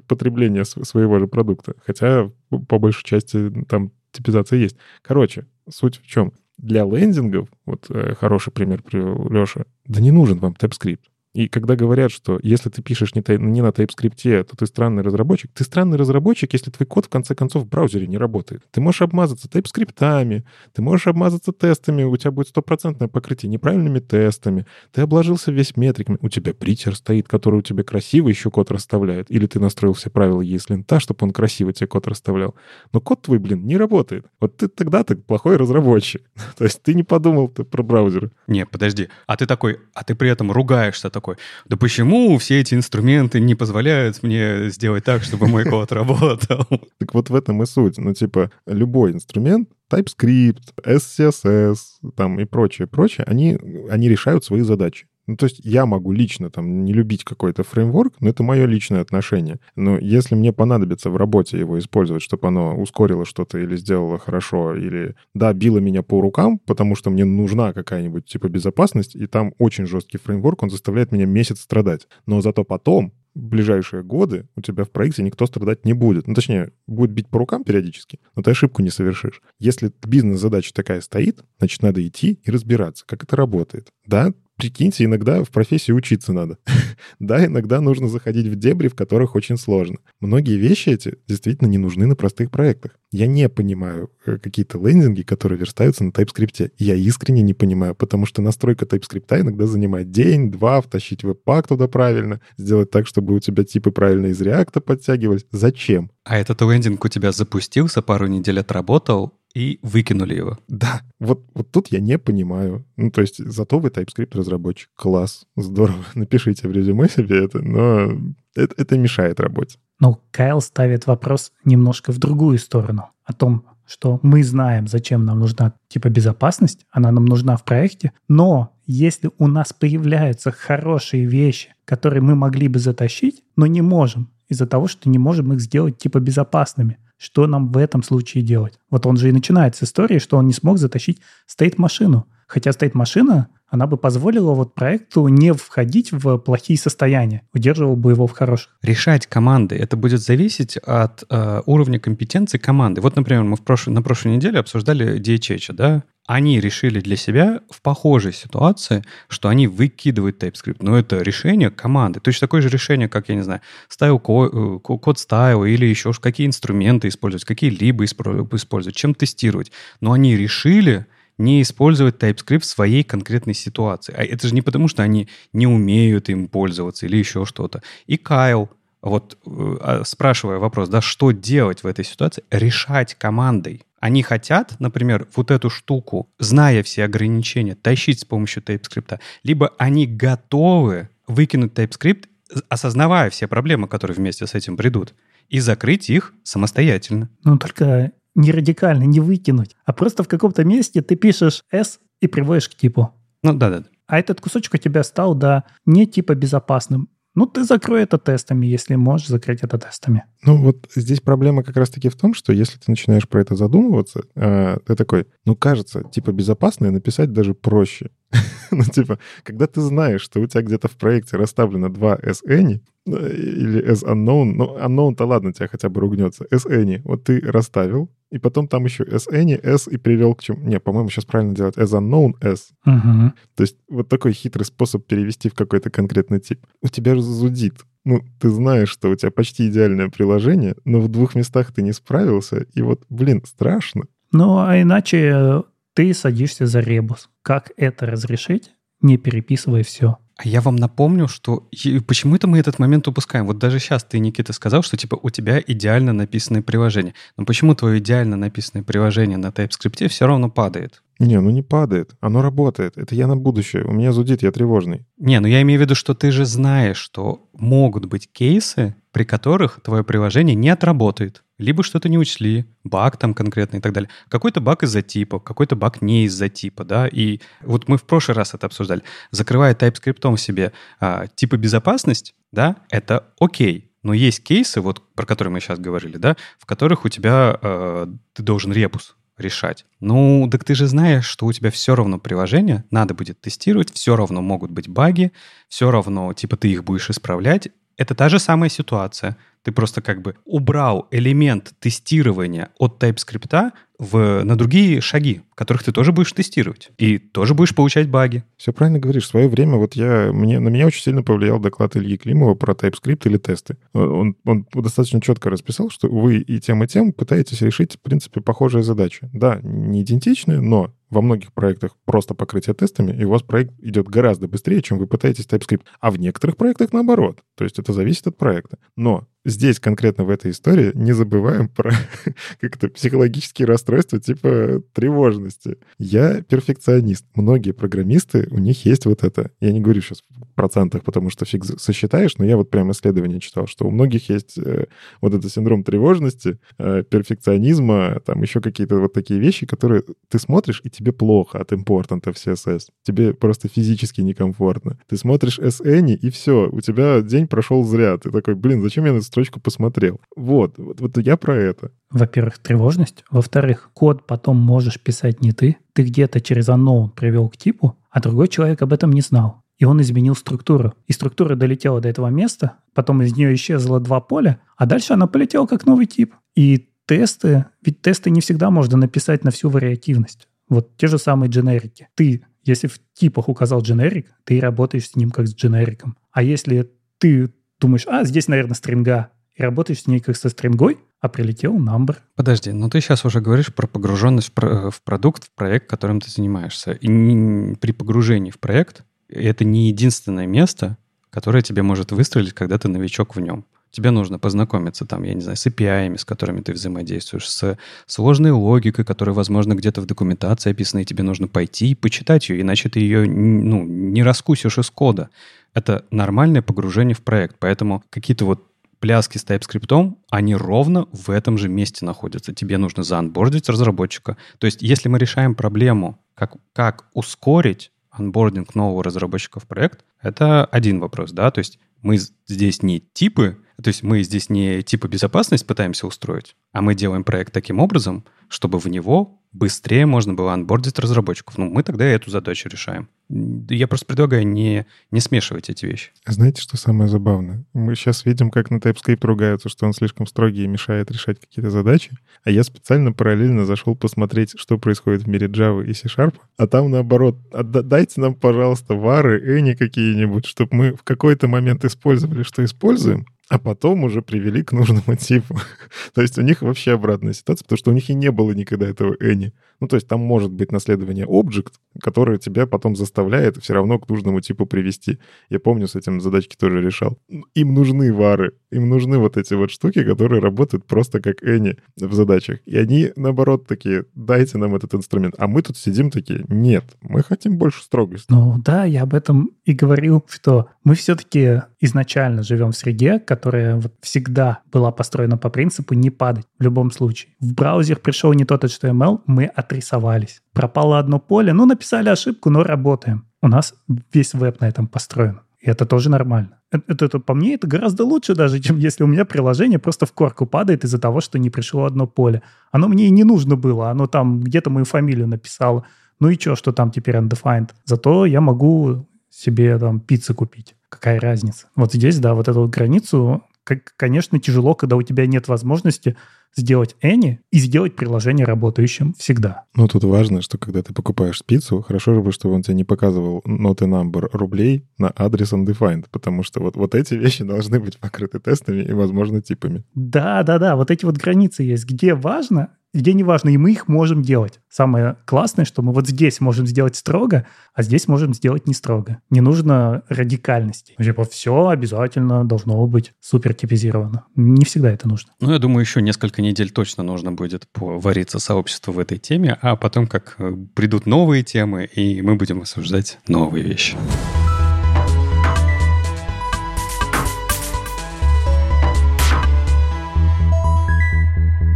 [0.07, 1.75] потребления своего же продукта.
[1.85, 2.31] Хотя
[2.67, 4.77] по большей части там типизация есть.
[5.01, 6.33] Короче, суть в чем?
[6.61, 11.01] для лендингов, вот э, хороший пример привел Леша, да не нужен вам TypeScript.
[11.33, 15.49] И когда говорят, что если ты пишешь не, не на TypeScript, то ты странный разработчик,
[15.53, 18.63] ты странный разработчик, если твой код в конце концов в браузере не работает.
[18.71, 24.65] Ты можешь обмазаться TypeScript, ты можешь обмазаться тестами, у тебя будет стопроцентное покрытие неправильными тестами,
[24.91, 29.31] ты обложился весь метриками, у тебя притер стоит, который у тебя красиво еще код расставляет,
[29.31, 32.55] или ты настроил все правила ESLint, чтобы он красиво тебе код расставлял.
[32.91, 34.25] Но код твой, блин, не работает.
[34.39, 36.23] Вот ты тогда ты плохой разработчик.
[36.57, 38.31] То есть ты не подумал про браузеры.
[38.47, 39.07] Не, подожди.
[39.27, 43.55] А ты такой, а ты при этом ругаешься такой, да почему все эти инструменты не
[43.55, 46.65] позволяют мне сделать так, чтобы мой код работал?
[46.97, 47.97] Так вот в этом и суть.
[47.97, 51.77] Ну, типа, любой инструмент, TypeScript, SCSS,
[52.15, 53.57] там и прочее, прочее, они,
[53.89, 55.07] они решают свои задачи.
[55.31, 58.99] Ну, то есть я могу лично там не любить какой-то фреймворк, но это мое личное
[58.99, 59.61] отношение.
[59.77, 64.75] Но если мне понадобится в работе его использовать, чтобы оно ускорило что-то или сделало хорошо,
[64.75, 69.53] или, да, било меня по рукам, потому что мне нужна какая-нибудь типа безопасность, и там
[69.57, 72.09] очень жесткий фреймворк, он заставляет меня месяц страдать.
[72.25, 76.27] Но зато потом в ближайшие годы у тебя в проекте никто страдать не будет.
[76.27, 79.41] Ну, точнее, будет бить по рукам периодически, но ты ошибку не совершишь.
[79.59, 83.87] Если бизнес-задача такая стоит, значит, надо идти и разбираться, как это работает.
[84.05, 86.59] Да, прикиньте, иногда в профессии учиться надо.
[87.19, 89.97] да, иногда нужно заходить в дебри, в которых очень сложно.
[90.19, 92.91] Многие вещи эти действительно не нужны на простых проектах.
[93.11, 96.73] Я не понимаю э, какие-то лендинги, которые верстаются на TypeScript.
[96.77, 101.87] Я искренне не понимаю, потому что настройка TypeScript иногда занимает день, два, втащить веб-пак туда
[101.87, 105.45] правильно, сделать так, чтобы у тебя типы правильно из реакта подтягивались.
[105.51, 106.11] Зачем?
[106.23, 110.57] А этот лендинг у тебя запустился, пару недель отработал, и выкинули его.
[110.67, 112.85] Да, вот, вот тут я не понимаю.
[112.97, 114.89] Ну, то есть зато вы TypeScript разработчик.
[114.95, 116.03] Класс, здорово.
[116.15, 118.11] Напишите в резюме себе это, но
[118.55, 119.79] это, это мешает работе.
[119.99, 123.09] Но Кайл ставит вопрос немножко в другую сторону.
[123.23, 128.13] О том, что мы знаем, зачем нам нужна типа безопасность, она нам нужна в проекте,
[128.27, 134.29] но если у нас появляются хорошие вещи, которые мы могли бы затащить, но не можем
[134.47, 138.79] из-за того, что не можем их сделать типа безопасными, что нам в этом случае делать.
[138.89, 142.25] Вот он же и начинает с истории, что он не смог затащить стейт-машину.
[142.47, 148.25] Хотя стейт-машина, она бы позволила вот проекту не входить в плохие состояния, удерживала бы его
[148.25, 148.75] в хороших.
[148.81, 153.01] Решать команды, это будет зависеть от э, уровня компетенции команды.
[153.01, 156.03] Вот, например, мы в прошлой, на прошлой неделе обсуждали DHH, да,
[156.33, 160.77] они решили для себя в похожей ситуации, что они выкидывают TypeScript.
[160.79, 162.21] Но это решение команды.
[162.21, 163.59] Точно такое же решение, как, я не знаю,
[163.89, 169.73] стайл, э, код стайл или еще какие инструменты использовать, какие-либо использовать, чем тестировать.
[169.99, 171.05] Но они решили
[171.37, 174.13] не использовать TypeScript в своей конкретной ситуации.
[174.17, 177.81] А это же не потому, что они не умеют им пользоваться или еще что-то.
[178.07, 178.69] И Кайл,
[179.01, 183.83] вот э, а, спрашивая вопрос, да, что делать в этой ситуации, решать командой.
[184.01, 190.07] Они хотят, например, вот эту штуку, зная все ограничения, тащить с помощью TypeScript, либо они
[190.07, 192.25] готовы выкинуть TypeScript,
[192.67, 195.13] осознавая все проблемы, которые вместе с этим придут,
[195.49, 197.29] и закрыть их самостоятельно.
[197.43, 202.27] Ну, только не радикально, не выкинуть, а просто в каком-то месте ты пишешь S и
[202.27, 203.13] приводишь к типу.
[203.43, 203.83] Ну, да-да.
[204.07, 207.07] А этот кусочек у тебя стал, да, не типа безопасным.
[207.33, 210.25] Ну, ты закрой это тестами, если можешь закрыть это тестами.
[210.43, 214.23] Ну, вот здесь проблема как раз-таки в том, что если ты начинаешь про это задумываться,
[214.35, 218.09] э, ты такой, ну, кажется, типа безопасное написать даже проще.
[218.71, 223.81] ну, типа, когда ты знаешь, что у тебя где-то в проекте расставлено два SN, или
[223.83, 228.67] S unknown, ну, unknown-то ладно, тебя хотя бы ругнется, SN, вот ты расставил, и потом
[228.67, 230.65] там еще SN, S и привел к чему...
[230.65, 232.69] Не, по-моему, сейчас правильно делать as unknown S.
[232.85, 233.33] Угу.
[233.55, 236.65] То есть вот такой хитрый способ перевести в какой-то конкретный тип.
[236.81, 237.75] У тебя же зудит.
[238.05, 241.91] Ну, ты знаешь, что у тебя почти идеальное приложение, но в двух местах ты не
[241.91, 244.03] справился, и вот, блин, страшно.
[244.31, 245.63] Ну, а иначе
[245.93, 247.29] ты садишься за ребус.
[247.41, 248.71] Как это разрешить,
[249.01, 250.17] не переписывая все?
[250.43, 251.67] А я вам напомню, что
[252.07, 253.45] почему-то мы этот момент упускаем.
[253.45, 257.13] Вот даже сейчас ты, Никита, сказал, что типа у тебя идеально написанное приложение.
[257.37, 261.03] Но почему твое идеально написанное приложение на TypeScript все равно падает?
[261.21, 262.15] Не, ну не падает.
[262.19, 262.97] Оно работает.
[262.97, 263.83] Это я на будущее.
[263.83, 265.05] У меня зудит, я тревожный.
[265.17, 269.23] Не, ну я имею в виду, что ты же знаешь, что могут быть кейсы, при
[269.23, 271.43] которых твое приложение не отработает.
[271.59, 274.09] Либо что-то не учли, баг там конкретный и так далее.
[274.29, 277.07] Какой-то баг из-за типа, какой-то баг не из-за типа, да.
[277.07, 279.03] И вот мы в прошлый раз это обсуждали.
[279.29, 283.91] Закрывая TypeScript себе а, типа безопасность, да, это окей.
[284.01, 288.07] Но есть кейсы, вот про которые мы сейчас говорили, да, в которых у тебя э,
[288.33, 289.85] ты должен ребус решать.
[289.99, 294.15] Ну, так ты же знаешь, что у тебя все равно приложение надо будет тестировать, все
[294.15, 295.31] равно могут быть баги,
[295.67, 297.69] все равно, типа, ты их будешь исправлять.
[297.97, 299.37] Это та же самая ситуация.
[299.63, 303.71] Ты просто как бы убрал элемент тестирования от TypeScript
[304.01, 306.89] в, на другие шаги, которых ты тоже будешь тестировать.
[306.97, 308.43] И тоже будешь получать баги.
[308.57, 309.25] Все правильно говоришь.
[309.25, 312.73] В свое время вот я, мне, на меня очень сильно повлиял доклад Ильи Климова про
[312.73, 313.77] TypeScript или тесты.
[313.93, 318.41] Он, он достаточно четко расписал, что вы и тем, и тем пытаетесь решить, в принципе,
[318.41, 319.29] похожие задачи.
[319.33, 324.07] Да, не идентичные, но во многих проектах просто покрытие тестами, и у вас проект идет
[324.07, 325.83] гораздо быстрее, чем вы пытаетесь TypeScript.
[325.99, 327.41] А в некоторых проектах наоборот.
[327.55, 328.79] То есть это зависит от проекта.
[328.95, 331.91] Но здесь конкретно в этой истории не забываем про
[332.59, 335.77] как-то психологические расстройства типа тревожности.
[335.97, 337.25] Я перфекционист.
[337.35, 339.51] Многие программисты, у них есть вот это.
[339.59, 343.39] Я не говорю сейчас в процентах, потому что фиг сосчитаешь, но я вот прям исследование
[343.39, 344.85] читал, что у многих есть э,
[345.21, 350.81] вот этот синдром тревожности, э, перфекционизма, там еще какие-то вот такие вещи, которые ты смотришь,
[350.83, 352.89] и тебе плохо от импортанта в CSS.
[353.03, 354.97] Тебе просто физически некомфортно.
[355.07, 358.17] Ты смотришь SN, и все, у тебя день прошел зря.
[358.17, 360.19] Ты такой, блин, зачем я строчку посмотрел.
[360.35, 361.91] Вот, вот, вот я про это.
[362.09, 363.23] Во-первых, тревожность.
[363.31, 365.77] Во-вторых, код потом можешь писать не ты.
[365.93, 369.63] Ты где-то через unknown привел к типу, а другой человек об этом не знал.
[369.77, 370.93] И он изменил структуру.
[371.07, 375.27] И структура долетела до этого места, потом из нее исчезло два поля, а дальше она
[375.27, 376.35] полетела как новый тип.
[376.53, 380.49] И тесты, ведь тесты не всегда можно написать на всю вариативность.
[380.67, 382.09] Вот те же самые дженерики.
[382.15, 386.17] Ты, если в типах указал дженерик, ты работаешь с ним как с дженериком.
[386.31, 390.99] А если ты думаешь, а, здесь, наверное, стринга, и работаешь с ней как со стрингой,
[391.19, 392.17] а прилетел number.
[392.35, 396.21] Подожди, но ты сейчас уже говоришь про погруженность в, про, в продукт, в проект, которым
[396.21, 396.93] ты занимаешься.
[396.93, 400.97] И не, при погружении в проект это не единственное место,
[401.29, 403.65] которое тебе может выстрелить, когда ты новичок в нем.
[403.91, 407.77] Тебе нужно познакомиться там, я не знаю, с API, с которыми ты взаимодействуешь, с
[408.07, 412.61] сложной логикой, которая, возможно, где-то в документации описана, и тебе нужно пойти и почитать ее,
[412.61, 415.29] иначе ты ее ну, не раскусишь из кода.
[415.73, 417.57] Это нормальное погружение в проект.
[417.59, 418.65] Поэтому какие-то вот
[418.99, 422.53] пляски с TypeScript, они ровно в этом же месте находятся.
[422.53, 424.37] Тебе нужно заанбордить разработчика.
[424.57, 430.65] То есть, если мы решаем проблему, как, как ускорить анбординг нового разработчика в проект, это
[430.65, 435.07] один вопрос, да, то есть мы здесь не типы То есть мы здесь не типа
[435.07, 440.53] безопасность пытаемся устроить, а мы делаем проект таким образом, чтобы в него быстрее можно было
[440.53, 441.57] анбордить разработчиков.
[441.57, 443.09] Ну, мы тогда эту задачу решаем.
[443.29, 446.11] Я просто предлагаю не, не смешивать эти вещи.
[446.25, 447.63] Знаете, что самое забавное?
[447.73, 451.71] Мы сейчас видим, как на TypeScript ругаются, что он слишком строгий и мешает решать какие-то
[451.71, 452.11] задачи.
[452.43, 456.35] А я специально параллельно зашел посмотреть, что происходит в мире Java и C-Sharp.
[456.57, 462.43] А там наоборот, дайте нам, пожалуйста, вары, эни какие-нибудь, чтобы мы в какой-то момент использовали,
[462.43, 465.59] что используем, а потом уже привели к нужному типу.
[466.13, 468.87] то есть у них вообще обратная ситуация, потому что у них и не было никогда
[468.87, 469.51] этого any.
[469.81, 474.07] Ну, то есть там может быть наследование объект, которое тебя потом заставляет все равно к
[474.07, 475.17] нужному типу привести.
[475.49, 477.17] Я помню, с этим задачки тоже решал.
[477.55, 482.13] Им нужны вары, им нужны вот эти вот штуки, которые работают просто как any в
[482.13, 482.59] задачах.
[482.65, 485.35] И они, наоборот, такие, дайте нам этот инструмент.
[485.39, 488.27] А мы тут сидим такие, нет, мы хотим больше строгости.
[488.29, 493.93] Ну да, я об этом и говорю, что мы все-таки изначально живем в среде, вот
[494.01, 497.31] всегда была построена по принципу не падать в любом случае.
[497.39, 500.41] В браузер пришел не тот HTML, мы отрисовались.
[500.53, 503.25] Пропало одно поле, ну, написали ошибку, но работаем.
[503.41, 503.73] У нас
[504.13, 505.41] весь веб на этом построен.
[505.59, 506.59] И это тоже нормально.
[506.71, 510.13] Это, это, по мне это гораздо лучше даже, чем если у меня приложение просто в
[510.13, 512.41] корку падает из-за того, что не пришло одно поле.
[512.71, 515.85] Оно мне и не нужно было, оно там где-то мою фамилию написало.
[516.19, 517.69] Ну и что, что там теперь undefined?
[517.85, 520.75] Зато я могу себе там пиццы купить.
[520.91, 521.67] Какая разница?
[521.77, 526.17] Вот здесь, да, вот эту границу, как, конечно, тяжело, когда у тебя нет возможности
[526.53, 529.63] сделать Any и сделать приложение работающим всегда.
[529.73, 533.41] Ну, тут важно, что когда ты покупаешь пиццу, хорошо бы, чтобы он тебе не показывал
[533.45, 538.39] ноты number рублей на адрес undefined, потому что вот, вот эти вещи должны быть покрыты
[538.39, 539.85] тестами и, возможно, типами.
[539.95, 541.85] Да, да, да, вот эти вот границы есть.
[541.85, 544.59] Где важно, где не важно, и мы их можем делать.
[544.69, 549.19] Самое классное, что мы вот здесь можем сделать строго, а здесь можем сделать не строго.
[549.29, 550.95] Не нужно радикальности.
[550.99, 554.25] Типа все обязательно должно быть супер типизировано.
[554.35, 555.31] Не всегда это нужно.
[555.39, 559.75] Ну, я думаю, еще несколько недель точно нужно будет вариться сообществу в этой теме, а
[559.75, 563.95] потом как э, придут новые темы, и мы будем обсуждать новые вещи.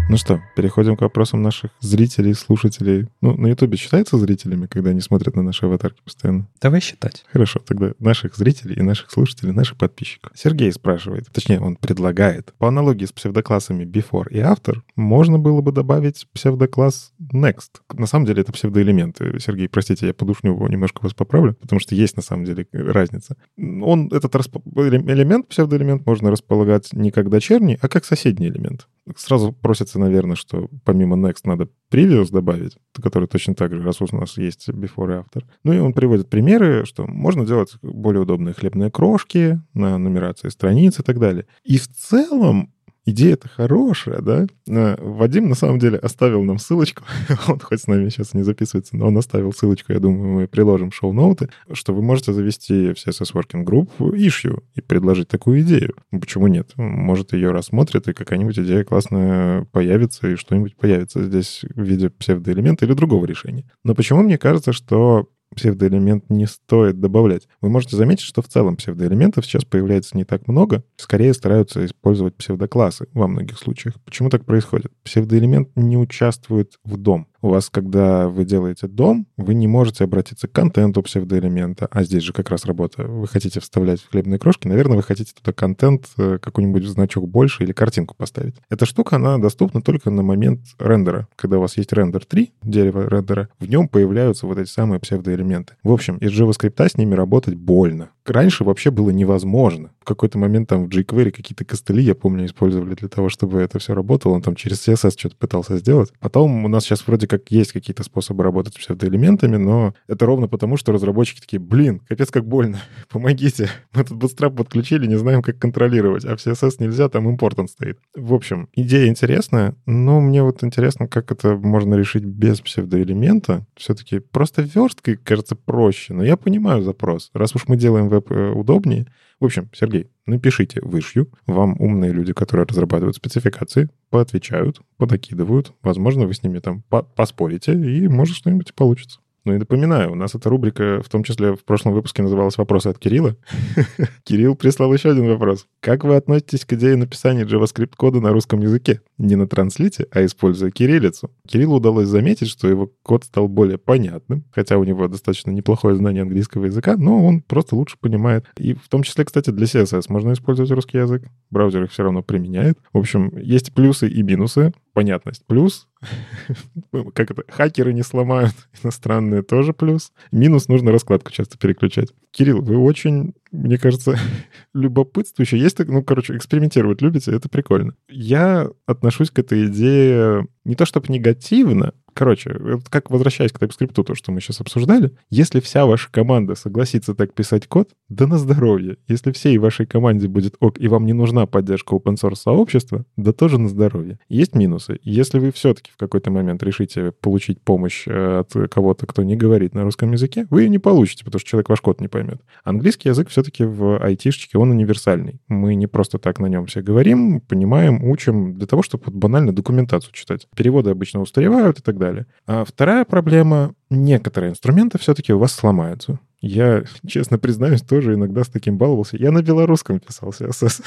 [0.08, 3.08] Ну что, переходим к вопросам наших зрителей, слушателей.
[3.22, 6.48] Ну, на Ютубе считается зрителями, когда они смотрят на наши аватарки постоянно?
[6.62, 7.26] Давай считать.
[7.34, 10.32] Хорошо, тогда наших зрителей и наших слушателей, наших подписчиков.
[10.36, 12.54] Сергей спрашивает, точнее, он предлагает.
[12.60, 17.82] По аналогии с псевдоклассами before и after, можно было бы добавить псевдокласс next.
[17.92, 19.40] На самом деле это псевдоэлементы.
[19.40, 23.38] Сергей, простите, я подушню его немножко вас поправлю, потому что есть на самом деле разница.
[23.58, 24.58] Он, этот расп...
[24.76, 28.88] элемент, псевдоэлемент, можно располагать не как дочерний, а как соседний элемент.
[29.16, 34.08] Сразу просится, наверное, что помимо next надо previous добавить, который точно так же, раз у
[34.16, 35.44] нас есть before и after.
[35.64, 41.00] Ну и он приводит примеры, что можно делать более удобные хлебные крошки на нумерации страниц
[41.00, 41.46] и так далее.
[41.64, 42.74] И в целом
[43.06, 44.48] идея-то хорошая, да?
[44.68, 47.04] Вадим, на самом деле, оставил нам ссылочку.
[47.48, 50.92] он хоть с нами сейчас не записывается, но он оставил ссылочку, я думаю, мы приложим
[50.92, 55.96] шоу-ноуты, что вы можете завести в CSS Working Group issue и предложить такую идею.
[56.12, 56.72] Почему нет?
[56.76, 62.86] Может, ее рассмотрят, и какая-нибудь идея классная появится, и что-нибудь появится здесь в виде псевдоэлемента
[62.86, 63.66] или другого решения.
[63.84, 67.48] Но почему мне кажется, что псевдоэлемент не стоит добавлять.
[67.62, 70.84] Вы можете заметить, что в целом псевдоэлементов сейчас появляется не так много.
[70.98, 73.96] Скорее стараются использовать псевдоклассы во многих случаях.
[74.04, 74.92] Почему так происходит?
[75.04, 80.48] Псевдоэлемент не участвует в дом у вас, когда вы делаете дом, вы не можете обратиться
[80.48, 83.04] к контенту псевдоэлемента, а здесь же как раз работа.
[83.04, 87.72] Вы хотите вставлять хлебные крошки, наверное, вы хотите туда контент, э, какой-нибудь значок больше или
[87.72, 88.56] картинку поставить.
[88.70, 91.28] Эта штука, она доступна только на момент рендера.
[91.36, 95.76] Когда у вас есть рендер 3, дерево рендера, в нем появляются вот эти самые псевдоэлементы.
[95.84, 98.10] В общем, из JavaScript с ними работать больно.
[98.26, 99.92] Раньше вообще было невозможно.
[100.06, 103.94] Какой-то момент там в jQuery какие-то костыли, я помню, использовали для того, чтобы это все
[103.94, 104.34] работало.
[104.34, 106.14] Он там через CSS что-то пытался сделать.
[106.20, 110.48] Потом у нас сейчас вроде как есть какие-то способы работать с псевдоэлементами, но это ровно
[110.48, 112.80] потому, что разработчики такие, блин, капец как больно,
[113.10, 113.70] помогите.
[113.94, 118.00] Мы тут Bootstrap подключили, не знаем, как контролировать, а в CSS нельзя, там important стоит.
[118.16, 123.66] В общем, идея интересная, но мне вот интересно, как это можно решить без псевдоэлемента.
[123.76, 127.30] Все-таки просто версткой, кажется, проще, но я понимаю запрос.
[127.34, 129.08] Раз уж мы делаем веб э, удобнее,
[129.46, 131.32] в общем, Сергей, напишите вышью.
[131.46, 135.74] Вам умные люди, которые разрабатывают спецификации, поотвечают, подокидывают.
[135.82, 139.20] Возможно, вы с ними там по поспорите, и может что-нибудь получится.
[139.46, 142.88] Ну и напоминаю, у нас эта рубрика, в том числе в прошлом выпуске, называлась «Вопросы
[142.88, 143.36] от Кирилла».
[144.24, 145.68] Кирилл прислал еще один вопрос.
[145.82, 149.02] Как вы относитесь к идее написания JavaScript-кода на русском языке?
[149.20, 151.30] Не на транслите, а используя кириллицу.
[151.48, 156.24] Кириллу удалось заметить, что его код стал более понятным, хотя у него достаточно неплохое знание
[156.24, 158.48] английского языка, но он просто лучше понимает.
[158.58, 161.24] И в том числе, кстати, для CSS можно использовать русский язык.
[161.52, 162.80] Браузер их все равно применяет.
[162.94, 164.74] В общем, есть плюсы и минусы.
[164.96, 165.90] Понятность плюс.
[167.14, 167.44] Как это?
[167.50, 168.54] Хакеры не сломают.
[168.82, 170.14] Иностранные тоже плюс.
[170.32, 172.14] Минус нужно раскладку часто переключать.
[172.32, 174.18] Кирилл, вы очень, мне кажется,
[174.74, 175.60] любопытствующий.
[175.60, 177.94] Есть, ну, короче, экспериментировать любите, это прикольно.
[178.08, 184.16] Я отношусь к этой идее не то чтобы негативно, Короче, как возвращаясь к TypeScript, то,
[184.16, 188.96] что мы сейчас обсуждали, если вся ваша команда согласится так писать код, да на здоровье.
[189.10, 193.34] Если всей вашей команде будет ок, и вам не нужна поддержка open source сообщества, да
[193.34, 194.18] тоже на здоровье.
[194.30, 194.98] Есть минусы.
[195.04, 199.74] Если вы все-таки в какой-то момент решите получить помощь э, от кого-то, кто не говорит
[199.74, 202.40] на русском языке, вы ее не получите, потому что человек ваш код не поймет.
[202.64, 205.42] Английский язык все-таки в айтишечке, он универсальный.
[205.50, 210.14] Мы не просто так на нем все говорим, понимаем, учим для того, чтобы банально документацию
[210.14, 210.48] читать.
[210.56, 212.26] Переводы обычно устаревают и так далее далее.
[212.48, 216.20] А вторая проблема— некоторые инструменты все-таки у вас сломаются.
[216.48, 219.18] Я, честно признаюсь, тоже иногда с таким баловался.
[219.18, 220.84] Я на белорусском писал CSS,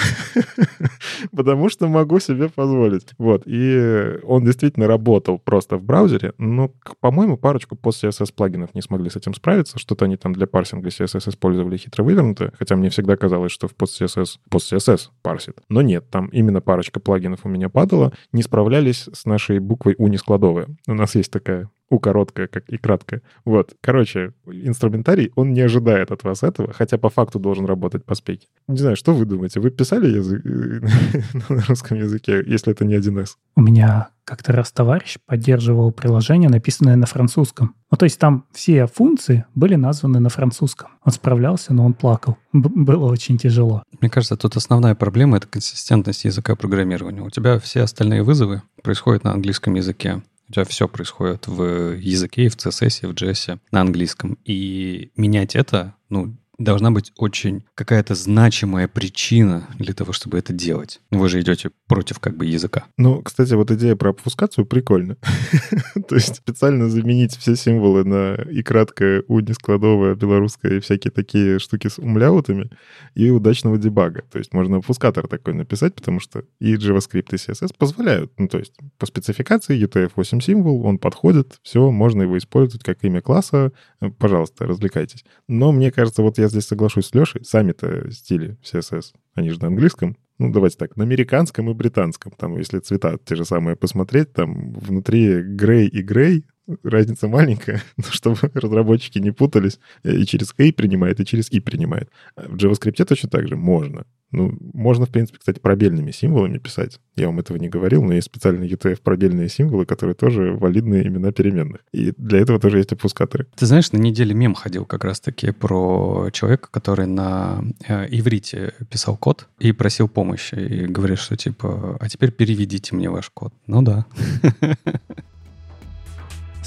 [1.36, 3.09] потому что могу себе позволить.
[3.18, 6.70] Вот, и он действительно работал просто в браузере, но,
[7.01, 9.80] по-моему, парочку пост-CSS плагинов не смогли с этим справиться.
[9.80, 13.74] Что-то они там для парсинга CSS использовали хитро вывернуто, хотя мне всегда казалось, что в
[13.74, 15.59] пост-CSS пост-CSS парсит.
[15.68, 20.06] Но нет, там именно парочка плагинов у меня падала, не справлялись с нашей буквой U
[20.06, 20.68] не складовая.
[20.86, 23.23] У нас есть такая у короткая, как и краткая.
[23.44, 23.74] Вот.
[23.81, 28.47] Короче, инструментарий, он не ожидает от вас этого, хотя по факту должен работать по спеке.
[28.66, 29.60] Не знаю, что вы думаете?
[29.60, 30.43] Вы писали язык
[31.48, 33.28] на русском языке, если это не 1С?
[33.56, 37.74] У меня как-то раз товарищ поддерживал приложение, написанное на французском.
[37.90, 40.90] Ну, то есть там все функции были названы на французском.
[41.02, 42.36] Он справлялся, но он плакал.
[42.52, 43.82] Б- было очень тяжело.
[44.01, 47.23] Мне кажется, тут основная проблема— это консистентность языка программирования.
[47.23, 50.20] У тебя все остальные вызовы происходят на английском языке.
[50.49, 54.39] У тебя все происходит в языке, в CSS, в JS на английском.
[54.45, 61.01] И менять это, ну, должна быть очень какая-то значимая причина для того, чтобы это делать.
[61.10, 62.86] Вы же идете против как бы языка.
[62.97, 65.16] Ну, кстати, вот идея про обфускацию прикольна.
[66.09, 71.60] То есть специально заменить все символы на и краткое, у нескладовое, белорусское и всякие такие
[71.60, 72.70] штуки с умляутами
[73.14, 74.22] и удачного дебага.
[74.30, 78.32] То есть можно обфускатор такой написать, потому что и JavaScript, и CSS позволяют.
[78.36, 83.20] Ну, то есть по спецификации UTF-8 символ, он подходит, все, можно его использовать как имя
[83.20, 83.72] класса.
[84.18, 85.24] Пожалуйста, развлекайтесь.
[85.47, 89.69] Но мне кажется, вот я здесь соглашусь с Лешей, сами-то стили CSS, они же на
[89.69, 92.33] английском, ну, давайте так, на американском и британском.
[92.37, 96.47] Там, если цвета те же самые посмотреть, там внутри грей и грей,
[96.83, 102.11] разница маленькая, но чтобы разработчики не путались, и через A принимает, и через I принимает.
[102.37, 104.07] В JavaScript точно так же можно.
[104.31, 107.01] Ну, можно, в принципе, кстати, пробельными символами писать.
[107.17, 111.33] Я вам этого не говорил, но есть специальные UTF пробельные символы, которые тоже валидные имена
[111.33, 111.81] переменных.
[111.93, 113.47] И для этого тоже есть опускаторы.
[113.57, 119.17] Ты знаешь, на неделе мем ходил как раз-таки про человека, который на э, иврите писал
[119.17, 120.55] код и просил помощи.
[120.55, 123.55] И говорит, что типа, а теперь переведите мне ваш код.
[123.67, 124.07] Ну да.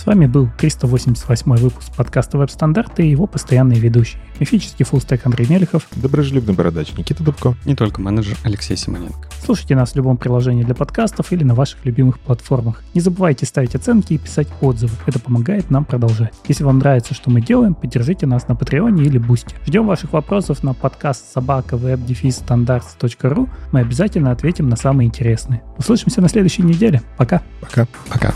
[0.02, 4.20] С вами был 388 выпуск подкаста «Веб-стандарты» и его постоянные ведущие.
[4.40, 5.88] Мифический fullstack Андрей Мелехов.
[5.96, 7.54] Доброжелюбный бородач Никита Дубко.
[7.66, 9.30] Не только менеджер Алексей Симоненко.
[9.46, 12.82] Слушайте нас в любом приложении для подкастов или на ваших любимых платформах.
[12.96, 14.94] Не забывайте ставить оценки и писать отзывы.
[15.06, 16.34] Это помогает нам продолжать.
[16.48, 19.54] Если вам нравится, что мы делаем, поддержите нас на Патреоне или Бусти.
[19.68, 25.62] Ждем ваших вопросов на подкаст собака Мы обязательно ответим на самые интересные.
[25.78, 27.04] Услышимся на следующей неделе.
[27.18, 27.44] Пока.
[27.62, 27.88] Пока.
[28.10, 28.34] Пока.